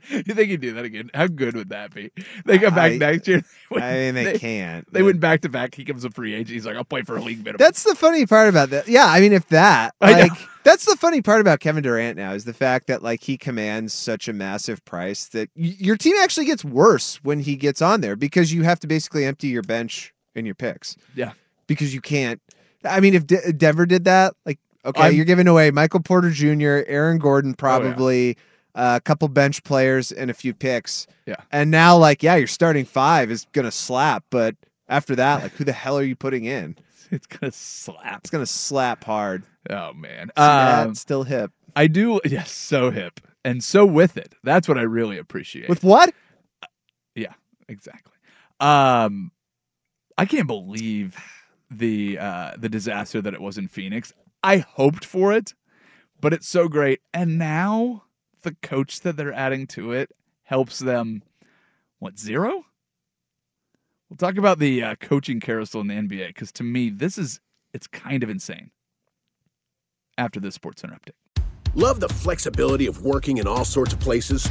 You 0.09 0.23
think 0.23 0.49
he'd 0.49 0.61
do 0.61 0.73
that 0.73 0.85
again? 0.85 1.09
How 1.13 1.27
good 1.27 1.55
would 1.55 1.69
that 1.69 1.93
be? 1.93 2.11
They 2.45 2.59
come 2.59 2.73
back 2.75 2.93
I- 2.93 2.97
next 2.97 3.27
year. 3.27 3.43
I 3.75 3.79
mean, 3.93 4.15
they, 4.15 4.37
can't. 4.39 4.91
They 4.93 5.03
went 5.03 5.19
back 5.19 5.41
to 5.41 5.49
back. 5.49 5.75
He 5.75 5.83
comes 5.85 6.03
a 6.05 6.09
free 6.09 6.33
agent. 6.33 6.49
He's 6.49 6.65
like, 6.65 6.75
I'll 6.75 6.83
play 6.83 7.01
for 7.01 7.17
a 7.17 7.21
league 7.21 7.39
minimum. 7.39 7.57
That's 7.59 7.83
the 7.83 7.95
funny 7.95 8.25
part 8.25 8.47
about 8.49 8.69
that. 8.69 8.87
Yeah, 8.87 9.05
I 9.05 9.19
mean, 9.19 9.33
if 9.33 9.47
that, 9.49 9.95
like, 10.01 10.31
that's 10.63 10.85
the 10.85 10.95
funny 10.97 11.21
part 11.21 11.41
about 11.41 11.59
Kevin 11.59 11.83
Durant 11.83 12.17
now 12.17 12.31
is 12.33 12.45
the 12.45 12.53
fact 12.53 12.87
that 12.87 13.01
like 13.03 13.21
he 13.23 13.37
commands 13.37 13.93
such 13.93 14.27
a 14.27 14.33
massive 14.33 14.83
price 14.85 15.25
that 15.29 15.49
y- 15.55 15.75
your 15.77 15.97
team 15.97 16.15
actually 16.21 16.45
gets 16.45 16.63
worse 16.63 17.17
when 17.23 17.39
he 17.39 17.55
gets 17.55 17.81
on 17.81 18.01
there 18.01 18.15
because 18.15 18.53
you 18.53 18.63
have 18.63 18.79
to 18.81 18.87
basically 18.87 19.25
empty 19.25 19.47
your 19.47 19.63
bench 19.63 20.13
and 20.35 20.45
your 20.45 20.55
picks 20.55 20.95
yeah. 21.15 21.31
because 21.67 21.93
you 21.93 22.01
can't. 22.01 22.41
I 22.85 22.99
mean, 22.99 23.13
if 23.15 23.25
De- 23.25 23.51
Denver 23.53 23.85
did 23.85 24.03
that, 24.05 24.33
like, 24.45 24.59
okay, 24.85 25.01
I'm- 25.03 25.15
you're 25.15 25.25
giving 25.25 25.47
away 25.47 25.71
Michael 25.71 25.99
Porter 26.01 26.29
Jr., 26.31 26.83
Aaron 26.87 27.17
Gordon, 27.17 27.51
Oh, 27.51 27.55
probably. 27.57 28.37
Uh, 28.77 28.93
a 28.97 29.01
couple 29.01 29.27
bench 29.27 29.63
players 29.65 30.11
and 30.13 30.31
a 30.31 30.33
few 30.33 30.53
picks. 30.53 31.05
Yeah. 31.25 31.35
And 31.51 31.69
now, 31.71 31.97
like, 31.97 32.23
yeah, 32.23 32.35
your 32.35 32.47
starting 32.47 32.85
five 32.85 33.29
is 33.31 33.45
gonna 33.51 33.71
slap, 33.71 34.23
but 34.29 34.55
after 34.87 35.15
that, 35.17 35.41
like, 35.43 35.51
who 35.53 35.65
the 35.65 35.73
hell 35.73 35.97
are 35.97 36.03
you 36.03 36.15
putting 36.15 36.45
in? 36.45 36.77
It's 37.09 37.25
gonna 37.25 37.53
slap. 37.53 38.19
It's 38.21 38.29
gonna 38.29 38.45
slap 38.45 39.03
hard. 39.05 39.43
Oh 39.69 39.93
man. 39.93 40.29
Yeah, 40.37 40.81
Um, 40.81 40.91
it's 40.91 40.99
still 40.99 41.23
hip. 41.23 41.51
I 41.73 41.87
do. 41.87 42.19
Yes, 42.25 42.51
so 42.51 42.91
hip 42.91 43.21
and 43.45 43.63
so 43.63 43.85
with 43.85 44.17
it. 44.17 44.35
That's 44.43 44.67
what 44.67 44.77
I 44.77 44.81
really 44.81 45.17
appreciate. 45.17 45.69
With 45.69 45.85
what? 45.85 46.13
yeah, 47.15 47.33
exactly. 47.69 48.11
Um, 48.59 49.31
I 50.17 50.25
can't 50.25 50.47
believe 50.47 51.15
the 51.71 52.17
uh 52.19 52.51
the 52.57 52.67
disaster 52.69 53.21
that 53.21 53.33
it 53.33 53.39
was 53.41 53.57
in 53.57 53.69
Phoenix. 53.69 54.11
I 54.43 54.57
hoped 54.57 55.05
for 55.05 55.31
it, 55.31 55.53
but 56.19 56.33
it's 56.33 56.47
so 56.49 56.67
great. 56.67 56.99
And 57.13 57.37
now 57.37 58.03
the 58.47 58.55
coach 58.61 59.01
that 59.01 59.17
they're 59.17 59.33
adding 59.33 59.67
to 59.67 59.91
it 59.91 60.09
helps 60.43 60.79
them. 60.79 61.21
What 61.99 62.17
zero? 62.17 62.63
We'll 64.09 64.17
talk 64.17 64.37
about 64.37 64.59
the 64.59 64.83
uh, 64.83 64.95
coaching 65.01 65.41
carousel 65.41 65.81
in 65.81 65.87
the 65.87 65.95
NBA 65.95 66.27
because 66.27 66.51
to 66.53 66.63
me 66.63 66.89
this 66.89 67.17
is 67.17 67.41
it's 67.73 67.87
kind 67.87 68.23
of 68.23 68.29
insane. 68.29 68.71
After 70.17 70.39
this 70.39 70.55
Sports 70.55 70.81
Center 70.81 70.95
update. 70.95 71.43
Love 71.75 71.99
the 71.99 72.07
flexibility 72.07 72.87
of 72.87 73.03
working 73.03 73.37
in 73.37 73.47
all 73.47 73.65
sorts 73.65 73.93
of 73.93 73.99
places? 73.99 74.49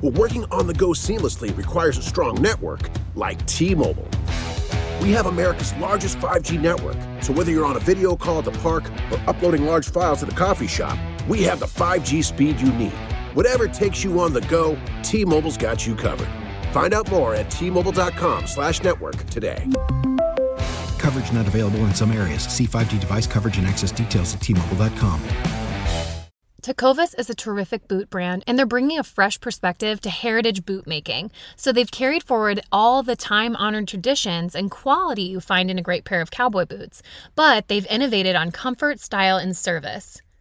Well, 0.00 0.12
working 0.12 0.44
on 0.50 0.66
the 0.66 0.74
go 0.74 0.88
seamlessly 0.88 1.54
requires 1.56 1.98
a 1.98 2.02
strong 2.02 2.40
network 2.40 2.88
like 3.14 3.44
T 3.46 3.74
Mobile. 3.74 4.08
We 5.02 5.12
have 5.12 5.26
America's 5.26 5.74
largest 5.74 6.18
5G 6.18 6.60
network, 6.60 6.96
so 7.20 7.34
whether 7.34 7.50
you're 7.50 7.66
on 7.66 7.76
a 7.76 7.80
video 7.80 8.16
call 8.16 8.38
at 8.38 8.46
the 8.46 8.58
park 8.60 8.90
or 9.10 9.20
uploading 9.26 9.66
large 9.66 9.90
files 9.90 10.22
at 10.22 10.32
a 10.32 10.34
coffee 10.34 10.66
shop, 10.66 10.98
we 11.28 11.42
have 11.42 11.60
the 11.60 11.66
5G 11.66 12.24
speed 12.24 12.58
you 12.58 12.72
need. 12.72 13.13
Whatever 13.34 13.66
takes 13.66 14.04
you 14.04 14.18
on 14.20 14.32
the 14.32 14.40
go, 14.42 14.78
T 15.02 15.24
Mobile's 15.24 15.56
got 15.56 15.86
you 15.86 15.94
covered. 15.96 16.28
Find 16.72 16.92
out 16.92 17.08
more 17.10 17.34
at 17.34 17.50
T-Mobile.com 17.50 18.46
slash 18.46 18.82
network 18.82 19.16
today. 19.26 19.70
Coverage 20.98 21.32
not 21.32 21.46
available 21.46 21.80
in 21.80 21.94
some 21.94 22.10
areas. 22.10 22.42
See 22.42 22.66
5G 22.66 23.00
device 23.00 23.26
coverage 23.26 23.58
and 23.58 23.66
access 23.66 23.92
details 23.92 24.34
at 24.34 24.40
tmobile.com. 24.40 25.20
Tecovas 26.62 27.16
is 27.18 27.28
a 27.28 27.34
terrific 27.34 27.86
boot 27.88 28.08
brand, 28.08 28.42
and 28.46 28.58
they're 28.58 28.64
bringing 28.64 28.98
a 28.98 29.04
fresh 29.04 29.38
perspective 29.38 30.00
to 30.00 30.10
heritage 30.10 30.64
boot 30.64 30.86
making. 30.86 31.30
So 31.56 31.72
they've 31.72 31.90
carried 31.90 32.22
forward 32.22 32.60
all 32.72 33.02
the 33.02 33.16
time 33.16 33.54
honored 33.54 33.86
traditions 33.86 34.54
and 34.54 34.70
quality 34.70 35.24
you 35.24 35.40
find 35.40 35.70
in 35.70 35.78
a 35.78 35.82
great 35.82 36.04
pair 36.04 36.22
of 36.22 36.30
cowboy 36.30 36.64
boots, 36.64 37.02
but 37.34 37.68
they've 37.68 37.86
innovated 37.88 38.34
on 38.34 38.50
comfort, 38.50 38.98
style, 38.98 39.36
and 39.36 39.56
service. 39.56 40.22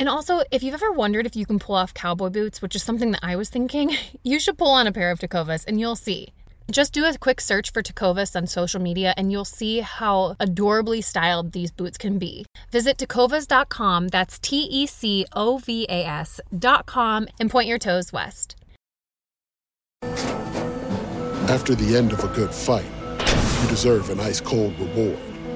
And 0.00 0.08
also, 0.08 0.40
if 0.50 0.62
you've 0.62 0.72
ever 0.72 0.90
wondered 0.92 1.26
if 1.26 1.36
you 1.36 1.44
can 1.44 1.58
pull 1.58 1.74
off 1.74 1.92
cowboy 1.92 2.30
boots, 2.30 2.62
which 2.62 2.74
is 2.74 2.82
something 2.82 3.10
that 3.10 3.20
I 3.22 3.36
was 3.36 3.50
thinking, 3.50 3.94
you 4.24 4.40
should 4.40 4.56
pull 4.56 4.70
on 4.70 4.86
a 4.86 4.92
pair 4.92 5.10
of 5.10 5.18
Tecovas 5.18 5.66
and 5.68 5.78
you'll 5.78 5.94
see. 5.94 6.32
Just 6.72 6.94
do 6.94 7.04
a 7.04 7.18
quick 7.18 7.38
search 7.38 7.70
for 7.70 7.82
Tecovas 7.82 8.34
on 8.34 8.46
social 8.46 8.80
media 8.80 9.12
and 9.18 9.30
you'll 9.30 9.44
see 9.44 9.80
how 9.80 10.36
adorably 10.40 11.02
styled 11.02 11.52
these 11.52 11.70
boots 11.70 11.98
can 11.98 12.18
be. 12.18 12.46
Visit 12.72 12.96
tecovas.com, 12.96 14.08
that's 14.08 14.38
T 14.38 14.62
E 14.70 14.86
C 14.86 15.26
O 15.34 15.58
V 15.58 15.84
A 15.90 16.06
S.com, 16.06 17.28
and 17.38 17.50
point 17.50 17.68
your 17.68 17.78
toes 17.78 18.10
west. 18.10 18.56
After 21.50 21.74
the 21.74 21.94
end 21.94 22.12
of 22.12 22.24
a 22.24 22.28
good 22.28 22.54
fight, 22.54 22.86
you 23.62 23.68
deserve 23.68 24.08
an 24.08 24.20
ice 24.20 24.40
cold 24.40 24.78
reward. 24.78 25.29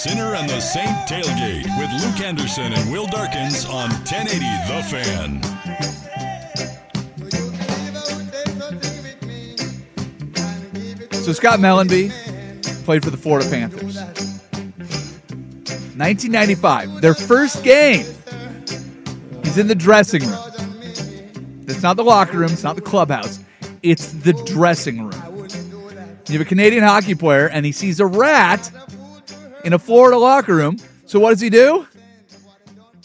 Sinner 0.00 0.34
and 0.34 0.48
the 0.48 0.60
Saint 0.60 0.96
Tailgate 1.06 1.66
with 1.76 1.90
Luke 2.02 2.20
Anderson 2.26 2.72
and 2.72 2.90
Will 2.90 3.06
Darkins 3.08 3.66
on 3.66 3.90
1080 3.90 4.38
The 4.66 4.82
Fan. 4.88 5.42
So 11.12 11.34
Scott 11.34 11.58
Mellanby 11.60 12.10
played 12.86 13.04
for 13.04 13.10
the 13.10 13.18
Florida 13.18 13.46
Panthers. 13.50 13.98
1995, 15.98 17.02
their 17.02 17.12
first 17.14 17.62
game. 17.62 18.06
He's 19.44 19.58
in 19.58 19.66
the 19.66 19.74
dressing 19.74 20.22
room. 20.22 20.50
It's 21.68 21.82
not 21.82 21.98
the 21.98 22.04
locker 22.04 22.38
room, 22.38 22.52
it's 22.52 22.64
not 22.64 22.76
the 22.76 22.80
clubhouse. 22.80 23.38
It's 23.82 24.12
the 24.12 24.32
dressing 24.46 25.02
room. 25.02 25.12
You 26.26 26.38
have 26.38 26.40
a 26.40 26.46
Canadian 26.46 26.84
hockey 26.84 27.14
player 27.14 27.50
and 27.50 27.66
he 27.66 27.72
sees 27.72 28.00
a 28.00 28.06
rat 28.06 28.70
in 29.64 29.72
a 29.72 29.78
Florida 29.78 30.18
locker 30.18 30.54
room. 30.54 30.78
So 31.06 31.18
what 31.18 31.30
does 31.30 31.40
he 31.40 31.50
do? 31.50 31.86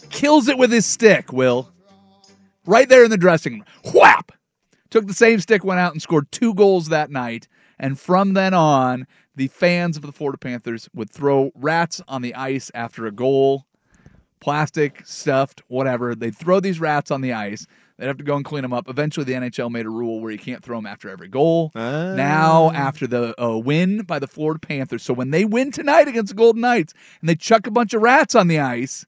Kills 0.10 0.48
it 0.48 0.58
with 0.58 0.72
his 0.72 0.86
stick, 0.86 1.34
Will. 1.34 1.72
Right 2.66 2.88
there 2.88 3.04
in 3.04 3.12
the 3.12 3.18
dressing 3.18 3.54
room. 3.54 3.66
Whap! 3.94 4.32
Took 4.90 5.08
the 5.08 5.14
same 5.14 5.40
stick, 5.40 5.64
went 5.64 5.80
out 5.80 5.92
and 5.92 6.02
scored 6.02 6.32
two 6.32 6.54
goals 6.54 6.90
that 6.90 7.10
night. 7.10 7.48
And 7.78 8.00
from 8.00 8.34
then 8.34 8.54
on, 8.54 9.08
the 9.36 9.48
fans 9.50 9.98
of 9.98 10.04
the 10.04 10.12
Florida 10.12 10.38
Panthers 10.38 10.90
would 10.94 11.10
throw 11.10 11.52
rats 11.56 12.02
on 12.08 12.22
the 12.22 12.34
ice 12.34 12.72
after 12.74 13.06
a 13.06 13.12
goal, 13.12 13.66
plastic, 14.40 15.06
stuffed, 15.06 15.64
whatever. 15.68 16.16
They'd 16.16 16.36
throw 16.36 16.60
these 16.60 16.80
rats 16.80 17.12
on 17.12 17.22
the 17.22 17.34
ice. 17.34 17.68
They'd 17.98 18.08
have 18.08 18.18
to 18.18 18.24
go 18.24 18.36
and 18.36 18.44
clean 18.44 18.62
them 18.62 18.74
up. 18.74 18.90
Eventually, 18.90 19.24
the 19.24 19.34
NHL 19.34 19.72
made 19.72 19.86
a 19.86 19.90
rule 19.90 20.20
where 20.20 20.32
you 20.32 20.38
can't 20.38 20.62
throw 20.62 20.78
them 20.78 20.86
after 20.86 21.10
every 21.10 21.30
goal. 21.30 21.72
Now, 22.18 22.72
after 22.72 23.08
the 23.08 23.42
uh, 23.42 23.58
win 23.58 24.02
by 24.04 24.20
the 24.20 24.28
Florida 24.28 24.60
Panthers, 24.60 25.04
so 25.04 25.14
when 25.14 25.32
they 25.32 25.46
win 25.46 25.72
tonight 25.72 26.08
against 26.08 26.30
the 26.30 26.36
Golden 26.36 26.62
Knights 26.62 26.94
and 27.22 27.30
they 27.30 27.36
chuck 27.36 27.68
a 27.68 27.72
bunch 27.72 27.94
of 27.94 28.02
rats 28.02 28.36
on 28.36 28.48
the 28.50 28.60
ice, 28.60 29.06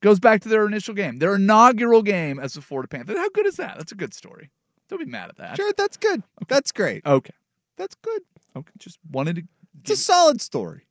goes 0.00 0.20
back 0.20 0.42
to 0.42 0.48
their 0.48 0.64
initial 0.66 0.94
game, 0.94 1.18
their 1.18 1.34
inaugural 1.34 2.02
game 2.02 2.38
as 2.38 2.54
the 2.54 2.60
Florida 2.60 2.88
Panthers. 2.88 3.16
How 3.16 3.28
good 3.30 3.46
is 3.46 3.56
that? 3.56 3.78
That's 3.78 3.92
a 3.92 3.96
good 3.96 4.14
story. 4.14 4.50
Don't 4.88 5.00
be 5.00 5.04
mad 5.06 5.30
at 5.30 5.36
that. 5.38 5.56
Sure, 5.56 5.72
that's 5.76 5.96
good. 5.96 6.22
That's 6.48 6.70
great. 6.70 7.04
Okay. 7.04 7.34
That's 7.76 7.96
good. 7.96 8.22
Okay. 8.54 8.72
Just 8.78 8.98
wanted 9.10 9.36
to. 9.36 9.42
It's 9.80 9.90
a 9.90 9.96
solid 9.96 10.40
story. 10.40 10.86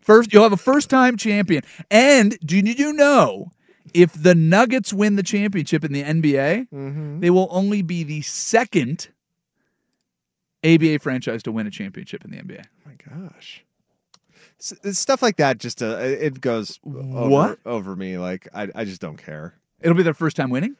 First, 0.00 0.32
you'll 0.32 0.42
have 0.42 0.52
a 0.52 0.56
first-time 0.56 1.16
champion, 1.16 1.62
and 1.90 2.38
do 2.44 2.56
you 2.58 2.92
know 2.94 3.50
if 3.94 4.12
the 4.12 4.34
Nuggets 4.34 4.92
win 4.92 5.16
the 5.16 5.22
championship 5.22 5.84
in 5.84 5.92
the 5.92 6.02
NBA, 6.02 6.68
Mm-hmm. 6.68 7.20
they 7.20 7.30
will 7.30 7.48
only 7.50 7.82
be 7.82 8.02
the 8.02 8.20
second 8.22 9.08
ABA 10.64 10.98
franchise 10.98 11.42
to 11.44 11.52
win 11.52 11.66
a 11.66 11.70
championship 11.70 12.24
in 12.24 12.30
the 12.32 12.38
NBA. 12.38 12.64
my 12.84 12.92
gosh. 13.28 13.64
S- 14.60 14.98
stuff 14.98 15.22
like 15.22 15.36
that 15.36 15.58
just 15.58 15.82
uh, 15.82 15.98
it 16.00 16.40
goes 16.40 16.80
over, 16.84 17.28
What? 17.28 17.58
over 17.64 17.94
me 17.94 18.18
like 18.18 18.48
I, 18.52 18.68
I 18.74 18.84
just 18.84 19.00
don't 19.00 19.16
care 19.16 19.54
It'll 19.80 19.96
be 19.96 20.02
their 20.02 20.14
first 20.14 20.36
time 20.36 20.50
winning. 20.50 20.74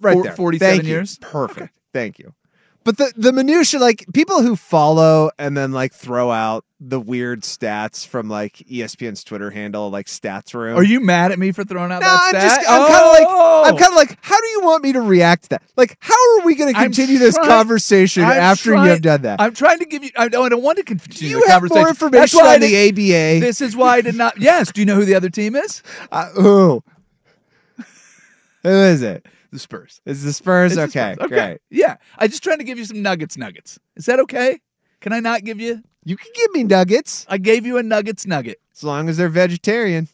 right 0.00 0.14
Four- 0.14 0.24
there 0.24 0.32
47 0.34 0.68
Thank 0.76 0.82
you. 0.84 0.88
years? 0.94 1.18
perfect 1.20 1.78
thank 1.92 2.18
you 2.18 2.34
but 2.82 2.98
the 2.98 3.12
the 3.16 3.32
minutia 3.32 3.78
like 3.80 4.04
people 4.12 4.42
who 4.42 4.56
follow 4.56 5.30
and 5.38 5.56
then 5.56 5.70
like 5.72 5.94
throw 5.94 6.30
out 6.32 6.64
the 6.78 7.00
weird 7.00 7.40
stats 7.40 8.06
from 8.06 8.28
like 8.28 8.56
ESPN's 8.70 9.24
Twitter 9.24 9.50
handle 9.50 9.88
like 9.88 10.04
stats 10.06 10.52
room 10.52 10.76
Are 10.76 10.82
you 10.84 11.00
mad 11.00 11.32
at 11.32 11.38
me 11.38 11.50
for 11.50 11.64
throwing 11.64 11.90
out 11.90 12.02
no, 12.02 12.06
that 12.06 12.20
I'm 12.20 12.28
stat? 12.30 12.42
just 12.58 12.70
I'm 12.70 12.86
kind 12.86 13.04
of 13.04 13.12
like 13.12 13.26
I'm 13.68 13.74
Oh! 13.74 13.78
kind 13.78 13.92
of 13.92 13.96
like 13.96 14.18
how 14.22 14.38
do 14.38 14.46
you 14.48 14.60
want 14.62 14.84
me 14.84 14.92
to 14.92 15.00
react 15.00 15.44
to 15.44 15.48
that 15.50 15.62
like 15.78 15.96
how 16.00 16.14
are 16.38 16.44
we 16.44 16.54
going 16.54 16.74
to 16.74 16.78
continue 16.78 17.18
this 17.18 17.38
conversation 17.38 18.24
I'm 18.24 18.32
after 18.32 18.72
you 18.74 18.80
have 18.90 19.00
done 19.00 19.22
that 19.22 19.40
I'm 19.40 19.54
trying 19.54 19.78
to 19.78 19.86
give 19.86 20.04
you. 20.04 20.10
I 20.16 20.28
don't, 20.28 20.44
I 20.44 20.48
don't 20.50 20.62
want 20.62 20.76
to 20.76 20.84
continue 20.84 21.38
you 21.38 21.44
the 21.46 21.50
have 21.52 21.62
conversation. 21.62 21.78
more 21.80 21.86
That's 22.10 22.34
information 22.34 22.40
why 22.40 22.54
on 22.56 22.60
the 22.60 22.88
ABA 22.90 23.40
This 23.40 23.62
is 23.62 23.74
why 23.74 23.96
I 23.96 24.00
did 24.02 24.14
not. 24.14 24.38
Yes. 24.38 24.70
Do 24.70 24.82
you 24.82 24.84
know 24.86 24.96
who 24.96 25.06
the 25.06 25.14
other 25.14 25.30
team 25.30 25.56
is? 25.56 25.82
uh, 26.12 26.28
who 26.32 26.82
who 28.62 28.68
is 28.68 29.00
it 29.02 29.26
The 29.50 29.58
Spurs. 29.58 30.00
Is 30.04 30.22
the 30.24 30.32
Spurs 30.34 30.72
It's 30.76 30.92
the 30.92 31.00
okay? 31.00 31.14
Spurs. 31.14 31.26
Okay. 31.32 31.46
Great. 31.46 31.60
Yeah. 31.70 31.96
I 32.18 32.28
just 32.28 32.42
trying 32.42 32.58
to 32.58 32.64
give 32.64 32.76
you 32.78 32.84
some 32.84 33.00
nuggets. 33.00 33.38
Nuggets. 33.38 33.78
Is 33.96 34.04
that 34.06 34.20
okay? 34.20 34.60
Can 35.00 35.12
I 35.12 35.20
not 35.20 35.44
give 35.44 35.60
you? 35.60 35.82
You 36.04 36.16
can 36.16 36.30
give 36.34 36.52
me 36.52 36.62
nuggets 36.64 37.26
I 37.28 37.38
gave 37.38 37.66
you 37.66 37.78
a 37.78 37.82
nuggets 37.82 38.26
nugget. 38.26 38.60
as 38.74 38.84
long 38.84 39.08
as 39.08 39.16
they're 39.16 39.28
vegetarian. 39.28 40.08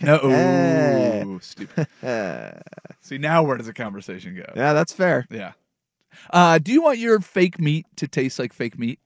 No. 0.00 0.18
Eh. 0.30 1.24
Ooh, 1.24 1.40
stupid. 1.40 1.86
yeah, 2.02 2.60
See 3.00 3.18
now 3.18 3.42
where 3.42 3.56
does 3.56 3.66
the 3.66 3.72
conversation 3.72 4.36
go? 4.36 4.44
Yeah, 4.54 4.72
that's 4.72 4.92
fair. 4.92 5.26
Yeah. 5.30 5.52
Uh, 6.30 6.58
do 6.58 6.72
you 6.72 6.82
want 6.82 6.98
your 6.98 7.20
fake 7.20 7.58
meat 7.60 7.86
to 7.96 8.06
taste 8.06 8.38
like 8.38 8.52
fake 8.52 8.78
meat? 8.78 9.00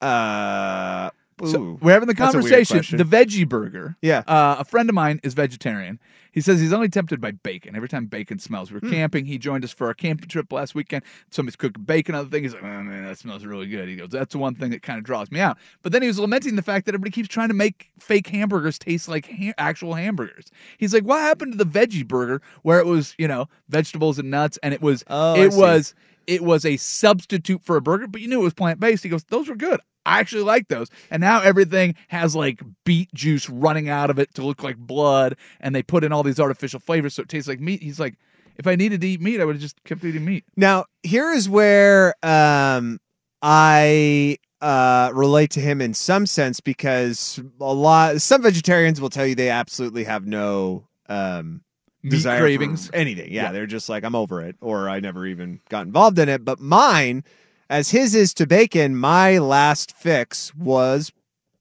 Uh, 0.00 1.10
So 1.46 1.78
we're 1.80 1.92
having 1.92 2.08
the 2.08 2.14
that's 2.14 2.34
a 2.34 2.38
weird 2.38 2.50
conversation. 2.50 2.76
question. 2.78 2.98
The 2.98 3.04
veggie 3.04 3.48
burger. 3.48 3.96
Yeah. 4.02 4.22
Uh, 4.26 4.56
a 4.58 4.64
friend 4.64 4.88
of 4.88 4.94
mine 4.94 5.20
is 5.22 5.34
vegetarian. 5.34 5.98
He 6.32 6.40
says 6.40 6.60
he's 6.60 6.72
only 6.72 6.88
tempted 6.88 7.20
by 7.20 7.32
bacon. 7.32 7.74
Every 7.74 7.88
time 7.88 8.06
bacon 8.06 8.38
smells, 8.38 8.70
we 8.70 8.78
Hmm. 8.78 8.86
were 8.86 8.92
camping. 8.92 9.24
He 9.24 9.38
joined 9.38 9.64
us 9.64 9.72
for 9.72 9.86
our 9.88 9.94
camping 9.94 10.28
trip 10.28 10.52
last 10.52 10.74
weekend. 10.74 11.02
Somebody's 11.30 11.56
cooking 11.56 11.82
bacon. 11.84 12.14
Other 12.14 12.28
thing, 12.28 12.42
he's 12.44 12.52
like, 12.54 12.62
"Oh 12.62 12.82
man, 12.82 13.04
that 13.04 13.18
smells 13.18 13.44
really 13.44 13.66
good." 13.66 13.88
He 13.88 13.96
goes, 13.96 14.10
"That's 14.10 14.32
the 14.32 14.38
one 14.38 14.54
thing 14.54 14.70
that 14.70 14.82
kind 14.82 14.98
of 14.98 15.04
draws 15.04 15.30
me 15.30 15.40
out." 15.40 15.58
But 15.82 15.92
then 15.92 16.02
he 16.02 16.08
was 16.08 16.18
lamenting 16.18 16.54
the 16.56 16.62
fact 16.62 16.86
that 16.86 16.94
everybody 16.94 17.10
keeps 17.10 17.28
trying 17.28 17.48
to 17.48 17.54
make 17.54 17.90
fake 17.98 18.28
hamburgers 18.28 18.78
taste 18.78 19.08
like 19.08 19.26
ha- 19.30 19.52
actual 19.58 19.94
hamburgers. 19.94 20.50
He's 20.76 20.94
like, 20.94 21.02
"What 21.04 21.20
happened 21.20 21.52
to 21.58 21.58
the 21.64 21.66
veggie 21.66 22.06
burger 22.06 22.40
where 22.62 22.78
it 22.78 22.86
was, 22.86 23.14
you 23.18 23.26
know, 23.26 23.48
vegetables 23.68 24.18
and 24.18 24.30
nuts, 24.30 24.58
and 24.62 24.72
it 24.74 24.82
was, 24.82 25.02
Oh, 25.08 25.34
I 25.34 25.38
it 25.46 25.52
see. 25.52 25.58
was." 25.58 25.94
It 26.28 26.44
was 26.44 26.66
a 26.66 26.76
substitute 26.76 27.62
for 27.64 27.76
a 27.76 27.80
burger, 27.80 28.06
but 28.06 28.20
you 28.20 28.28
knew 28.28 28.40
it 28.40 28.44
was 28.44 28.52
plant 28.52 28.78
based. 28.78 29.02
He 29.02 29.08
goes, 29.08 29.24
Those 29.24 29.48
were 29.48 29.56
good. 29.56 29.80
I 30.08 30.20
actually 30.20 30.42
like 30.42 30.68
those. 30.68 30.88
And 31.10 31.20
now 31.20 31.40
everything 31.42 31.94
has 32.08 32.34
like 32.34 32.60
beet 32.84 33.12
juice 33.14 33.48
running 33.48 33.88
out 33.88 34.10
of 34.10 34.18
it 34.18 34.34
to 34.34 34.42
look 34.44 34.62
like 34.62 34.76
blood, 34.76 35.36
and 35.60 35.74
they 35.74 35.82
put 35.82 36.04
in 36.04 36.12
all 36.12 36.22
these 36.22 36.40
artificial 36.40 36.80
flavors 36.80 37.14
so 37.14 37.22
it 37.22 37.28
tastes 37.28 37.48
like 37.48 37.60
meat. 37.60 37.82
He's 37.82 38.00
like, 38.00 38.14
if 38.56 38.66
I 38.66 38.74
needed 38.74 39.00
to 39.02 39.08
eat 39.08 39.20
meat, 39.20 39.40
I 39.40 39.44
would 39.44 39.54
have 39.56 39.62
just 39.62 39.82
kept 39.84 40.02
eating 40.04 40.24
meat. 40.24 40.44
Now, 40.56 40.86
here 41.04 41.30
is 41.32 41.48
where 41.48 42.14
um, 42.24 42.98
I 43.42 44.38
uh, 44.60 45.10
relate 45.14 45.50
to 45.52 45.60
him 45.60 45.80
in 45.80 45.94
some 45.94 46.26
sense 46.26 46.60
because 46.60 47.40
a 47.60 47.72
lot 47.72 48.20
some 48.20 48.42
vegetarians 48.42 49.00
will 49.00 49.10
tell 49.10 49.26
you 49.26 49.34
they 49.34 49.50
absolutely 49.50 50.04
have 50.04 50.26
no 50.26 50.88
um, 51.08 51.62
Meat 52.02 52.10
desire 52.10 52.40
cravings. 52.40 52.90
anything. 52.92 53.32
Yeah, 53.32 53.44
Yeah. 53.44 53.52
they're 53.52 53.66
just 53.66 53.88
like 53.88 54.04
I'm 54.04 54.14
over 54.16 54.40
it, 54.42 54.56
or 54.60 54.88
I 54.88 55.00
never 55.00 55.26
even 55.26 55.60
got 55.68 55.86
involved 55.86 56.18
in 56.18 56.28
it. 56.28 56.44
But 56.44 56.58
mine, 56.60 57.22
as 57.70 57.90
his 57.90 58.14
is 58.14 58.34
to 58.34 58.46
bacon, 58.46 58.96
my 58.96 59.38
last 59.38 59.92
fix 59.96 60.54
was 60.54 61.12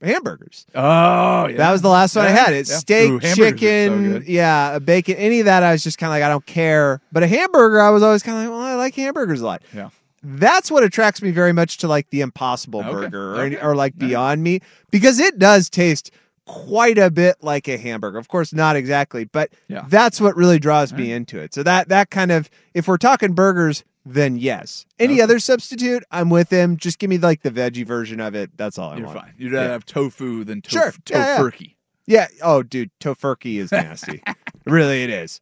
hamburgers. 0.02 0.66
Oh, 0.76 1.48
yeah. 1.48 1.58
That 1.58 1.72
was 1.72 1.82
the 1.82 1.90
last 1.90 2.16
one 2.16 2.26
I 2.26 2.30
had. 2.30 2.54
It's 2.54 2.70
yeah. 2.70 2.78
steak, 2.78 3.10
Ooh, 3.12 3.18
are 3.18 3.22
so 3.22 3.36
chicken, 3.36 4.24
yeah, 4.28 4.76
a 4.76 4.80
bacon, 4.80 5.16
any 5.16 5.40
of 5.40 5.46
that. 5.46 5.64
I 5.64 5.72
was 5.72 5.84
just 5.84 5.98
kind 5.98 6.10
of 6.10 6.12
like, 6.12 6.24
I 6.24 6.30
don't 6.30 6.46
care. 6.46 7.02
But 7.12 7.24
a 7.24 7.28
hamburger, 7.28 7.82
I 7.82 7.90
was 7.90 8.04
always 8.04 8.24
kind 8.24 8.38
of 8.38 8.44
like, 8.44 8.52
well, 8.52 8.62
I 8.62 8.76
like 8.76 8.96
hamburgers 8.96 9.42
a 9.42 9.46
lot. 9.46 9.64
Yeah. 9.74 9.90
That's 10.24 10.70
what 10.72 10.84
attracts 10.84 11.22
me 11.22 11.32
very 11.32 11.54
much 11.54 11.78
to 11.80 11.88
like 11.88 12.10
the 12.10 12.22
Impossible 12.22 12.82
Okay, 12.82 12.92
Burger 12.92 13.36
or, 13.36 13.42
okay. 13.46 13.60
or 13.62 13.76
like 13.76 13.98
Beyond 13.98 14.44
Meat 14.44 14.64
because 14.92 15.20
it 15.20 15.40
does 15.40 15.70
taste 15.70 16.12
quite 16.46 16.98
a 16.98 17.12
bit 17.12 17.36
like 17.42 17.68
a 17.68 17.78
hamburger. 17.78 18.18
Of 18.18 18.28
course, 18.28 18.54
not 18.54 18.76
exactly, 18.76 19.26
but 19.26 19.52
Yeah. 19.68 19.86
that's 19.90 20.20
what 20.20 20.36
really 20.36 20.60
draws 20.60 20.92
me 20.94 21.12
into 21.12 21.40
it. 21.40 21.54
So 21.54 21.62
that 21.64 21.90
that 21.90 22.10
kind 22.10 22.32
of, 22.32 22.50
if 22.74 22.88
we're 22.88 22.98
talking 22.98 23.34
burgers, 23.34 23.84
then 24.14 24.38
yes. 24.38 24.86
Any 25.00 25.16
Okay. 25.16 25.22
other 25.22 25.40
substitute, 25.40 26.04
I'm 26.12 26.30
with 26.30 26.50
him. 26.50 26.78
Just 26.78 27.00
give 27.00 27.10
me 27.10 27.18
like 27.18 27.42
the 27.42 27.52
veggie 27.52 27.86
version 27.86 28.20
of 28.20 28.36
it. 28.36 28.52
That's 28.58 28.78
all 28.78 28.86
I 28.90 28.94
want. 28.94 29.00
You're 29.00 29.08
want. 29.08 29.20
fine. 29.22 29.34
You'd 29.38 29.52
rather 29.54 29.68
Yeah. 29.68 29.72
have 29.74 29.86
tofu 29.86 30.44
than 30.44 30.62
tof- 30.62 30.70
Sure. 30.72 30.94
Yeah, 31.10 31.18
yeah. 31.18 31.38
tofurkey. 31.38 31.76
Yeah. 32.06 32.28
Oh, 32.42 32.64
dude, 32.64 32.90
tofurkey 33.00 33.58
is 33.60 33.72
nasty. 33.72 34.24
really, 34.66 35.04
it 35.04 35.10
is. 35.10 35.42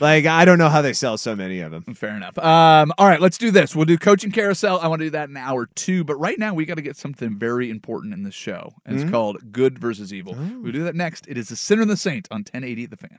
Like 0.00 0.26
I 0.26 0.44
don't 0.44 0.58
know 0.58 0.68
how 0.68 0.82
they 0.82 0.92
sell 0.92 1.16
so 1.16 1.36
many 1.36 1.60
of 1.60 1.70
them. 1.70 1.84
Fair 1.94 2.16
enough. 2.16 2.36
Um, 2.38 2.92
all 2.98 3.06
right, 3.06 3.20
let's 3.20 3.38
do 3.38 3.52
this. 3.52 3.76
We'll 3.76 3.84
do 3.84 3.96
coaching 3.96 4.32
carousel. 4.32 4.80
I 4.80 4.88
want 4.88 4.98
to 4.98 5.06
do 5.06 5.10
that 5.10 5.28
in 5.28 5.36
hour 5.36 5.68
two, 5.76 6.02
but 6.02 6.16
right 6.16 6.36
now 6.40 6.52
we 6.54 6.64
got 6.64 6.74
to 6.74 6.82
get 6.82 6.96
something 6.96 7.38
very 7.38 7.70
important 7.70 8.12
in 8.12 8.24
this 8.24 8.34
show, 8.34 8.72
and 8.84 8.96
Mhm. 8.98 9.02
it's 9.02 9.10
called 9.12 9.52
Good 9.52 9.78
versus 9.78 10.12
Evil. 10.12 10.34
We'll 10.60 10.72
do 10.72 10.82
that 10.82 10.96
next. 10.96 11.28
It 11.28 11.38
is 11.38 11.50
the 11.50 11.56
Sinner 11.56 11.82
and 11.82 11.90
the 11.90 11.96
Saint 11.96 12.26
on 12.32 12.42
1080 12.42 12.86
The 12.86 12.96
Fan. 12.96 13.18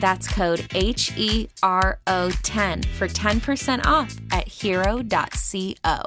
That's 0.00 0.28
code 0.28 0.66
H 0.74 1.12
E 1.16 1.48
R 1.62 1.98
O 2.06 2.30
10 2.30 2.82
for 2.82 3.08
10% 3.08 3.86
off 3.86 4.16
at 4.30 4.48
hero.co. 4.48 6.02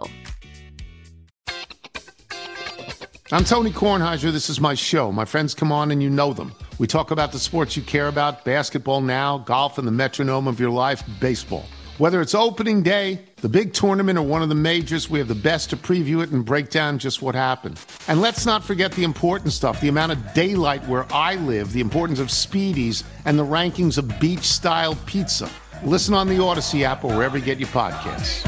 I'm 3.33 3.45
Tony 3.45 3.71
Kornheiser. 3.71 4.31
This 4.33 4.49
is 4.49 4.59
my 4.59 4.73
show. 4.73 5.09
My 5.09 5.23
friends 5.23 5.53
come 5.53 5.71
on 5.71 5.91
and 5.91 6.03
you 6.03 6.09
know 6.09 6.33
them. 6.33 6.53
We 6.79 6.87
talk 6.87 7.11
about 7.11 7.31
the 7.31 7.39
sports 7.39 7.77
you 7.77 7.83
care 7.83 8.09
about 8.09 8.43
basketball 8.43 8.99
now, 8.99 9.37
golf, 9.37 9.77
and 9.77 9.87
the 9.87 9.91
metronome 9.91 10.47
of 10.47 10.59
your 10.59 10.69
life, 10.69 11.01
baseball. 11.21 11.65
Whether 11.97 12.19
it's 12.19 12.35
opening 12.35 12.83
day, 12.83 13.21
the 13.41 13.49
big 13.49 13.73
tournament, 13.73 14.19
or 14.19 14.21
one 14.21 14.43
of 14.43 14.49
the 14.49 14.55
majors, 14.55 15.09
we 15.09 15.17
have 15.17 15.27
the 15.27 15.35
best 15.35 15.71
to 15.71 15.77
preview 15.77 16.23
it 16.23 16.29
and 16.29 16.45
break 16.45 16.69
down 16.69 16.99
just 16.99 17.21
what 17.21 17.33
happened. 17.33 17.79
And 18.07 18.21
let's 18.21 18.45
not 18.45 18.63
forget 18.63 18.91
the 18.91 19.03
important 19.03 19.51
stuff 19.51 19.81
the 19.81 19.87
amount 19.87 20.11
of 20.11 20.33
daylight 20.33 20.87
where 20.87 21.05
I 21.11 21.35
live, 21.35 21.73
the 21.73 21.81
importance 21.81 22.19
of 22.19 22.27
speedies, 22.27 23.03
and 23.25 23.37
the 23.37 23.45
rankings 23.45 23.97
of 23.97 24.19
beach 24.19 24.43
style 24.43 24.95
pizza. 25.07 25.49
Listen 25.83 26.13
on 26.13 26.27
the 26.27 26.35
Audacy 26.35 26.83
app 26.83 27.03
or 27.03 27.15
wherever 27.15 27.37
you 27.37 27.43
get 27.43 27.57
your 27.57 27.69
podcasts. 27.69 28.45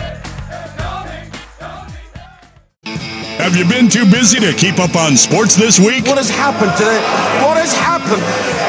Have 3.37 3.57
you 3.57 3.67
been 3.67 3.89
too 3.89 4.09
busy 4.09 4.39
to 4.39 4.53
keep 4.53 4.79
up 4.79 4.95
on 4.95 5.17
sports 5.17 5.55
this 5.55 5.79
week? 5.79 6.05
What 6.05 6.17
has 6.17 6.29
happened 6.29 6.71
today? 6.77 7.01
What 7.43 7.57
has 7.57 7.73
happened? 7.73 8.62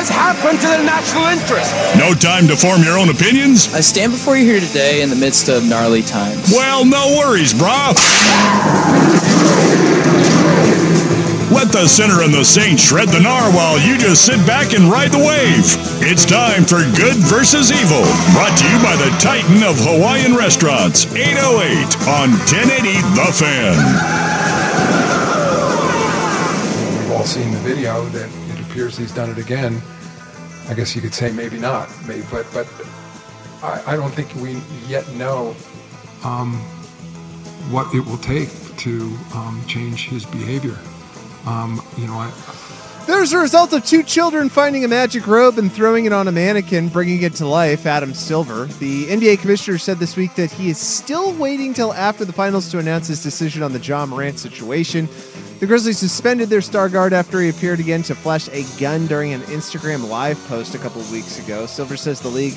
What 0.00 0.08
has 0.08 0.16
happened 0.16 0.58
to 0.64 0.66
the 0.66 0.80
national 0.80 1.28
interest? 1.28 1.76
No 2.00 2.16
time 2.16 2.48
to 2.48 2.56
form 2.56 2.80
your 2.80 2.96
own 2.96 3.12
opinions? 3.12 3.68
I 3.76 3.84
stand 3.84 4.16
before 4.16 4.32
you 4.34 4.48
here 4.48 4.58
today 4.58 5.02
in 5.02 5.10
the 5.10 5.14
midst 5.14 5.50
of 5.50 5.62
gnarly 5.68 6.00
times. 6.00 6.48
Well, 6.56 6.88
no 6.88 7.20
worries, 7.20 7.52
brah. 7.52 7.92
Let 11.52 11.68
the 11.68 11.84
sinner 11.84 12.24
and 12.24 12.32
the 12.32 12.48
saint 12.48 12.80
shred 12.80 13.12
the 13.12 13.20
gnar 13.20 13.52
while 13.52 13.76
you 13.76 13.98
just 13.98 14.24
sit 14.24 14.40
back 14.48 14.72
and 14.72 14.88
ride 14.88 15.12
the 15.12 15.20
wave. 15.20 15.68
It's 16.00 16.24
time 16.24 16.64
for 16.64 16.80
Good 16.96 17.20
versus 17.28 17.68
Evil, 17.68 18.00
brought 18.32 18.56
to 18.56 18.64
you 18.72 18.80
by 18.80 18.96
the 18.96 19.12
Titan 19.20 19.60
of 19.68 19.76
Hawaiian 19.84 20.32
Restaurants, 20.32 21.12
808 21.12 22.08
on 22.08 22.32
1080 22.48 23.04
The 23.20 23.28
Fan. 23.36 23.76
We've 27.04 27.12
all 27.12 27.28
seen 27.28 27.52
the 27.52 27.60
video 27.60 28.08
that 28.16 28.24
it 28.24 28.39
appears 28.70 28.96
he's 28.96 29.12
done 29.12 29.30
it 29.30 29.38
again. 29.38 29.82
I 30.68 30.74
guess 30.74 30.94
you 30.94 31.02
could 31.02 31.14
say 31.14 31.32
maybe 31.32 31.58
not, 31.58 31.90
maybe, 32.06 32.24
but 32.30 32.46
but 32.52 32.68
I, 33.62 33.82
I 33.86 33.96
don't 33.96 34.12
think 34.12 34.32
we 34.36 34.62
yet 34.86 35.08
know 35.14 35.56
um, 36.22 36.54
what 37.70 37.92
it 37.92 38.00
will 38.00 38.18
take 38.18 38.50
to 38.78 39.12
um, 39.34 39.62
change 39.66 40.08
his 40.08 40.24
behavior. 40.24 40.78
Um, 41.46 41.82
you 41.98 42.06
know, 42.06 42.14
I, 42.14 42.30
There's 43.06 43.32
a 43.32 43.38
result 43.38 43.72
of 43.72 43.84
two 43.84 44.02
children 44.02 44.48
finding 44.48 44.84
a 44.84 44.88
magic 44.88 45.26
robe 45.26 45.58
and 45.58 45.72
throwing 45.72 46.04
it 46.04 46.12
on 46.12 46.28
a 46.28 46.32
mannequin, 46.32 46.88
bringing 46.88 47.22
it 47.22 47.34
to 47.34 47.46
life. 47.46 47.86
Adam 47.86 48.14
Silver. 48.14 48.66
The 48.66 49.06
NBA 49.06 49.40
commissioner 49.40 49.78
said 49.78 49.98
this 49.98 50.16
week 50.16 50.34
that 50.36 50.50
he 50.50 50.70
is 50.70 50.78
still 50.78 51.32
waiting 51.34 51.74
till 51.74 51.92
after 51.94 52.24
the 52.24 52.32
finals 52.32 52.70
to 52.70 52.78
announce 52.78 53.08
his 53.08 53.22
decision 53.22 53.62
on 53.62 53.72
the 53.72 53.78
Ja 53.78 54.06
Morant 54.06 54.38
situation. 54.38 55.08
The 55.58 55.66
Grizzlies 55.66 55.98
suspended 55.98 56.48
their 56.48 56.60
star 56.60 56.88
guard 56.88 57.12
after 57.12 57.40
he 57.40 57.48
appeared 57.48 57.80
again 57.80 58.02
to 58.04 58.14
flash 58.14 58.48
a 58.48 58.64
gun 58.78 59.06
during 59.06 59.32
an 59.32 59.42
Instagram 59.42 60.08
live 60.08 60.42
post 60.46 60.74
a 60.74 60.78
couple 60.78 61.02
weeks 61.12 61.38
ago. 61.38 61.66
Silver 61.66 61.96
says 61.96 62.20
the 62.20 62.28
league 62.28 62.54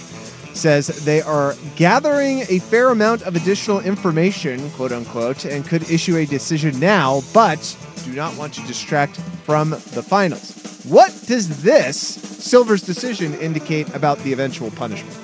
says 0.53 0.87
they 1.05 1.21
are 1.21 1.55
gathering 1.75 2.41
a 2.49 2.59
fair 2.59 2.89
amount 2.89 3.23
of 3.23 3.35
additional 3.35 3.79
information, 3.79 4.69
quote 4.71 4.91
unquote, 4.91 5.45
and 5.45 5.65
could 5.65 5.89
issue 5.89 6.17
a 6.17 6.25
decision 6.25 6.79
now, 6.79 7.21
but 7.33 7.77
do 8.05 8.13
not 8.13 8.35
want 8.37 8.53
to 8.53 8.61
distract 8.67 9.19
from 9.45 9.71
the 9.71 10.03
finals. 10.03 10.81
What 10.85 11.11
does 11.27 11.63
this 11.63 11.97
Silver's 11.97 12.81
decision 12.81 13.33
indicate 13.35 13.93
about 13.95 14.19
the 14.19 14.33
eventual 14.33 14.69
punishment? 14.71 15.17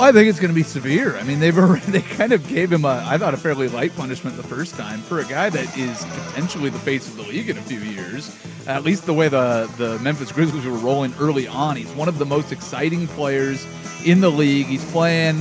I 0.00 0.12
think 0.12 0.30
it's 0.30 0.40
going 0.40 0.50
to 0.50 0.54
be 0.54 0.62
severe. 0.62 1.18
I 1.18 1.24
mean, 1.24 1.40
they've 1.40 1.56
already, 1.56 1.84
they 1.92 2.00
kind 2.00 2.32
of 2.32 2.46
gave 2.48 2.72
him 2.72 2.86
a, 2.86 3.04
I 3.06 3.18
thought, 3.18 3.34
a 3.34 3.36
fairly 3.36 3.68
light 3.68 3.94
punishment 3.94 4.34
the 4.36 4.42
first 4.42 4.74
time 4.74 5.00
for 5.00 5.20
a 5.20 5.24
guy 5.24 5.50
that 5.50 5.76
is 5.76 6.04
potentially 6.26 6.70
the 6.70 6.78
face 6.78 7.06
of 7.06 7.16
the 7.16 7.22
league 7.22 7.50
in 7.50 7.58
a 7.58 7.62
few 7.62 7.80
years. 7.80 8.34
At 8.66 8.82
least 8.82 9.04
the 9.04 9.12
way 9.12 9.28
the 9.28 9.70
the 9.76 9.98
Memphis 9.98 10.32
Grizzlies 10.32 10.64
were 10.64 10.78
rolling 10.78 11.12
early 11.20 11.46
on, 11.46 11.76
he's 11.76 11.90
one 11.92 12.08
of 12.08 12.18
the 12.18 12.24
most 12.24 12.50
exciting 12.50 13.08
players 13.08 13.66
in 14.04 14.20
the 14.20 14.30
league. 14.30 14.66
He's 14.66 14.84
playing 14.90 15.36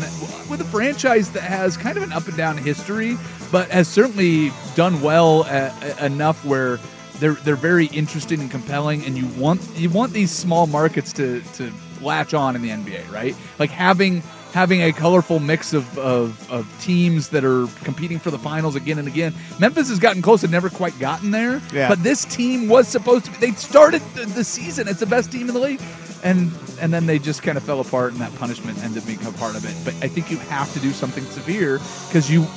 with 0.50 0.60
a 0.60 0.66
franchise 0.66 1.32
that 1.32 1.44
has 1.44 1.78
kind 1.78 1.96
of 1.96 2.04
an 2.04 2.12
up 2.12 2.28
and 2.28 2.36
down 2.36 2.58
history, 2.58 3.18
but 3.52 3.70
has 3.70 3.88
certainly 3.88 4.52
done 4.76 5.02
well 5.02 5.44
uh, 5.44 5.72
enough 6.02 6.44
where 6.44 6.80
they're 7.20 7.34
they're 7.34 7.56
very 7.56 7.88
interesting 7.88 8.42
and 8.42 8.52
compelling, 8.52 9.06
and 9.06 9.18
you 9.18 9.28
want 9.42 9.62
you 9.76 9.90
want 9.90 10.12
these 10.12 10.32
small 10.32 10.68
markets 10.68 11.14
to 11.14 11.42
to 11.54 11.72
latch 12.02 12.34
on 12.34 12.56
in 12.56 12.62
the 12.62 12.70
NBA, 12.70 13.10
right? 13.12 13.36
Like 13.58 13.70
having 13.70 14.24
having 14.54 14.82
a 14.82 14.92
colorful 14.92 15.40
mix 15.40 15.74
of, 15.74 15.98
of, 15.98 16.52
of 16.52 16.82
teams 16.82 17.30
that 17.30 17.44
are 17.44 17.68
competing 17.84 18.20
for 18.20 18.32
the 18.32 18.40
finals 18.40 18.76
again 18.76 18.98
and 18.98 19.08
again. 19.08 19.34
Memphis 19.60 19.90
has 19.90 20.00
gotten 20.00 20.22
close 20.22 20.44
and 20.44 20.52
never 20.52 20.70
quite 20.70 20.98
gotten 21.00 21.32
there. 21.32 21.62
Yeah. 21.74 21.88
But 21.88 22.04
this 22.04 22.26
team 22.26 22.68
was 22.68 22.88
supposed 22.88 23.26
to. 23.26 23.40
They 23.40 23.52
started 23.52 24.02
the, 24.16 24.26
the 24.26 24.44
season. 24.44 24.88
It's 24.88 25.00
the 25.00 25.06
best 25.06 25.32
team 25.32 25.48
in 25.48 25.54
the 25.54 25.60
league, 25.60 25.82
and 26.24 26.52
and 26.82 26.94
then 26.94 27.06
they 27.06 27.20
just 27.20 27.44
kind 27.44 27.58
of 27.58 27.64
fell 27.64 27.80
apart, 27.80 28.14
and 28.14 28.22
that 28.22 28.34
punishment 28.36 28.84
ended 28.84 29.02
up 29.02 29.08
being 29.08 29.26
a 29.26 29.32
part 29.34 29.56
of 29.56 29.66
it. 29.66 29.76
But 29.84 29.94
I 30.04 30.08
think 30.08 30.32
you 30.32 30.38
have 30.38 30.72
to 30.74 30.80
do 30.80 30.92
something 30.92 31.24
severe 31.26 31.80
because 32.08 32.30
you. 32.30 32.48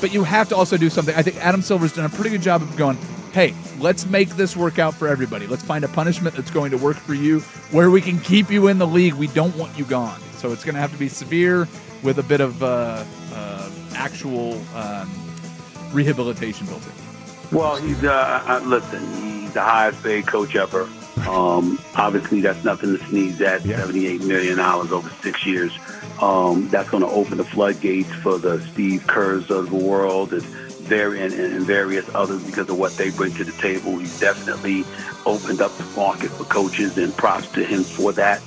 But 0.00 0.12
you 0.12 0.24
have 0.24 0.48
to 0.48 0.56
also 0.56 0.76
do 0.76 0.90
something. 0.90 1.14
I 1.14 1.22
think 1.22 1.36
Adam 1.36 1.62
Silver's 1.62 1.92
done 1.92 2.06
a 2.06 2.08
pretty 2.08 2.30
good 2.30 2.42
job 2.42 2.62
of 2.62 2.76
going. 2.76 2.98
Hey, 3.32 3.54
let's 3.78 4.04
make 4.06 4.30
this 4.30 4.56
work 4.56 4.78
out 4.78 4.94
for 4.94 5.08
everybody. 5.08 5.46
Let's 5.46 5.62
find 5.62 5.84
a 5.84 5.88
punishment 5.88 6.34
that's 6.34 6.50
going 6.50 6.70
to 6.72 6.76
work 6.76 6.96
for 6.96 7.14
you, 7.14 7.40
where 7.70 7.88
we 7.90 8.00
can 8.00 8.18
keep 8.18 8.50
you 8.50 8.66
in 8.66 8.78
the 8.78 8.86
league. 8.86 9.14
We 9.14 9.28
don't 9.28 9.56
want 9.56 9.78
you 9.78 9.84
gone. 9.84 10.20
So 10.42 10.50
it's 10.50 10.64
going 10.64 10.74
to 10.74 10.80
have 10.80 10.90
to 10.90 10.98
be 10.98 11.08
severe 11.08 11.68
with 12.02 12.18
a 12.18 12.22
bit 12.24 12.40
of 12.40 12.64
uh, 12.64 13.04
uh, 13.32 13.70
actual 13.94 14.60
um, 14.74 15.08
rehabilitation 15.92 16.66
built 16.66 16.82
in. 16.84 17.56
Well, 17.56 17.76
he's 17.76 18.02
uh, 18.02 18.60
listen. 18.64 19.00
He's 19.22 19.52
the 19.52 19.60
highest 19.60 20.02
paid 20.02 20.26
coach 20.26 20.56
ever. 20.56 20.88
Um, 21.28 21.78
obviously, 21.94 22.40
that's 22.40 22.64
nothing 22.64 22.98
to 22.98 23.04
sneeze 23.06 23.40
at. 23.40 23.62
Seventy-eight 23.62 24.24
million 24.24 24.56
dollars 24.56 24.90
over 24.90 25.08
six 25.22 25.46
years. 25.46 25.78
Um, 26.20 26.68
that's 26.70 26.90
going 26.90 27.04
to 27.04 27.08
open 27.08 27.38
the 27.38 27.44
floodgates 27.44 28.12
for 28.14 28.36
the 28.36 28.60
Steve 28.72 29.06
Kerrs 29.06 29.48
of 29.48 29.70
the 29.70 29.76
world 29.76 30.32
and, 30.32 30.44
and, 30.90 31.32
and 31.32 31.64
various 31.64 32.12
others 32.16 32.42
because 32.42 32.68
of 32.68 32.76
what 32.78 32.96
they 32.96 33.10
bring 33.10 33.32
to 33.34 33.44
the 33.44 33.52
table. 33.52 33.96
He's 33.96 34.18
definitely 34.18 34.84
opened 35.24 35.60
up 35.60 35.70
the 35.76 35.84
market 35.94 36.32
for 36.32 36.44
coaches, 36.44 36.98
and 36.98 37.16
props 37.16 37.46
to 37.52 37.64
him 37.64 37.84
for 37.84 38.12
that. 38.14 38.42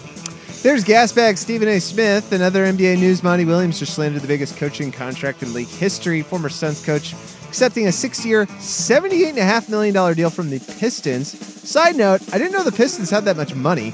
There's 0.66 0.84
gasbag 0.84 1.38
Stephen 1.38 1.68
A. 1.68 1.80
Smith. 1.80 2.32
Another 2.32 2.66
NBA 2.66 2.98
news. 2.98 3.22
Monty 3.22 3.46
Williams 3.46 3.78
just 3.78 4.00
landed 4.00 4.24
the 4.24 4.28
biggest 4.28 4.58
coaching 4.58 4.92
contract 4.92 5.44
in 5.44 5.54
league 5.54 5.68
history. 5.68 6.24
Former 6.24 6.50
Suns 6.50 6.84
coach 6.84 7.14
accepting 7.48 7.86
a 7.86 7.92
six-year, 7.92 8.48
$78.5 8.48 9.70
million 9.70 10.16
deal 10.16 10.32
from 10.32 10.50
the 10.50 10.60
Pistons. 10.80 11.38
Side 11.70 11.96
note, 11.96 12.20
I 12.34 12.40
didn't 12.40 12.54
know 12.54 12.64
the 12.64 12.72
Pistons 12.72 13.12
had 13.12 13.26
that 13.26 13.38
much 13.38 13.54
money. 13.54 13.94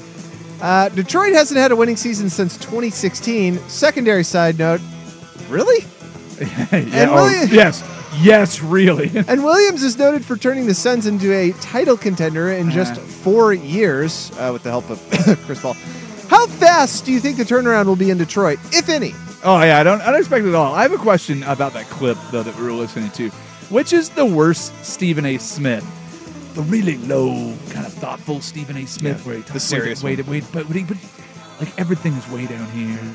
Uh, 0.62 0.88
Detroit 0.88 1.34
hasn't 1.34 1.60
had 1.60 1.72
a 1.72 1.76
winning 1.76 1.96
season 1.96 2.30
since 2.30 2.56
2016. 2.56 3.58
Secondary 3.68 4.24
side 4.24 4.58
note, 4.58 4.80
really? 5.50 5.84
yeah, 6.40 6.68
And 6.72 7.10
oh, 7.10 7.28
yes, 7.50 7.84
yes, 8.18 8.62
really. 8.62 9.10
And 9.28 9.44
Williams 9.44 9.82
is 9.82 9.98
noted 9.98 10.24
for 10.24 10.38
turning 10.38 10.66
the 10.66 10.74
Suns 10.74 11.06
into 11.06 11.34
a 11.34 11.52
title 11.60 11.98
contender 11.98 12.50
in 12.50 12.70
just 12.70 12.98
four 12.98 13.52
years 13.52 14.32
uh, 14.38 14.48
with 14.54 14.62
the 14.62 14.70
help 14.70 14.88
of 14.88 14.98
Chris 15.44 15.60
Paul. 15.60 15.76
How 16.32 16.46
fast 16.46 17.04
do 17.04 17.12
you 17.12 17.20
think 17.20 17.36
the 17.36 17.44
turnaround 17.44 17.84
will 17.84 17.94
be 17.94 18.08
in 18.08 18.16
Detroit, 18.16 18.58
if 18.72 18.88
any? 18.88 19.12
Oh 19.44 19.62
yeah, 19.62 19.78
I 19.78 19.82
don't, 19.82 20.00
I 20.00 20.06
don't 20.06 20.18
expect 20.18 20.46
it 20.46 20.48
at 20.48 20.54
all. 20.54 20.74
I 20.74 20.80
have 20.80 20.92
a 20.92 20.96
question 20.96 21.42
about 21.42 21.74
that 21.74 21.84
clip 21.90 22.16
though 22.30 22.42
that 22.42 22.56
we 22.56 22.62
were 22.62 22.72
listening 22.72 23.10
to. 23.10 23.28
Which 23.68 23.92
is 23.92 24.08
the 24.08 24.24
worst 24.24 24.72
Stephen 24.82 25.26
A. 25.26 25.36
Smith? 25.36 25.84
The 26.54 26.62
really 26.62 26.96
low, 26.96 27.54
kind 27.68 27.84
of 27.84 27.92
thoughtful 27.92 28.40
Stephen 28.40 28.78
A. 28.78 28.86
Smith, 28.86 29.18
Yeah, 29.18 29.26
where 29.26 29.36
he 29.36 29.42
the 29.42 29.48
talks 29.48 29.64
serious 29.64 30.02
wait, 30.02 30.26
wait, 30.26 30.26
wait, 30.26 30.44
but, 30.54 30.88
but 30.88 30.96
like 31.60 31.78
everything 31.78 32.14
is 32.14 32.26
way 32.30 32.46
down 32.46 32.66
here, 32.70 32.98
and 32.98 33.14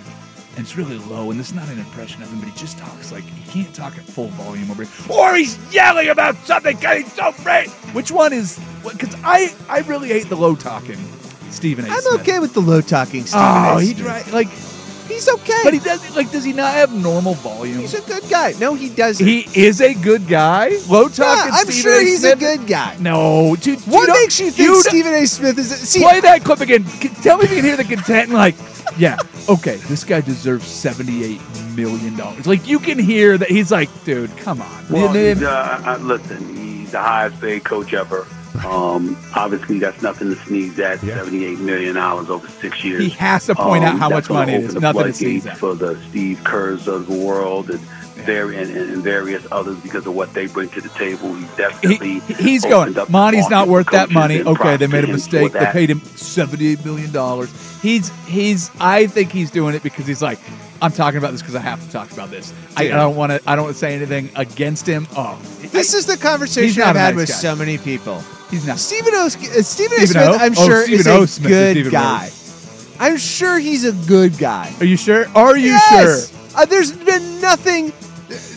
it's 0.58 0.78
really 0.78 1.00
low, 1.00 1.32
and 1.32 1.40
this 1.40 1.48
is 1.48 1.56
not 1.56 1.68
an 1.70 1.80
impression 1.80 2.22
of 2.22 2.30
him, 2.30 2.40
but 2.40 2.50
he 2.50 2.56
just 2.56 2.78
talks 2.78 3.12
like 3.12 3.24
he 3.24 3.64
can't 3.64 3.74
talk 3.74 3.98
at 3.98 4.04
full 4.04 4.28
volume 4.28 4.70
over 4.70 4.84
here, 4.84 5.18
or 5.18 5.36
he's 5.36 5.58
yelling 5.74 6.10
about 6.10 6.36
something 6.46 6.78
because 6.78 7.00
he's 7.00 7.14
so 7.14 7.32
great. 7.44 7.70
Which 7.96 8.12
one 8.12 8.32
is? 8.32 8.60
Because 8.84 9.16
I, 9.24 9.56
I 9.68 9.80
really 9.80 10.10
hate 10.10 10.30
the 10.30 10.36
low 10.36 10.56
talking 10.56 11.00
Stephen 11.52 11.86
A. 11.86 11.90
I'm 11.90 12.02
Smith. 12.02 12.22
okay 12.22 12.40
with 12.40 12.54
the 12.54 12.62
low 12.62 12.82
talking 12.82 13.26
Stephen 13.26 13.46
Oh, 13.46 13.78
A. 13.78 13.82
he 13.82 13.94
Smith. 13.94 14.24
dri- 14.26 14.32
like 14.34 14.50
He's 15.08 15.30
okay. 15.30 15.62
But 15.64 15.74
he 15.74 15.80
does 15.80 16.16
like 16.18 16.30
does 16.32 16.44
he 16.44 16.52
not 16.52 16.74
have 16.74 16.94
normal 16.94 17.34
volume? 17.36 17.80
He's 17.80 17.94
a 17.94 18.02
good 18.02 18.24
guy. 18.30 18.54
No, 18.60 18.74
he 18.76 18.90
doesn't. 18.90 19.26
He 19.26 19.48
is 19.56 19.80
a 19.80 19.94
good 19.94 20.28
guy. 20.28 20.72
Low 20.90 21.08
talk. 21.08 21.46
Yeah, 21.46 21.52
I'm 21.54 21.72
sure 21.72 22.02
he's 22.02 22.26
a 22.26 22.36
good 22.36 22.68
guy. 22.68 22.98
No, 23.00 23.56
dude. 23.56 23.80
What 23.88 24.10
you 24.10 24.14
makes 24.14 24.38
you 24.38 24.52
think 24.52 24.68
don't- 24.68 24.84
Stephen 24.84 25.14
A. 25.14 25.26
Smith 25.26 25.58
is? 25.60 25.70
See, 25.74 26.02
Play 26.02 26.20
that 26.20 26.44
clip 26.44 26.60
again. 26.60 26.84
Tell 27.24 27.38
me 27.38 27.46
if 27.46 27.52
you 27.52 27.56
can 27.56 27.66
hear 27.66 27.78
the 27.78 27.86
content. 27.86 28.32
Like, 28.32 28.56
yeah, 28.98 29.16
okay, 29.48 29.78
this 29.88 30.04
guy 30.04 30.20
deserves 30.20 30.68
seventy-eight 30.68 31.40
million 31.74 32.18
dollars. 32.18 32.46
Like, 32.46 32.68
you 32.68 32.78
can 32.78 33.00
hear 33.00 33.38
that 33.38 33.50
he's 33.50 33.72
like, 33.72 33.90
dude, 34.04 34.36
come 34.36 34.62
on. 34.62 34.86
Well, 34.90 35.14
he's, 35.14 35.42
uh, 35.42 35.82
uh, 35.86 35.98
listen, 36.04 36.54
he's 36.54 36.92
the 36.92 37.00
highest 37.00 37.40
paid 37.40 37.64
coach 37.64 37.94
ever. 37.94 38.28
Um, 38.68 39.18
obviously, 39.36 39.80
that's 39.80 40.02
nothing 40.02 40.30
to 40.30 40.36
sneeze 40.46 40.80
at. 40.80 41.00
Seventy-eight 41.00 41.60
million 41.60 41.96
dollars 41.96 42.30
over 42.30 42.48
six 42.48 42.84
years. 42.84 43.04
He 43.04 43.10
has 43.12 43.46
to 43.46 43.56
point 43.56 43.84
out 43.84 43.98
how 43.98 44.08
Um, 44.08 44.14
much 44.14 44.30
money 44.30 44.54
it 44.54 44.64
is. 44.64 44.76
Nothing 44.76 45.04
to 45.04 45.14
sneeze 45.14 45.46
at. 45.46 45.58
for 45.58 45.74
the 45.76 45.98
Steve 46.10 46.42
Kerrs 46.44 46.88
of 46.88 47.08
the 47.08 47.16
world 47.16 47.70
and, 47.70 47.80
very, 48.26 48.58
and, 48.58 48.70
and 48.76 49.04
various 49.04 49.46
others 49.52 49.78
because 49.82 50.06
of 50.08 50.16
what 50.16 50.34
they 50.34 50.48
bring 50.48 50.70
to 50.70 50.82
the 50.82 50.90
table. 50.90 51.34
He's 51.36 51.56
definitely 51.56 52.20
He's 52.36 52.64
going. 52.66 52.96
Money's 53.10 53.50
not 53.50 53.68
worth 53.68 53.90
that 53.92 54.10
money. 54.10 54.42
Okay, 54.42 54.76
they 54.78 54.88
made 54.88 55.04
a 55.04 55.08
to 55.08 55.08
him 55.08 55.08
for 55.08 55.14
mistake. 55.14 55.52
They 55.54 55.66
paid 55.68 55.90
him 55.90 56.00
seventy-eight 56.02 56.84
million 56.84 57.12
dollars. 57.12 57.52
He's 57.82 58.10
he's. 58.26 58.72
I 58.82 59.08
think 59.08 59.32
he's 59.32 59.52
doing 59.52 59.76
it 59.76 59.84
because 59.84 60.08
he's 60.08 60.22
like, 60.22 60.40
I'm 60.82 60.92
talking 60.92 61.18
about 61.18 61.32
this 61.32 61.42
because 61.42 61.56
I 61.56 61.60
have 61.62 61.84
to 61.84 61.92
talk 61.92 62.12
about 62.12 62.30
this. 62.30 62.54
I, 62.76 62.84
I 62.86 62.88
don't 62.90 63.16
want 63.16 63.32
to. 63.32 63.42
I 63.50 63.56
don't 63.56 63.66
want 63.66 63.76
to 63.76 63.80
say 63.80 63.96
anything 63.96 64.30
against 64.36 64.86
him. 64.88 65.08
Oh, 65.16 65.40
This 65.72 65.94
is 65.94 66.06
the 66.06 66.18
conversation 66.18 66.84
I've 66.84 66.96
had 66.96 67.16
nice 67.16 67.22
with 67.24 67.30
guy. 67.30 67.36
so 67.36 67.56
many 67.56 67.78
people. 67.78 68.22
He's 68.52 68.66
not. 68.68 68.78
Stephen 68.80 69.14
O. 69.16 69.26
uh, 69.26 69.30
Stephen. 69.30 69.64
Stephen 69.64 70.08
Smith, 70.08 70.28
O? 70.28 70.34
I'm 70.38 70.54
Oh, 70.58 70.66
sure 70.68 70.84
Stephen 70.84 71.00
is 71.00 71.08
O. 71.08 71.24
a 71.24 71.28
Smith 71.28 71.76
good 71.84 71.92
guy. 71.92 72.30
I'm 73.00 73.18
sure 73.18 73.60
he's 73.60 73.86
a 73.86 73.92
good 74.08 74.38
guy. 74.38 74.74
Are 74.80 74.86
you 74.86 74.98
sure? 74.98 75.28
Are 75.36 75.56
you 75.58 75.72
Yes! 75.72 76.30
sure? 76.32 76.40
Uh, 76.56 76.66
there's 76.66 76.92
been 76.92 77.42
nothing 77.42 77.94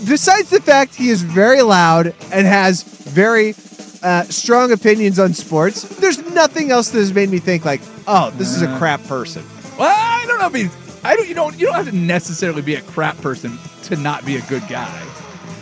besides 0.07 0.51
the 0.51 0.61
fact 0.61 0.95
he 0.95 1.11
is 1.11 1.23
very 1.23 1.63
loud 1.63 2.15
and 2.33 2.47
has 2.47 2.83
very 2.83 3.55
uh, 4.03 4.23
strong 4.25 4.73
opinions 4.73 5.19
on 5.19 5.35
sports. 5.35 5.83
There's 5.83 6.19
nothing 6.35 6.71
else 6.71 6.89
that 6.91 6.99
has 6.99 7.13
made 7.13 7.29
me 7.31 7.39
think 7.39 7.65
like, 7.65 7.83
oh, 8.07 8.31
this 8.37 8.55
is 8.57 8.63
a 8.63 8.69
Uh. 8.71 8.79
crap 8.79 9.03
person. 9.05 9.45
Well, 9.79 9.89
I 9.95 10.25
don't 10.27 10.39
know 10.39 10.47
if 10.47 10.55
he's. 10.55 10.90
I 11.03 11.17
don't. 11.17 11.29
You 11.29 11.35
don't. 11.35 11.59
You 11.59 11.67
don't 11.67 11.75
have 11.75 11.91
to 11.91 11.97
necessarily 11.97 12.63
be 12.63 12.75
a 12.75 12.83
crap 12.83 13.17
person 13.19 13.59
to 13.85 13.97
not 13.97 14.25
be 14.25 14.37
a 14.37 14.43
good 14.43 14.63
guy. 14.69 15.07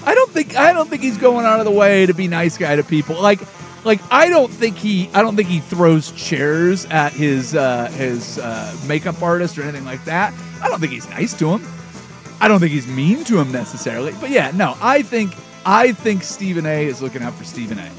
I 0.05 0.15
don't 0.15 0.31
think. 0.31 0.57
I 0.57 0.73
don't 0.73 0.89
think 0.89 1.03
he's 1.03 1.19
going 1.19 1.47
out 1.47 1.61
of 1.61 1.65
the 1.65 1.71
way 1.73 2.07
to 2.07 2.15
be 2.15 2.29
nice 2.29 2.59
guy 2.59 2.77
to 2.77 2.83
people. 2.83 3.21
Like, 3.21 3.41
like 3.85 4.01
I 4.11 4.29
don't 4.29 4.51
think 4.51 4.77
he. 4.77 5.09
I 5.15 5.23
don't 5.23 5.37
think 5.37 5.49
he 5.49 5.61
throws 5.61 6.13
chairs 6.13 6.87
at 6.87 7.13
his 7.13 7.55
uh, 7.55 7.89
his 7.91 8.39
uh, 8.39 8.77
makeup 8.87 9.23
artist 9.23 9.59
or 9.59 9.63
anything 9.63 9.85
like 9.85 10.05
that. 10.07 10.35
I 10.63 10.69
don't 10.69 10.81
think 10.81 10.93
he's 10.93 11.09
nice 11.11 11.39
to 11.39 11.57
him. 11.57 11.67
I 12.41 12.49
don't 12.49 12.61
think 12.61 12.73
he's 12.73 12.87
mean 12.87 13.25
to 13.25 13.39
him 13.39 13.53
necessarily. 13.53 14.13
But 14.21 14.31
yeah, 14.31 14.51
no. 14.55 14.77
I 14.81 15.03
think. 15.03 15.35
I 15.67 15.93
think 15.93 16.23
Stephen 16.23 16.65
A. 16.65 16.87
is 16.87 17.03
looking 17.03 17.23
out 17.23 17.35
for 17.35 17.45
Stephen 17.45 17.79
A. 17.79 17.91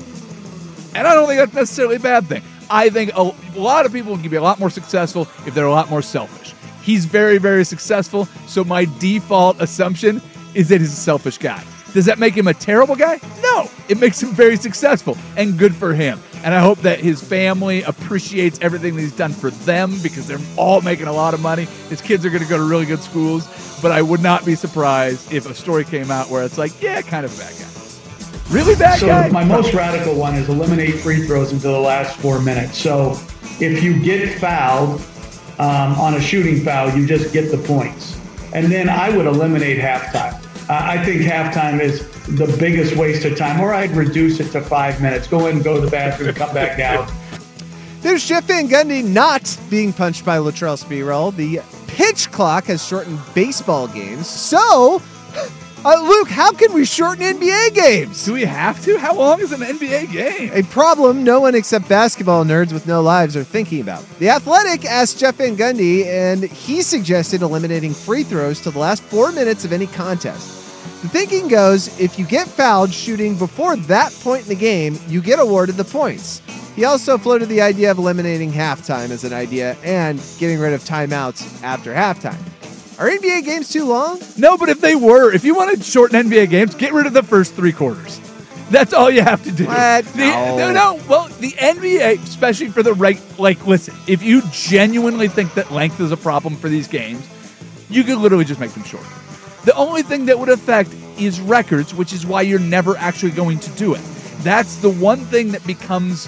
And 0.95 1.07
I 1.07 1.13
don't 1.13 1.27
think 1.27 1.39
that's 1.39 1.53
necessarily 1.53 1.97
a 1.97 1.99
bad 1.99 2.25
thing. 2.25 2.41
I 2.69 2.89
think 2.89 3.11
a, 3.15 3.33
lot 3.55 3.85
of 3.85 3.93
people 3.93 4.17
can 4.17 4.29
be 4.29 4.37
a 4.37 4.41
lot 4.41 4.59
more 4.59 4.69
successful 4.69 5.23
if 5.45 5.53
they're 5.53 5.65
a 5.65 5.71
lot 5.71 5.89
more 5.89 6.01
selfish. 6.01 6.53
He's 6.89 7.05
very, 7.05 7.37
very 7.37 7.65
successful. 7.65 8.25
So 8.47 8.63
my 8.63 8.85
default 8.97 9.61
assumption 9.61 10.23
is 10.55 10.69
that 10.69 10.81
he's 10.81 10.91
a 10.91 10.95
selfish 10.95 11.37
guy. 11.37 11.63
Does 11.93 12.05
that 12.05 12.17
make 12.17 12.33
him 12.33 12.47
a 12.47 12.53
terrible 12.55 12.95
guy? 12.95 13.19
No. 13.43 13.69
It 13.89 13.99
makes 13.99 14.23
him 14.23 14.29
very 14.29 14.55
successful 14.55 15.15
and 15.37 15.55
good 15.55 15.75
for 15.75 15.93
him. 15.93 16.19
And 16.43 16.51
I 16.51 16.59
hope 16.61 16.79
that 16.79 16.99
his 16.99 17.21
family 17.21 17.83
appreciates 17.83 18.57
everything 18.63 18.95
that 18.95 19.03
he's 19.03 19.15
done 19.15 19.33
for 19.33 19.51
them 19.51 19.99
because 20.01 20.25
they're 20.25 20.39
all 20.57 20.81
making 20.81 21.05
a 21.05 21.13
lot 21.13 21.35
of 21.35 21.41
money. 21.41 21.65
His 21.89 22.01
kids 22.01 22.25
are 22.25 22.31
going 22.31 22.41
to 22.41 22.49
go 22.49 22.57
to 22.57 22.63
really 22.63 22.87
good 22.87 23.01
schools. 23.01 23.45
But 23.83 23.91
I 23.91 24.01
would 24.01 24.23
not 24.23 24.43
be 24.43 24.55
surprised 24.55 25.31
if 25.31 25.47
a 25.47 25.53
story 25.53 25.83
came 25.83 26.09
out 26.09 26.31
where 26.31 26.43
it's 26.43 26.57
like, 26.57 26.81
yeah, 26.81 27.03
kind 27.03 27.23
of 27.23 27.35
a 27.35 27.43
bad 27.43 27.53
guy. 27.53 28.51
Really 28.51 28.75
bad 28.75 28.97
so 28.97 29.05
guy? 29.05 29.29
my 29.29 29.43
most 29.43 29.75
radical 29.75 30.15
one 30.15 30.33
is 30.33 30.49
eliminate 30.49 30.95
free 31.01 31.27
throws 31.27 31.51
until 31.51 31.73
the 31.73 31.87
last 31.87 32.17
four 32.17 32.41
minutes. 32.41 32.79
So 32.79 33.11
if 33.59 33.83
you 33.83 34.01
get 34.01 34.39
fouled 34.39 35.05
um, 35.59 35.93
on 35.99 36.15
a 36.15 36.21
shooting 36.21 36.63
foul, 36.63 36.89
you 36.97 37.05
just 37.05 37.33
get 37.33 37.51
the 37.51 37.57
points. 37.57 38.19
And 38.53 38.71
then 38.71 38.89
I 38.89 39.15
would 39.15 39.27
eliminate 39.27 39.77
halftime. 39.77 40.33
Uh, 40.69 40.79
I 40.81 41.03
think 41.03 41.21
halftime 41.21 41.79
is 41.81 42.07
the 42.27 42.55
biggest 42.59 42.95
waste 42.95 43.25
of 43.25 43.37
time, 43.37 43.59
or 43.59 43.73
I'd 43.73 43.91
reduce 43.91 44.39
it 44.39 44.51
to 44.51 44.61
five 44.61 45.01
minutes. 45.01 45.27
Go 45.27 45.47
in, 45.47 45.61
go 45.61 45.75
to 45.75 45.81
the 45.81 45.91
bathroom, 45.91 46.33
come 46.33 46.53
back 46.53 46.79
out. 46.79 47.11
There's 48.01 48.25
Jeff 48.25 48.45
Van 48.45 48.67
Gundy 48.69 49.03
not 49.03 49.59
being 49.69 49.91
punched 49.91 50.25
by 50.25 50.37
Latrell 50.37 50.81
Sprewell. 50.81 51.35
The 51.35 51.59
pitch 51.87 52.31
clock 52.31 52.65
has 52.65 52.85
shortened 52.85 53.19
baseball 53.35 53.87
games. 53.89 54.27
So, 54.27 55.01
uh, 55.85 56.01
Luke, 56.01 56.29
how 56.29 56.51
can 56.51 56.73
we 56.73 56.83
shorten 56.83 57.23
NBA 57.23 57.73
games? 57.73 58.25
Do 58.25 58.33
we 58.33 58.43
have 58.43 58.83
to? 58.83 58.97
How 58.97 59.15
long 59.15 59.39
is 59.39 59.53
an 59.53 59.61
NBA 59.61 60.11
game? 60.11 60.51
A 60.53 60.63
problem 60.63 61.23
no 61.23 61.39
one 61.39 61.55
except 61.55 61.87
basketball 61.87 62.43
nerds 62.43 62.73
with 62.73 62.85
no 62.85 63.01
lives 63.01 63.37
are 63.37 63.45
thinking 63.45 63.79
about. 63.79 64.03
The 64.19 64.29
Athletic 64.29 64.83
asked 64.85 65.19
Jeff 65.19 65.35
Van 65.35 65.55
Gundy, 65.55 66.05
and 66.05 66.43
he 66.43 66.81
suggested 66.81 67.41
eliminating 67.41 67.93
free 67.93 68.23
throws 68.23 68.59
to 68.61 68.71
the 68.71 68.79
last 68.79 69.01
four 69.03 69.31
minutes 69.31 69.63
of 69.63 69.71
any 69.71 69.87
contest. 69.87 70.57
The 71.01 71.07
thinking 71.07 71.47
goes 71.47 71.97
if 71.97 72.19
you 72.19 72.25
get 72.25 72.47
fouled 72.47 72.93
shooting 72.93 73.37
before 73.37 73.77
that 73.77 74.11
point 74.21 74.43
in 74.43 74.49
the 74.49 74.55
game, 74.55 74.99
you 75.07 75.21
get 75.21 75.39
awarded 75.39 75.75
the 75.75 75.85
points. 75.85 76.41
He 76.75 76.83
also 76.83 77.17
floated 77.17 77.47
the 77.47 77.61
idea 77.61 77.89
of 77.91 77.97
eliminating 77.97 78.51
halftime 78.51 79.11
as 79.11 79.23
an 79.23 79.31
idea 79.31 79.77
and 79.83 80.21
getting 80.39 80.59
rid 80.59 80.73
of 80.73 80.83
timeouts 80.83 81.63
after 81.63 81.93
halftime. 81.93 82.39
Are 82.99 83.09
NBA 83.09 83.45
games 83.45 83.69
too 83.69 83.85
long? 83.85 84.19
No, 84.37 84.57
but 84.57 84.67
if 84.67 84.81
they 84.81 84.93
were, 84.93 85.31
if 85.33 85.45
you 85.45 85.55
want 85.55 85.77
to 85.77 85.81
shorten 85.81 86.29
NBA 86.29 86.49
games, 86.49 86.75
get 86.75 86.91
rid 86.91 87.05
of 87.07 87.13
the 87.13 87.23
first 87.23 87.53
three 87.55 87.71
quarters. 87.71 88.19
That's 88.71 88.93
all 88.93 89.09
you 89.09 89.21
have 89.21 89.41
to 89.45 89.51
do. 89.53 89.65
What? 89.65 90.03
The- 90.05 90.17
No. 90.27 90.57
no, 90.57 90.71
no. 90.73 90.99
Well, 91.07 91.29
the 91.39 91.51
NBA, 91.51 92.21
especially 92.23 92.67
for 92.67 92.83
the 92.83 92.93
reg, 92.93 93.17
like, 93.37 93.65
listen, 93.65 93.95
if 94.05 94.21
you 94.21 94.41
genuinely 94.51 95.29
think 95.29 95.53
that 95.53 95.71
length 95.71 95.99
is 96.01 96.11
a 96.11 96.17
problem 96.17 96.55
for 96.57 96.67
these 96.67 96.89
games, 96.89 97.25
you 97.89 98.03
could 98.03 98.17
literally 98.17 98.43
just 98.45 98.59
make 98.59 98.71
them 98.73 98.83
short. 98.83 99.05
The 99.63 99.73
only 99.75 100.03
thing 100.03 100.25
that 100.25 100.37
would 100.37 100.49
affect 100.49 100.93
is 101.17 101.39
records, 101.39 101.93
which 101.93 102.11
is 102.11 102.25
why 102.25 102.41
you're 102.41 102.59
never 102.59 102.97
actually 102.97 103.31
going 103.31 103.59
to 103.59 103.69
do 103.71 103.93
it. 103.93 104.01
That's 104.41 104.75
the 104.77 104.89
one 104.89 105.19
thing 105.25 105.51
that 105.53 105.65
becomes 105.65 106.27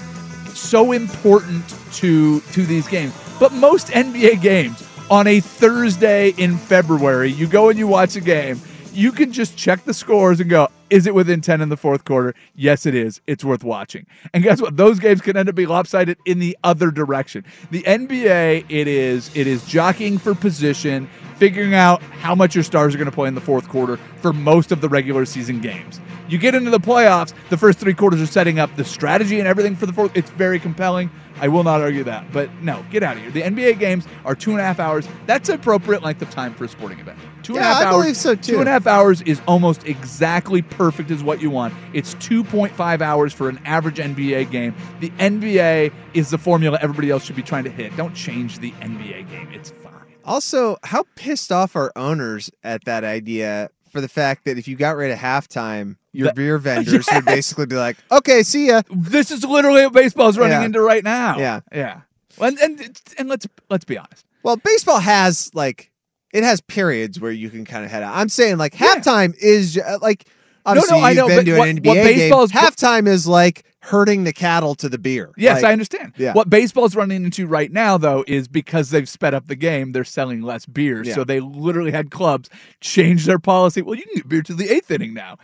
so 0.54 0.92
important 0.92 1.64
to 1.94 2.40
to 2.40 2.64
these 2.66 2.88
games. 2.88 3.12
But 3.38 3.52
most 3.52 3.88
NBA 3.88 4.40
games 4.42 4.82
on 5.10 5.26
a 5.26 5.40
Thursday 5.40 6.30
in 6.30 6.56
February, 6.56 7.30
you 7.30 7.46
go 7.46 7.68
and 7.68 7.78
you 7.78 7.86
watch 7.86 8.16
a 8.16 8.20
game, 8.20 8.60
you 8.92 9.12
can 9.12 9.32
just 9.32 9.56
check 9.56 9.84
the 9.84 9.94
scores 9.94 10.40
and 10.40 10.48
go, 10.48 10.68
is 10.92 11.06
it 11.06 11.14
within 11.14 11.40
10 11.40 11.62
in 11.62 11.70
the 11.70 11.76
fourth 11.76 12.04
quarter? 12.04 12.34
Yes, 12.54 12.84
it 12.84 12.94
is. 12.94 13.22
It's 13.26 13.42
worth 13.42 13.64
watching. 13.64 14.06
And 14.34 14.44
guess 14.44 14.60
what? 14.60 14.76
Those 14.76 14.98
games 14.98 15.22
can 15.22 15.38
end 15.38 15.48
up 15.48 15.54
being 15.54 15.70
lopsided 15.70 16.18
in 16.26 16.38
the 16.38 16.56
other 16.64 16.90
direction. 16.90 17.46
The 17.70 17.82
NBA, 17.84 18.66
it 18.68 18.86
is 18.86 19.34
it 19.34 19.46
is 19.46 19.64
jockeying 19.64 20.18
for 20.18 20.34
position, 20.34 21.08
figuring 21.38 21.72
out 21.74 22.02
how 22.02 22.34
much 22.34 22.54
your 22.54 22.62
stars 22.62 22.94
are 22.94 22.98
going 22.98 23.10
to 23.10 23.14
play 23.14 23.26
in 23.26 23.34
the 23.34 23.40
fourth 23.40 23.68
quarter 23.70 23.96
for 24.20 24.34
most 24.34 24.70
of 24.70 24.82
the 24.82 24.88
regular 24.88 25.24
season 25.24 25.62
games. 25.62 25.98
You 26.28 26.38
get 26.38 26.54
into 26.54 26.70
the 26.70 26.80
playoffs, 26.80 27.34
the 27.48 27.56
first 27.56 27.78
three 27.78 27.94
quarters 27.94 28.20
are 28.20 28.26
setting 28.26 28.58
up 28.58 28.74
the 28.76 28.84
strategy 28.84 29.38
and 29.38 29.48
everything 29.48 29.74
for 29.74 29.86
the 29.86 29.92
fourth. 29.92 30.12
It's 30.14 30.30
very 30.30 30.58
compelling. 30.58 31.10
I 31.40 31.48
will 31.48 31.64
not 31.64 31.80
argue 31.80 32.04
that. 32.04 32.30
But 32.32 32.50
no, 32.62 32.84
get 32.90 33.02
out 33.02 33.16
of 33.16 33.22
here. 33.22 33.30
The 33.30 33.42
NBA 33.42 33.78
games 33.78 34.06
are 34.24 34.34
two 34.34 34.52
and 34.52 34.60
a 34.60 34.62
half 34.62 34.78
hours. 34.78 35.08
That's 35.26 35.48
appropriate 35.48 36.02
length 36.02 36.22
of 36.22 36.30
time 36.30 36.54
for 36.54 36.64
a 36.64 36.68
sporting 36.68 37.00
event. 37.00 37.18
Two 37.42 37.54
and 37.54 37.62
a 37.62 37.64
half 37.64 37.82
I 37.82 37.84
hours. 37.86 37.96
believe 37.96 38.16
so, 38.16 38.34
too. 38.34 38.52
Two 38.52 38.60
and 38.60 38.68
a 38.68 38.72
half 38.72 38.86
hours 38.86 39.22
is 39.22 39.42
almost 39.48 39.84
exactly 39.86 40.62
perfect 40.62 40.81
as 40.88 41.22
what 41.22 41.40
you 41.40 41.50
want. 41.50 41.74
It's 41.92 42.14
2.5 42.16 43.00
hours 43.00 43.32
for 43.32 43.48
an 43.48 43.60
average 43.64 43.98
NBA 43.98 44.50
game. 44.50 44.74
The 45.00 45.10
NBA 45.10 45.92
is 46.14 46.30
the 46.30 46.38
formula 46.38 46.78
everybody 46.80 47.10
else 47.10 47.24
should 47.24 47.36
be 47.36 47.42
trying 47.42 47.64
to 47.64 47.70
hit. 47.70 47.96
Don't 47.96 48.14
change 48.14 48.58
the 48.58 48.72
NBA 48.72 49.30
game. 49.30 49.48
It's 49.52 49.70
fine. 49.82 49.92
Also, 50.24 50.76
how 50.84 51.04
pissed 51.16 51.50
off 51.52 51.74
are 51.76 51.92
owners 51.96 52.50
at 52.64 52.84
that 52.84 53.04
idea 53.04 53.68
for 53.90 54.00
the 54.00 54.08
fact 54.08 54.44
that 54.46 54.56
if 54.58 54.66
you 54.68 54.76
got 54.76 54.96
rid 54.96 55.10
of 55.10 55.18
halftime, 55.18 55.96
your 56.12 56.26
That- 56.28 56.36
beer 56.36 56.58
vendors 56.58 57.06
would 57.12 57.24
basically 57.24 57.66
be 57.66 57.76
like, 57.76 57.96
"Okay, 58.10 58.42
see 58.42 58.68
ya." 58.68 58.82
This 58.90 59.30
is 59.30 59.44
literally 59.44 59.84
what 59.84 59.92
baseball's 59.92 60.38
running 60.38 60.60
Yeah. 60.60 60.64
into 60.64 60.80
right 60.80 61.02
now. 61.04 61.38
Yeah. 61.38 61.60
Yeah. 61.72 62.00
And, 62.40 62.58
and 62.60 63.00
and 63.18 63.28
let's 63.28 63.46
let's 63.68 63.84
be 63.84 63.98
honest. 63.98 64.24
Well, 64.42 64.56
baseball 64.56 65.00
has 65.00 65.50
like 65.54 65.90
it 66.32 66.44
has 66.44 66.60
periods 66.62 67.20
where 67.20 67.30
you 67.32 67.50
can 67.50 67.64
kind 67.66 67.84
of 67.84 67.90
head 67.90 68.02
out. 68.02 68.14
I'm 68.16 68.28
saying 68.30 68.56
like 68.56 68.72
halftime 68.74 69.36
is 69.38 69.76
uh, 69.78 69.98
like 70.00 70.24
obviously 70.66 70.98
no, 70.98 71.04
I 71.04 71.10
you've 71.10 71.16
know, 71.18 71.28
been 71.28 71.44
to 71.46 71.58
what- 71.58 71.68
an 71.68 71.76
what 71.82 71.96
NBA 71.96 72.04
game. 72.04 72.04
baseball's- 72.04 72.52
Halftime 72.52 73.06
is 73.06 73.26
like 73.26 73.64
herding 73.84 74.22
the 74.22 74.32
cattle 74.32 74.76
to 74.76 74.88
the 74.88 74.96
beer. 74.98 75.32
Yes, 75.36 75.56
Like, 75.56 75.70
I 75.70 75.72
understand. 75.72 76.12
Yeah. 76.16 76.34
What 76.34 76.48
baseball's 76.48 76.94
running 76.94 77.24
into 77.24 77.48
right 77.48 77.72
now, 77.72 77.98
though, 77.98 78.24
is 78.28 78.46
because 78.46 78.90
they've 78.90 79.08
sped 79.08 79.34
up 79.34 79.48
the 79.48 79.56
game, 79.56 79.90
they're 79.90 80.04
selling 80.04 80.40
less 80.40 80.66
beer. 80.66 81.02
Yeah. 81.02 81.14
So 81.14 81.24
they 81.24 81.40
literally 81.40 81.90
had 81.90 82.10
clubs 82.12 82.48
change 82.80 83.24
their 83.26 83.40
policy. 83.40 83.82
Well, 83.82 83.96
you 83.96 84.04
can 84.04 84.14
get 84.14 84.28
beer 84.28 84.42
to 84.42 84.54
the 84.54 84.70
eighth 84.72 84.90
inning 84.92 85.14
now. 85.14 85.36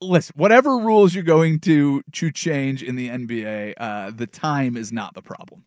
Listen, 0.00 0.34
whatever 0.36 0.76
rules 0.78 1.14
you're 1.14 1.22
going 1.22 1.60
to 1.60 2.02
to 2.12 2.30
change 2.32 2.82
in 2.82 2.96
the 2.96 3.08
NBA, 3.08 3.74
uh, 3.78 4.10
the 4.10 4.26
time 4.26 4.76
is 4.76 4.90
not 4.92 5.14
the 5.14 5.22
problem. 5.22 5.62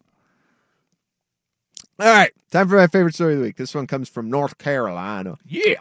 All 2.00 2.06
right, 2.08 2.32
time 2.52 2.68
for 2.68 2.76
my 2.76 2.88
favorite 2.88 3.16
story 3.16 3.34
of 3.34 3.40
the 3.40 3.46
week. 3.46 3.56
This 3.56 3.74
one 3.74 3.88
comes 3.88 4.08
from 4.10 4.30
North 4.30 4.58
Carolina. 4.60 5.38
Yeah. 5.48 5.76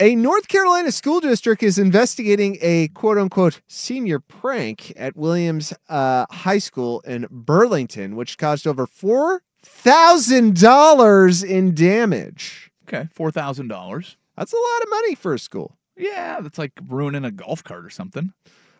A 0.00 0.16
North 0.16 0.48
Carolina 0.48 0.90
school 0.90 1.20
district 1.20 1.62
is 1.62 1.78
investigating 1.78 2.58
a 2.60 2.88
quote 2.88 3.16
unquote 3.16 3.60
senior 3.68 4.18
prank 4.18 4.92
at 4.96 5.16
Williams 5.16 5.72
uh, 5.88 6.26
High 6.32 6.58
School 6.58 6.98
in 7.02 7.28
Burlington, 7.30 8.16
which 8.16 8.36
caused 8.36 8.66
over 8.66 8.88
$4,000 8.88 11.48
in 11.48 11.74
damage. 11.76 12.72
Okay, 12.88 13.06
four 13.14 13.30
thousand 13.30 13.68
dollars. 13.68 14.16
That's 14.36 14.52
a 14.52 14.56
lot 14.56 14.82
of 14.82 14.90
money 14.90 15.14
for 15.14 15.32
a 15.32 15.38
school. 15.38 15.78
Yeah, 15.96 16.40
that's 16.40 16.58
like 16.58 16.72
ruining 16.88 17.24
a 17.24 17.30
golf 17.30 17.62
cart 17.62 17.84
or 17.84 17.90
something. 17.90 18.32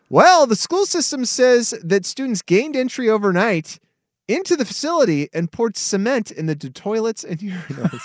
Well, 0.09 0.45
the 0.45 0.57
school 0.57 0.85
system 0.85 1.23
says 1.23 1.73
that 1.81 2.05
students 2.05 2.41
gained 2.41 2.75
entry 2.75 3.09
overnight 3.09 3.79
into 4.27 4.57
the 4.57 4.65
facility 4.65 5.29
and 5.33 5.49
poured 5.49 5.77
cement 5.77 6.29
in 6.29 6.47
the 6.47 6.55
toilets 6.55 7.23
and 7.23 7.39
urinals. 7.39 8.01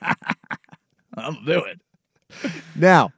I'll 1.16 1.32
do 1.44 1.64
it. 1.64 1.80
now, 2.76 3.12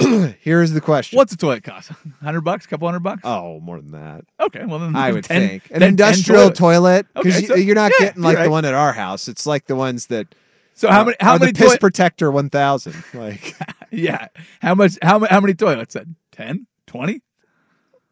here's 0.40 0.72
the 0.72 0.80
question. 0.80 1.16
What's 1.16 1.32
a 1.32 1.36
toilet 1.36 1.62
cost? 1.64 1.90
Hundred 2.22 2.40
bucks, 2.42 2.66
couple 2.66 2.88
hundred 2.88 3.00
bucks. 3.00 3.20
Oh, 3.24 3.60
more 3.60 3.80
than 3.80 3.92
that. 3.92 4.24
Okay, 4.40 4.64
well 4.64 4.78
then 4.80 4.96
I 4.96 5.12
would 5.12 5.24
10 5.24 5.48
think 5.48 5.64
an 5.70 5.80
then 5.80 5.80
10 5.80 5.88
industrial 5.90 6.40
toilets. 6.50 6.58
toilet 6.58 7.06
because 7.14 7.36
Okay, 7.36 7.46
so- 7.46 7.54
you, 7.54 7.72
are 7.72 7.74
not 7.76 7.92
yeah, 7.98 8.06
getting 8.06 8.22
like 8.22 8.36
you're 8.36 8.44
the 8.44 8.50
one 8.50 8.64
at 8.64 8.74
our 8.74 8.92
house. 8.92 9.28
It's 9.28 9.46
like 9.46 9.66
the 9.66 9.76
ones 9.76 10.06
that. 10.06 10.34
So 10.74 10.90
how 10.90 11.02
uh, 11.02 11.04
many- 11.06 11.16
how 11.20 11.38
many 11.38 11.52
the 11.52 11.58
piss 11.58 11.72
toi- 11.72 11.78
protector 11.78 12.30
one 12.30 12.50
thousand? 12.50 12.96
Like 13.14 13.54
Yeah. 13.90 14.28
How 14.60 14.74
much? 14.74 14.98
How 15.02 15.24
how 15.24 15.40
many 15.40 15.54
toilets? 15.54 15.94
Then 15.94 16.16
10, 16.32 16.66
20? 16.86 17.22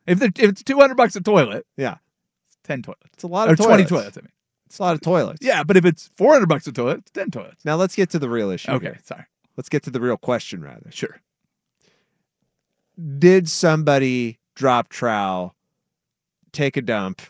If 0.06 0.22
if 0.22 0.38
it's 0.38 0.62
two 0.62 0.78
hundred 0.78 0.96
bucks 0.96 1.16
a 1.16 1.20
toilet, 1.22 1.66
yeah, 1.78 1.96
ten 2.62 2.82
toilets. 2.82 3.02
it's 3.14 3.22
a 3.22 3.26
lot 3.26 3.48
or 3.48 3.52
of 3.52 3.56
twenty 3.58 3.84
toilets. 3.84 3.88
toilets. 3.90 4.18
I 4.18 4.20
mean, 4.20 4.32
It's 4.66 4.78
a 4.78 4.82
lot 4.82 4.94
of 4.94 5.00
toilets. 5.00 5.38
yeah, 5.42 5.62
but 5.64 5.76
if 5.78 5.84
it's 5.86 6.10
four 6.16 6.34
hundred 6.34 6.48
bucks 6.50 6.66
a 6.66 6.72
toilet, 6.72 6.98
it's 6.98 7.10
ten 7.10 7.30
toilets. 7.30 7.64
Now 7.64 7.76
let's 7.76 7.96
get 7.96 8.10
to 8.10 8.18
the 8.18 8.28
real 8.28 8.50
issue. 8.50 8.70
Okay, 8.70 8.86
here. 8.88 8.98
sorry. 9.02 9.24
Let's 9.56 9.68
get 9.68 9.82
to 9.84 9.90
the 9.90 10.00
real 10.00 10.16
question 10.16 10.62
rather. 10.62 10.90
Sure. 10.90 11.20
Did 13.18 13.48
somebody 13.48 14.38
drop 14.54 14.88
trowel, 14.88 15.54
take 16.52 16.76
a 16.76 16.82
dump, 16.82 17.22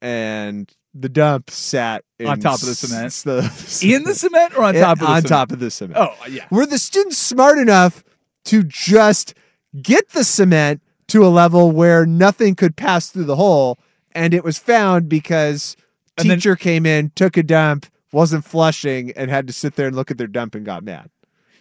and 0.00 0.70
the 0.94 1.08
dump 1.08 1.50
sat 1.50 2.04
in 2.18 2.26
On 2.26 2.40
top 2.40 2.60
of 2.60 2.66
the 2.66 2.74
cement? 2.74 3.06
s- 3.06 3.22
the- 3.22 3.40
In 3.94 4.04
the 4.04 4.14
cement 4.14 4.56
or 4.56 4.64
on 4.64 4.74
in- 4.74 4.82
top 4.82 4.96
of 4.96 5.00
the 5.00 5.06
on 5.06 5.16
cement? 5.22 5.28
top 5.28 5.52
of 5.52 5.58
the 5.60 5.70
cement? 5.70 5.98
Oh 5.98 6.14
uh, 6.22 6.28
yeah. 6.28 6.46
Were 6.50 6.66
the 6.66 6.78
students 6.78 7.18
smart 7.18 7.58
enough 7.58 8.02
to 8.46 8.62
just 8.64 9.34
get 9.82 10.08
the 10.10 10.24
cement 10.24 10.82
to 11.08 11.24
a 11.24 11.28
level 11.28 11.70
where 11.70 12.06
nothing 12.06 12.54
could 12.54 12.76
pass 12.76 13.08
through 13.10 13.24
the 13.24 13.36
hole, 13.36 13.78
and 14.12 14.32
it 14.32 14.42
was 14.42 14.58
found 14.58 15.08
because 15.08 15.76
And 16.16 16.30
then- 16.30 16.38
teacher 16.38 16.56
came 16.56 16.86
in, 16.86 17.10
took 17.14 17.36
a 17.36 17.42
dump, 17.42 17.86
wasn't 18.10 18.44
flushing, 18.46 19.10
and 19.12 19.30
had 19.30 19.46
to 19.48 19.52
sit 19.52 19.76
there 19.76 19.86
and 19.88 19.94
look 19.96 20.10
at 20.10 20.16
their 20.18 20.26
dump 20.26 20.54
and 20.54 20.64
got 20.64 20.82
mad? 20.82 21.10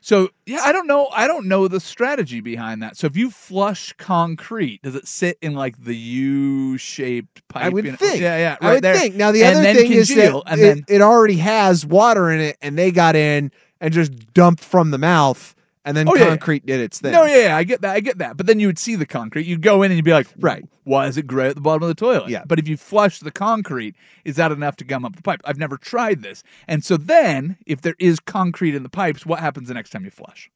So 0.01 0.29
yeah, 0.45 0.61
I 0.63 0.71
don't 0.71 0.87
know. 0.87 1.07
I 1.11 1.27
don't 1.27 1.47
know 1.47 1.67
the 1.67 1.79
strategy 1.79 2.41
behind 2.41 2.81
that. 2.83 2.97
So 2.97 3.07
if 3.07 3.17
you 3.17 3.29
flush 3.29 3.93
concrete, 3.93 4.81
does 4.81 4.95
it 4.95 5.07
sit 5.07 5.37
in 5.41 5.53
like 5.53 5.83
the 5.83 5.95
U-shaped 5.95 7.47
pipe? 7.47 7.63
I 7.65 7.69
would 7.69 7.85
you 7.85 7.91
know? 7.91 7.97
think. 7.97 8.21
Yeah, 8.21 8.37
yeah. 8.37 8.57
I 8.61 8.65
right 8.67 8.73
would 8.75 8.83
there. 8.83 8.95
think. 8.95 9.15
Now 9.15 9.31
the 9.31 9.43
And 9.43 9.57
other 9.57 9.73
thing 9.73 9.91
is 9.91 10.09
that 10.09 10.41
and 10.47 10.59
it, 10.59 10.63
then 10.63 10.85
it 10.87 11.01
already 11.01 11.37
has 11.37 11.85
water 11.85 12.31
in 12.31 12.39
it, 12.39 12.57
and 12.61 12.77
they 12.77 12.91
got 12.91 13.15
in 13.15 13.51
and 13.81 13.93
just 13.93 14.33
dumped 14.33 14.63
from 14.63 14.91
the 14.91 14.97
mouth, 14.97 15.55
and 15.85 15.95
then 15.95 16.07
Oh, 16.09 16.15
yeah, 16.15 16.23
yeah. 16.23 16.29
concrete 16.29 16.65
did 16.65 16.79
its 16.79 16.99
thing. 16.99 17.11
No, 17.13 17.23
yeah, 17.25 17.47
yeah, 17.47 17.57
I 17.57 17.63
get 17.63 17.81
that. 17.81 17.95
I 17.95 17.99
get 17.99 18.17
that. 18.19 18.37
But 18.37 18.45
then 18.47 18.59
you 18.59 18.67
would 18.67 18.77
see 18.79 18.95
the 18.95 19.05
concrete. 19.05 19.45
You'd 19.47 19.61
go 19.61 19.81
in 19.83 19.91
and 19.91 19.97
you'd 19.97 20.05
be 20.05 20.11
like, 20.11 20.27
mm. 20.29 20.43
right. 20.43 20.65
Why 20.83 21.07
is 21.07 21.17
it 21.17 21.27
gray 21.27 21.47
at 21.49 21.55
the 21.55 21.61
bottom 21.61 21.83
of 21.83 21.87
the 21.89 21.95
toilet? 21.95 22.29
Yeah. 22.29 22.43
But 22.47 22.57
if 22.59 22.67
you 22.67 22.75
flush 22.75 23.19
the 23.19 23.31
concrete, 23.31 23.95
is 24.25 24.35
that 24.37 24.51
enough 24.51 24.75
to 24.77 24.83
gum 24.83 25.05
up 25.05 25.15
the 25.15 25.21
pipe? 25.21 25.41
I've 25.45 25.57
never 25.59 25.77
tried 25.77 26.21
this. 26.23 26.43
And 26.67 26.83
so 26.83 26.97
then, 26.97 27.57
if 27.67 27.81
there 27.81 27.95
is 27.99 28.19
concrete 28.19 28.73
in 28.75 28.83
the 28.83 28.89
pipes, 28.89 29.25
what 29.25 29.39
happens 29.39 29.67
the 29.67 29.73
next 29.75 29.91
time 29.91 30.03
you 30.03 30.11
flush? 30.11 30.49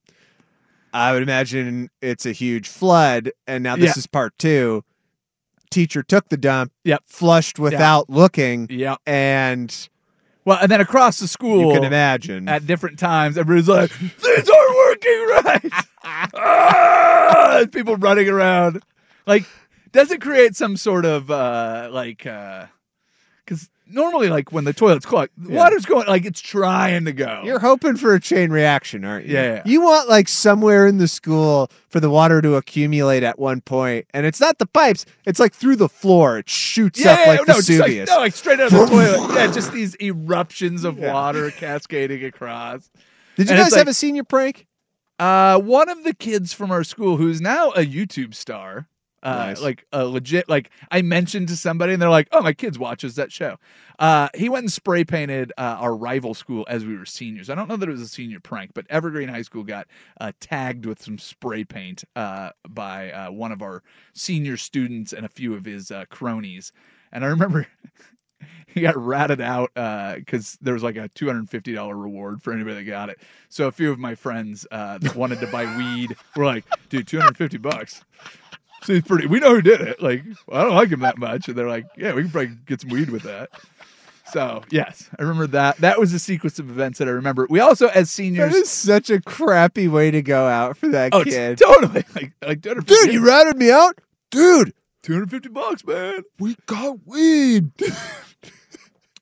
I 0.94 1.14
would 1.14 1.24
imagine 1.24 1.90
it's 2.02 2.26
a 2.26 2.32
huge 2.32 2.68
flood, 2.68 3.32
and 3.48 3.64
now 3.64 3.76
this 3.76 3.96
Yeah. 3.96 4.00
is 4.00 4.08
part 4.08 4.38
two. 4.38 4.84
Teacher 5.72 6.04
took 6.04 6.30
the 6.30 6.38
dump, 6.38 6.72
Yep. 6.84 7.04
flushed 7.08 7.58
without 7.58 8.10
looking, 8.10 8.68
Yep. 8.70 9.00
and 9.08 9.90
Well, 10.46 10.60
and 10.62 10.70
then 10.72 10.82
across 10.82 11.20
the 11.20 11.28
school, 11.28 11.70
you 11.74 11.80
can 11.80 11.84
imagine. 11.84 12.48
at 12.50 12.68
different 12.68 13.00
times, 13.00 13.38
everybody's 13.38 13.68
like, 13.70 13.92
"These 14.00 14.50
aren't 14.50 14.76
working 14.94 15.44
right." 15.46 15.74
ah! 16.36 17.66
People 17.72 17.96
running 17.98 18.30
around, 18.30 18.82
like, 19.26 19.46
does 19.91 20.12
it 20.12 20.22
create 20.22 20.56
some 20.56 20.78
sort 20.78 21.06
of 21.06 21.30
uh 21.32 21.89
like 21.91 22.26
uh 22.26 22.66
because 23.46 23.70
normally, 23.89 24.30
like 24.30 24.52
when 24.54 24.64
the 24.64 24.72
toilet's 24.74 25.06
clogged, 25.06 25.32
Yeah. 25.38 25.56
water's 25.58 25.86
going 25.86 26.08
like 26.08 26.26
it's 26.26 26.39
trying 26.41 27.06
to 27.06 27.12
go. 27.14 27.41
You're 27.44 27.60
hoping 27.60 27.98
for 27.98 28.14
a 28.14 28.20
chain 28.20 28.52
reaction, 28.52 29.04
aren't 29.04 29.26
you? 29.28 29.34
Yeah, 29.36 29.56
yeah. 29.56 29.62
You 29.66 29.82
want 29.82 30.08
like 30.10 30.28
somewhere 30.30 30.88
in 30.88 30.98
the 30.98 31.08
school 31.10 31.70
for 31.89 32.00
the 32.00 32.10
water 32.10 32.41
to 32.41 32.56
accumulate 32.56 33.22
at 33.24 33.38
one 33.38 33.60
point, 33.62 34.06
and 34.14 34.26
it's 34.26 34.39
not 34.39 34.58
the 34.60 34.66
pipes; 34.66 35.06
it's 35.26 35.39
like 35.39 35.54
through 35.54 35.76
the 35.76 35.89
floor. 35.89 36.38
It 36.39 36.50
shoots 36.50 37.00
yeah, 37.04 37.12
up 37.12 37.20
yeah, 37.20 37.26
like 37.28 37.39
no, 37.48 37.54
just 37.54 37.70
like, 37.70 37.80
Vesuvius. 37.80 38.10
no, 38.10 38.18
like 38.18 38.34
straight 38.36 38.60
out 38.60 38.68
of 38.68 38.72
the 38.72 38.86
toilet. 38.89 39.36
Yeah, 39.36 39.48
just 39.52 39.72
these 39.74 39.96
eruptions 40.02 40.84
of 40.86 40.98
water 40.98 41.52
cascading 41.52 42.24
across. 42.24 42.89
Did 43.36 43.48
you 43.50 43.56
And 43.56 43.64
guys 43.64 43.74
have 43.74 43.82
like- 43.88 43.91
a 43.91 43.94
senior 43.94 44.24
prank? 44.24 44.68
Uh, 45.24 45.58
one 45.58 45.88
of 45.88 46.04
the 46.04 46.14
kids 46.14 46.52
from 46.52 46.70
our 46.70 46.84
school 46.84 47.16
who's 47.16 47.40
now 47.40 47.70
a 47.72 47.86
YouTube 47.86 48.36
star, 48.36 48.90
uh, 49.24 49.36
Nice. 49.48 49.62
like 49.62 49.86
a 49.94 50.04
legit, 50.06 50.50
like 50.50 50.70
I 50.92 51.02
mentioned 51.02 51.48
to 51.48 51.56
somebody 51.56 51.94
and 51.94 52.02
they're 52.02 52.10
like, 52.10 52.28
"Oh, 52.34 52.42
my 52.42 52.52
kids 52.52 52.78
watches 52.78 53.16
that 53.16 53.32
show." 53.32 53.56
Uh, 54.00 54.28
he 54.36 54.50
went 54.50 54.64
and 54.64 54.72
spray 54.74 55.06
painted 55.06 55.54
uh, 55.58 55.78
our 55.80 55.96
rival 55.96 56.34
school 56.34 56.66
as 56.68 56.86
we 56.86 56.98
were 56.98 57.06
seniors. 57.06 57.50
I 57.50 57.56
don't 57.56 57.70
know 57.70 57.78
that 57.78 57.88
it 57.88 57.92
was 57.94 58.02
a 58.02 58.08
senior 58.10 58.42
prank, 58.42 58.72
but 58.74 58.86
Evergreen 58.90 59.30
High 59.30 59.44
School 59.44 59.64
got 59.64 59.88
uh, 60.20 60.34
tagged 60.42 60.86
with 60.86 61.02
some 61.02 61.18
spray 61.18 61.64
paint 61.64 62.04
uh, 62.18 62.50
by 62.68 63.10
uh, 63.14 63.32
one 63.32 63.54
of 63.54 63.62
our 63.62 63.82
senior 64.14 64.58
students 64.58 65.14
and 65.14 65.26
a 65.26 65.30
few 65.30 65.54
of 65.56 65.64
his 65.64 65.90
uh, 65.90 66.04
cronies. 66.10 66.74
And 67.14 67.24
I 67.24 67.30
remember 67.30 67.66
he 68.68 68.82
got 68.82 68.96
ratted 68.98 69.41
out 69.41 69.72
because 70.18 70.58
there 70.62 70.74
was 70.74 70.84
like 70.84 70.96
a 70.96 71.08
two 71.10 71.28
hundred 71.28 71.39
and 71.39 71.50
fifty 71.50 71.74
dollar 71.74 71.96
reward 71.96 72.41
for 72.41 72.54
anybody 72.54 72.76
that 72.76 72.84
got 72.84 73.10
it. 73.10 73.20
So 73.50 73.68
a 73.68 73.72
few 73.72 73.91
of 73.91 74.00
my 74.00 74.16
friends 74.16 74.66
uh, 74.72 74.98
that 75.00 75.16
wanted 75.16 75.39
to 75.41 75.48
buy 75.48 75.66
weed 75.78 76.16
were 76.36 76.46
like, 76.46 76.66
"Dude, 76.89 77.08
two 77.08 77.20
hundred 77.20 77.38
fifty 77.38 77.58
bucks." 77.58 78.04
So 78.84 78.94
he's 78.94 79.04
pretty. 79.04 79.28
We 79.28 79.39
know 79.39 79.56
who 79.56 79.62
did 79.62 79.82
it. 79.82 80.02
Like, 80.02 80.24
I 80.52 80.64
don't 80.64 80.76
like 80.76 80.89
him 80.89 81.00
that 81.02 81.18
much, 81.18 81.48
and 81.48 81.58
they're 81.58 81.70
like, 81.70 81.86
"Yeah, 81.98 82.14
we 82.14 82.24
can 82.24 82.32
probably 82.32 82.58
get 82.66 82.82
some 82.82 82.89
weed 82.89 83.10
with 83.10 83.24
that." 83.24 83.50
So 84.34 84.64
yes, 84.70 85.10
I 85.18 85.22
remember 85.22 85.48
that. 85.48 85.78
That 85.78 86.00
was 86.00 86.12
a 86.14 86.20
sequence 86.20 86.58
of 86.58 86.70
events 86.70 87.00
that 87.00 87.08
I 87.08 87.12
remember. 87.12 87.46
We 87.50 87.60
also, 87.60 87.88
as 87.88 87.94
That 87.94 88.08
seniors, 88.08 88.56
is 88.56 88.70
such 88.70 89.10
a 89.10 89.22
crappy 89.22 89.88
way 89.88 90.12
to 90.12 90.22
go 90.22 90.48
out 90.48 90.76
for 90.78 90.88
that 90.89 91.14
oh, 91.14 91.24
kid. 91.24 91.60
totally 91.60 92.04
like, 92.16 92.32
like 92.41 92.62
Dude, 92.62 93.14
you 93.14 93.26
ratted 93.26 93.58
me 93.58 93.72
out, 93.72 94.00
dude. 94.32 94.74
Two 95.04 95.14
hundred 95.14 95.30
fifty 95.30 95.49
bucks, 95.49 95.86
man. 95.86 96.24
We 96.39 96.56
got 96.66 97.06
weed. 97.06 97.70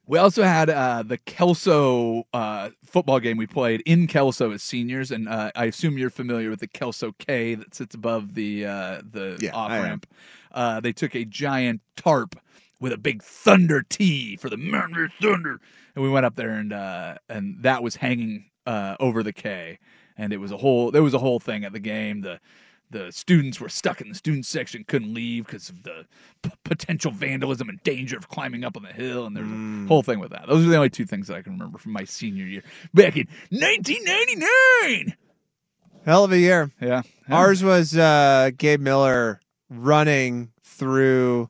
We 0.07 0.17
also 0.17 0.43
had 0.43 0.69
uh, 0.69 1.03
the 1.03 1.17
Kelso 1.17 2.23
uh, 2.34 2.71
football 2.84 3.21
game 3.21 3.38
we 3.38 3.47
played 3.47 3.82
in 3.86 4.07
Kelso 4.07 4.51
as 4.51 4.61
seniors, 4.61 5.09
and 5.09 5.29
uh, 5.29 5.51
I 5.55 5.65
assume 5.65 5.97
you're 5.97 6.09
familiar 6.09 6.49
with 6.49 6.59
the 6.59 6.67
Kelso 6.67 7.13
K 7.17 7.55
that 7.55 7.73
sits 7.73 7.95
above 7.95 8.34
the 8.34 8.65
uh, 8.65 9.01
the 9.09 9.38
Yeah, 9.39 9.51
off 9.53 9.71
ramp. 9.71 10.05
Uh, 10.51 10.82
they 10.82 10.91
took 10.91 11.15
a 11.15 11.23
giant 11.23 11.79
tarp 11.95 12.36
with 12.82 12.91
a 12.91 12.97
big 12.97 13.23
Thunder 13.23 13.84
T 13.84 14.36
for 14.36 14.49
the 14.49 14.57
Maryland 14.57 15.11
Thunder, 15.21 15.61
and 15.95 16.03
we 16.03 16.09
went 16.09 16.25
up 16.25 16.36
there 16.36 16.55
and 16.55 16.73
uh, 16.73 17.15
and 17.29 17.63
that 17.63 17.82
was 17.82 17.95
hanging 17.95 18.49
uh, 18.65 18.97
over 18.99 19.23
the 19.23 19.32
K, 19.32 19.79
and 20.17 20.34
it 20.34 20.41
was 20.41 20.51
a 20.51 20.57
whole 20.57 20.91
there 20.91 21.03
was 21.03 21.13
a 21.13 21.19
whole 21.19 21.39
thing 21.39 21.63
at 21.63 21.71
the 21.71 21.79
game. 21.79 22.19
The 22.19 22.41
the 22.91 23.11
students 23.11 23.59
were 23.59 23.69
stuck 23.69 24.01
in 24.01 24.09
the 24.09 24.15
student 24.15 24.45
section, 24.45 24.83
couldn't 24.85 25.13
leave 25.13 25.45
because 25.45 25.69
of 25.69 25.83
the 25.83 26.05
p- 26.43 26.51
potential 26.63 27.11
vandalism 27.11 27.69
and 27.69 27.81
danger 27.83 28.17
of 28.17 28.27
climbing 28.29 28.63
up 28.63 28.75
on 28.77 28.83
the 28.83 28.89
hill. 28.93 29.25
And 29.25 29.35
there's 29.35 29.47
Mm. 29.47 29.85
a 29.85 29.87
whole 29.87 30.03
thing 30.03 30.19
with 30.19 30.31
that. 30.31 30.47
Those 30.47 30.65
are 30.65 30.69
the 30.69 30.75
only 30.75 30.89
two 30.89 31.05
things 31.05 31.27
that 31.27 31.37
I 31.37 31.41
can 31.41 31.53
remember 31.53 31.77
from 31.77 31.93
my 31.93 32.03
senior 32.03 32.45
year 32.45 32.63
back 32.93 33.15
in 33.17 33.27
1999. 33.49 35.15
Hell 36.05 36.23
of 36.23 36.31
a 36.31 36.37
year. 36.39 36.71
Yeah. 36.81 37.03
Ours 37.29 37.63
was 37.63 37.95
uh, 37.95 38.51
Gabe 38.57 38.79
Miller 38.81 39.39
running 39.69 40.51
through 40.63 41.49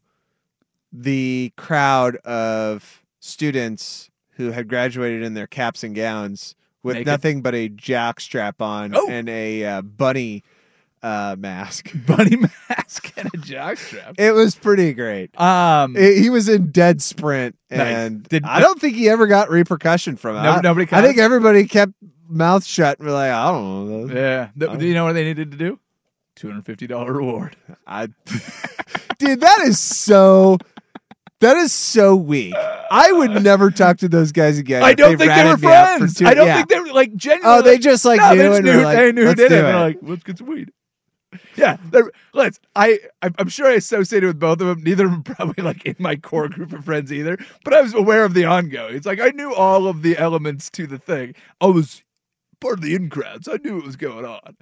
the 0.91 1.53
crowd 1.57 2.17
of 2.17 3.03
students 3.19 4.09
who 4.31 4.51
had 4.51 4.67
graduated 4.67 5.23
in 5.23 5.33
their 5.33 5.47
caps 5.47 5.83
and 5.83 5.95
gowns 5.95 6.55
with 6.83 6.95
Naked? 6.95 7.07
nothing 7.07 7.41
but 7.41 7.55
a 7.55 7.69
jock 7.69 8.19
strap 8.19 8.61
on 8.61 8.93
Oh. 8.95 9.07
and 9.09 9.29
a 9.29 9.63
uh, 9.65 9.81
bunny 9.81 10.43
uh, 11.04 11.36
mask. 11.39 11.91
Bunny 12.08 12.36
mask 12.38 13.12
and 13.18 13.28
a 13.28 13.32
jockstrap. 13.38 14.16
It 14.20 14.32
was 14.34 14.56
pretty 14.56 14.93
great. 14.93 15.39
Um, 15.39 15.95
It- 15.95 16.18
he 16.22 16.30
was 16.30 16.47
in 16.49 16.72
dead 16.72 17.02
sprint, 17.02 17.56
Nice. 17.70 17.80
and 17.80 18.24
Did- 18.24 18.43
I 18.45 18.60
don't 18.60 18.80
think 18.80 18.95
he 18.95 19.10
ever 19.10 19.28
got 19.28 19.49
repercussion 19.49 20.16
from 20.18 20.36
it. 20.38 20.43
No- 20.43 20.52
I, 20.52 20.62
nobody 20.62 20.88
I 20.91 21.02
think 21.02 21.18
everybody 21.18 21.66
kept 21.68 21.93
mouth 22.30 22.66
shut 22.66 22.99
and 22.99 23.08
were 23.08 23.14
like, 23.14 23.32
I 23.32 23.52
don't 23.52 24.08
know. 24.08 24.14
yeah. 24.14 24.49
Do 24.58 24.86
you 24.86 24.93
know 24.93 25.04
what 25.06 25.14
they 25.14 25.24
needed 25.24 25.52
to 25.52 25.58
do? 25.58 25.80
$250 26.39 27.08
reward. 27.14 27.56
I, 27.86 28.08
dude, 29.20 29.41
that 29.41 29.60
is 29.64 29.80
so 29.80 30.58
That 31.41 31.58
is 31.58 31.74
so 31.74 32.16
weak. 32.16 32.54
I 32.56 33.12
would 33.12 33.43
never 33.43 33.70
talk 33.72 33.97
to 33.99 34.08
those 34.10 34.32
guys 34.32 34.58
again. 34.58 34.82
I 34.84 34.93
don't 34.93 35.18
think 35.18 35.32
they 35.32 35.43
were 35.43 35.56
ratted 35.56 35.62
me 35.62 35.72
out 35.74 35.88
for 35.93 35.97
friends. 35.97 36.14
two- 36.16 36.26
I 36.28 36.34
don't 36.34 36.47
yeah. 36.47 36.56
think 36.58 36.70
they 36.70 36.80
were 36.80 36.93
like 36.93 37.16
genuinely. 37.16 37.58
Oh, 37.60 37.62
they 37.62 37.78
just 37.80 38.06
like 38.06 38.20
no, 38.22 38.34
knew 38.34 38.49
they 38.54 38.62
knew, 38.62 38.82
like, 38.82 38.97
they 38.97 39.12
knew 39.12 39.26
who 39.26 39.36
did 39.36 39.49
do 39.49 39.56
it. 39.56 39.62
They're 39.62 39.80
like, 39.80 39.97
let's 40.02 40.24
get 40.24 40.38
some 40.38 40.47
weed. 40.47 40.72
Yeah, 41.55 41.77
let's. 42.34 42.59
I 42.75 42.99
I'm 43.21 43.49
sure 43.49 43.67
I 43.67 43.73
associated 43.73 44.27
with 44.27 44.39
both 44.39 44.61
of 44.61 44.67
them. 44.67 44.84
Neither 44.84 45.05
of 45.05 45.11
them 45.11 45.23
probably 45.36 45.63
like 45.63 45.86
in 45.86 45.95
my 45.99 46.15
core 46.15 46.49
group 46.49 46.73
of 46.73 46.86
friends 46.86 47.11
either. 47.11 47.38
But 47.63 47.73
I 47.73 47.82
was 47.82 47.93
aware 47.93 48.25
of 48.25 48.34
the 48.34 48.45
ongoing. 48.45 48.95
It's 48.95 49.05
like 49.05 49.19
I 49.19 49.29
knew 49.29 49.53
all 49.53 49.88
of 49.88 50.01
the 50.01 50.17
elements 50.17 50.69
to 50.71 50.88
the 50.88 50.97
thing. 50.97 51.36
I 51.59 51.67
was 51.67 52.03
part 52.59 52.75
of 52.75 52.82
the 52.82 52.95
in 52.95 53.09
crowds. 53.09 53.47
I 53.47 53.57
knew 53.63 53.75
what 53.75 53.86
was 53.86 53.95
going 53.95 54.25
on. 54.25 54.57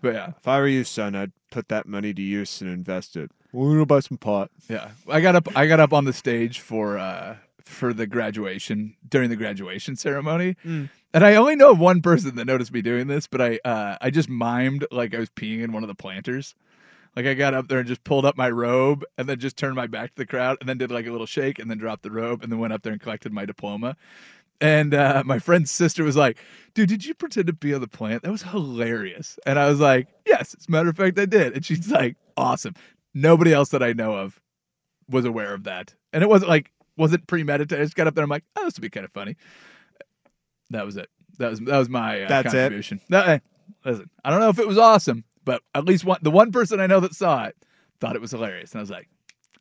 But 0.00 0.14
yeah, 0.14 0.32
If 0.36 0.48
I 0.48 0.58
were 0.58 0.66
you, 0.66 0.84
son, 0.84 1.14
I'd 1.14 1.32
put 1.50 1.68
that 1.68 1.86
money 1.86 2.12
to 2.12 2.22
use 2.22 2.60
and 2.60 2.68
invest 2.68 3.16
it. 3.16 3.30
We're 3.52 3.72
gonna 3.72 3.86
buy 3.86 4.00
some 4.00 4.18
pot. 4.18 4.50
Yeah, 4.68 4.90
I 5.08 5.20
got 5.20 5.36
up. 5.36 5.48
I 5.56 5.66
got 5.66 5.80
up 5.80 5.92
on 5.92 6.04
the 6.06 6.12
stage 6.12 6.60
for 6.60 6.98
uh 6.98 7.36
for 7.72 7.92
the 7.92 8.06
graduation 8.06 8.94
during 9.08 9.30
the 9.30 9.36
graduation 9.36 9.96
ceremony, 9.96 10.56
Mm. 10.64 10.88
and 11.14 11.24
I 11.24 11.34
only 11.34 11.56
know 11.56 11.70
of 11.70 11.78
one 11.78 12.02
person 12.02 12.36
that 12.36 12.44
noticed 12.46 12.72
me 12.72 12.82
doing 12.82 13.06
this. 13.06 13.26
But 13.26 13.40
I 13.40 13.58
uh 13.64 13.96
I 14.00 14.10
just 14.10 14.28
mimed 14.28 14.84
like 14.90 15.14
I 15.14 15.18
was 15.18 15.30
peeing 15.30 15.62
in 15.62 15.72
one 15.72 15.82
of 15.82 15.88
the 15.88 15.94
planters. 15.94 16.54
Like 17.16 17.26
I 17.26 17.34
got 17.34 17.52
up 17.52 17.68
there 17.68 17.78
and 17.78 17.86
just 17.88 18.04
pulled 18.04 18.24
up 18.24 18.36
my 18.38 18.48
robe, 18.48 19.04
and 19.18 19.28
then 19.28 19.38
just 19.38 19.56
turned 19.56 19.74
my 19.76 19.86
back 19.86 20.10
to 20.10 20.16
the 20.16 20.26
crowd, 20.26 20.56
and 20.60 20.68
then 20.68 20.78
did 20.78 20.90
like 20.90 21.06
a 21.06 21.10
little 21.12 21.26
shake, 21.26 21.58
and 21.58 21.70
then 21.70 21.78
dropped 21.78 22.02
the 22.02 22.10
robe, 22.10 22.42
and 22.42 22.50
then 22.50 22.58
went 22.58 22.72
up 22.72 22.82
there 22.82 22.92
and 22.92 23.02
collected 23.02 23.32
my 23.32 23.44
diploma. 23.44 23.96
And 24.60 24.94
uh, 24.94 25.22
my 25.26 25.38
friend's 25.40 25.70
sister 25.72 26.04
was 26.04 26.16
like, 26.16 26.38
"Dude, 26.74 26.88
did 26.88 27.04
you 27.04 27.14
pretend 27.14 27.48
to 27.48 27.52
be 27.52 27.74
on 27.74 27.80
the 27.80 27.88
plant? 27.88 28.22
That 28.22 28.30
was 28.30 28.42
hilarious." 28.44 29.38
And 29.44 29.58
I 29.58 29.68
was 29.68 29.80
like, 29.80 30.06
"Yes, 30.24 30.54
as 30.58 30.66
a 30.68 30.70
matter 30.70 30.88
of 30.88 30.96
fact, 30.96 31.18
I 31.18 31.26
did." 31.26 31.54
And 31.54 31.64
she's 31.64 31.90
like, 31.90 32.16
"Awesome." 32.36 32.74
Nobody 33.12 33.52
else 33.52 33.70
that 33.70 33.82
I 33.82 33.92
know 33.92 34.14
of 34.16 34.40
was 35.10 35.24
aware 35.26 35.52
of 35.52 35.64
that, 35.64 35.94
and 36.14 36.22
it 36.22 36.28
wasn't 36.30 36.48
like 36.48 36.70
wasn't 36.96 37.26
premeditated. 37.26 37.80
I 37.80 37.84
just 37.84 37.96
got 37.96 38.06
up 38.06 38.14
there. 38.14 38.24
I'm 38.24 38.30
like, 38.30 38.44
"Oh, 38.56 38.64
this 38.64 38.74
would 38.74 38.82
be 38.82 38.90
kind 38.90 39.04
of 39.04 39.12
funny." 39.12 39.36
That 40.70 40.84
was 40.84 40.96
it. 40.96 41.08
That 41.38 41.50
was 41.50 41.60
that 41.60 41.78
was 41.78 41.88
my 41.88 42.22
uh, 42.22 42.28
That's 42.28 42.54
it? 42.54 42.72
That- 43.08 43.42
listen, 43.84 44.10
I 44.24 44.30
don't 44.30 44.40
know 44.40 44.48
if 44.48 44.58
it 44.58 44.68
was 44.68 44.78
awesome, 44.78 45.24
but 45.44 45.62
at 45.74 45.84
least 45.84 46.04
one 46.04 46.18
the 46.22 46.30
one 46.30 46.52
person 46.52 46.80
I 46.80 46.86
know 46.86 47.00
that 47.00 47.14
saw 47.14 47.44
it 47.44 47.56
thought 48.00 48.16
it 48.16 48.22
was 48.22 48.30
hilarious, 48.30 48.72
and 48.72 48.80
I 48.80 48.82
was 48.82 48.90
like, 48.90 49.08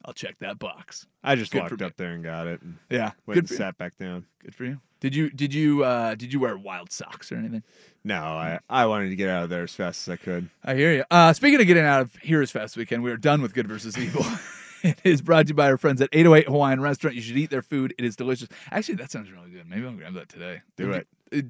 "I'll 0.05 0.13
check 0.13 0.37
that 0.39 0.59
box." 0.59 1.07
I 1.23 1.35
just 1.35 1.51
Good 1.51 1.61
walked 1.61 1.81
up 1.81 1.97
there 1.97 2.11
and 2.11 2.23
got 2.23 2.47
it. 2.47 2.61
And 2.61 2.77
Yeah, 2.89 3.11
went 3.25 3.35
good 3.35 3.49
and 3.49 3.57
sat 3.57 3.77
back 3.77 3.97
down. 3.97 4.25
Good 4.43 4.55
for 4.55 4.65
you. 4.65 4.79
Did 4.99 5.15
you 5.15 5.29
did 5.29 5.53
you 5.53 5.83
uh 5.83 6.15
did 6.15 6.31
you 6.31 6.39
wear 6.39 6.57
wild 6.57 6.91
socks 6.91 7.31
or 7.31 7.35
anything? 7.35 7.63
No, 8.03 8.21
I 8.21 8.59
I 8.69 8.85
wanted 8.85 9.09
to 9.09 9.15
get 9.15 9.29
out 9.29 9.43
of 9.43 9.49
there 9.49 9.63
as 9.63 9.73
fast 9.73 10.07
as 10.07 10.13
I 10.13 10.15
could. 10.17 10.49
I 10.63 10.75
hear 10.75 10.93
you. 10.93 11.03
Uh, 11.09 11.33
speaking 11.33 11.59
of 11.59 11.67
getting 11.67 11.85
out 11.85 12.01
of 12.01 12.15
here 12.17 12.41
as 12.41 12.51
fast 12.51 12.73
as 12.73 12.77
we 12.77 12.85
can, 12.85 13.01
we 13.01 13.11
are 13.11 13.17
done 13.17 13.41
with 13.41 13.53
Good 13.53 13.67
versus 13.67 13.97
Evil. 13.97 14.25
it 14.83 14.99
is 15.03 15.21
brought 15.21 15.47
to 15.47 15.49
you 15.49 15.55
by 15.55 15.69
our 15.69 15.77
friends 15.77 16.01
at 16.01 16.09
808 16.11 16.47
Hawaiian 16.47 16.81
Restaurant. 16.81 17.15
You 17.15 17.21
should 17.21 17.37
eat 17.37 17.49
their 17.49 17.61
food. 17.61 17.93
It 17.97 18.05
is 18.05 18.15
delicious. 18.15 18.47
Actually, 18.71 18.95
that 18.95 19.11
sounds 19.11 19.31
really 19.31 19.49
good. 19.51 19.67
Maybe 19.69 19.85
I'll 19.85 19.93
grab 19.93 20.13
that 20.15 20.29
today. 20.29 20.61
Do 20.77 20.83
you- 20.87 20.93
uh, 21.33 21.41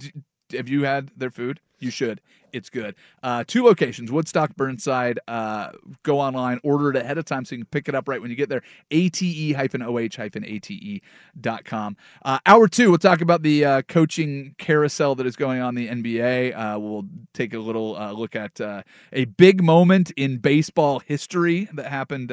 Have 0.53 0.69
you 0.69 0.83
had 0.83 1.11
their 1.15 1.31
food? 1.31 1.59
You 1.79 1.89
should. 1.89 2.21
It's 2.53 2.69
good. 2.69 2.95
Uh, 3.23 3.43
two 3.47 3.63
locations 3.63 4.11
Woodstock, 4.11 4.55
Burnside. 4.55 5.19
Uh, 5.27 5.71
go 6.03 6.19
online, 6.19 6.59
order 6.63 6.91
it 6.91 6.95
ahead 6.95 7.17
of 7.17 7.25
time 7.25 7.45
so 7.45 7.55
you 7.55 7.61
can 7.61 7.67
pick 7.67 7.89
it 7.89 7.95
up 7.95 8.07
right 8.07 8.21
when 8.21 8.29
you 8.29 8.35
get 8.35 8.49
there. 8.49 8.61
ate 8.91 9.21
oh 9.23 9.97
ate.com. 9.97 11.97
Uh, 12.23 12.39
hour 12.45 12.67
two, 12.67 12.89
we'll 12.89 12.97
talk 12.97 13.21
about 13.21 13.41
the 13.41 13.65
uh, 13.65 13.81
coaching 13.83 14.55
carousel 14.57 15.15
that 15.15 15.25
is 15.25 15.35
going 15.35 15.61
on 15.61 15.75
the 15.75 15.87
NBA. 15.87 16.55
Uh, 16.55 16.79
we'll 16.79 17.05
take 17.33 17.53
a 17.53 17.59
little 17.59 17.97
uh, 17.97 18.11
look 18.11 18.35
at 18.35 18.59
uh, 18.61 18.83
a 19.13 19.25
big 19.25 19.63
moment 19.63 20.11
in 20.11 20.37
baseball 20.37 20.99
history 20.99 21.69
that 21.73 21.87
happened 21.87 22.29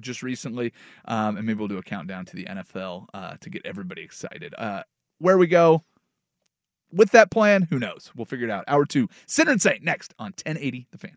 just 0.00 0.22
recently. 0.22 0.72
Um, 1.04 1.36
and 1.36 1.46
maybe 1.46 1.58
we'll 1.58 1.68
do 1.68 1.78
a 1.78 1.82
countdown 1.82 2.24
to 2.26 2.36
the 2.36 2.44
NFL 2.44 3.40
to 3.40 3.50
get 3.50 3.62
everybody 3.64 4.02
excited. 4.02 4.54
Where 5.20 5.36
we 5.36 5.48
go, 5.48 5.82
with 6.92 7.10
that 7.12 7.30
plan, 7.30 7.62
who 7.70 7.78
knows? 7.78 8.10
We'll 8.14 8.24
figure 8.24 8.46
it 8.46 8.50
out. 8.50 8.64
Hour 8.68 8.84
two, 8.84 9.08
Sinner 9.26 9.52
and 9.52 9.62
Saint 9.62 9.82
next 9.82 10.14
on 10.18 10.26
1080 10.26 10.86
The 10.90 10.98
Fan. 10.98 11.16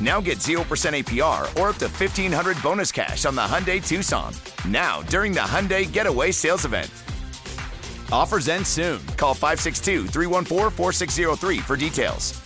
Now 0.00 0.20
get 0.20 0.38
0% 0.38 0.58
APR 0.62 1.42
or 1.60 1.70
up 1.70 1.76
to 1.76 1.88
1500 1.88 2.62
bonus 2.62 2.92
cash 2.92 3.24
on 3.24 3.34
the 3.34 3.42
Hyundai 3.42 3.84
Tucson. 3.84 4.32
Now, 4.68 5.02
during 5.02 5.32
the 5.32 5.40
Hyundai 5.40 5.90
Getaway 5.90 6.30
Sales 6.30 6.64
Event. 6.64 6.90
Offers 8.12 8.48
end 8.48 8.66
soon. 8.66 9.04
Call 9.16 9.34
562 9.34 10.06
314 10.06 10.70
4603 10.70 11.58
for 11.58 11.76
details. 11.76 12.40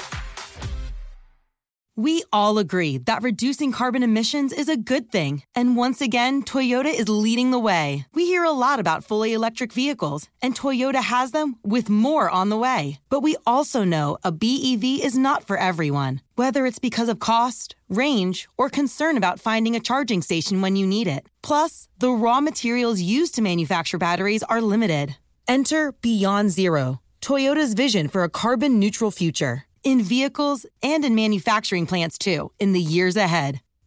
We 1.95 2.25
all 2.33 2.57
agree 2.57 2.97
that 3.05 3.23
reducing 3.23 3.71
carbon 3.71 4.03
emissions 4.03 4.55
is 4.55 4.71
a 4.71 4.79
good 4.79 5.11
thing. 5.11 5.43
And 5.55 5.77
once 5.77 6.01
again, 6.01 6.43
Toyota 6.43 6.91
is 6.91 7.07
leading 7.07 7.51
the 7.51 7.59
way. 7.59 8.07
We 8.15 8.25
hear 8.25 8.45
a 8.45 8.51
lot 8.51 8.81
about 8.81 9.05
fully 9.05 9.35
electric 9.35 9.75
vehicles, 9.75 10.31
and 10.41 10.55
Toyota 10.57 11.03
has 11.03 11.33
them 11.33 11.57
with 11.63 11.91
more 11.91 12.31
on 12.31 12.49
the 12.49 12.57
way. 12.57 12.99
But 13.11 13.21
we 13.21 13.37
also 13.47 13.85
know 13.85 14.17
a 14.25 14.33
BEV 14.33 15.05
is 15.05 15.19
not 15.19 15.47
for 15.47 15.59
everyone, 15.59 16.23
whether 16.43 16.67
it's 16.67 16.81
because 16.81 17.09
of 17.09 17.21
cost, 17.21 17.77
range, 17.89 18.49
or 18.59 18.69
concern 18.69 19.17
about 19.17 19.39
finding 19.39 19.77
a 19.77 19.81
charging 19.81 20.21
station 20.21 20.61
when 20.61 20.75
you 20.75 20.85
need 20.85 21.07
it. 21.07 21.29
Plus, 21.41 21.89
the 21.99 22.11
raw 22.11 22.41
materials 22.41 23.01
used 23.01 23.37
to 23.37 23.43
manufacture 23.43 23.97
batteries 23.97 24.43
are 24.43 24.61
limited. 24.61 25.15
Enter 25.47 25.93
Beyond 26.03 26.51
Zero, 26.51 27.01
Toyota's 27.21 27.75
vision 27.75 28.09
for 28.09 28.25
a 28.25 28.29
carbon 28.29 28.81
neutral 28.81 29.13
future. 29.13 29.67
In 29.85 30.03
vehicles 30.03 30.67
and 30.83 31.05
in 31.05 31.15
manufacturing 31.15 31.87
plants 31.87 32.19
too, 32.19 32.51
in 32.59 32.73
the 32.73 32.87
years 32.97 33.17
ahead. 33.17 33.61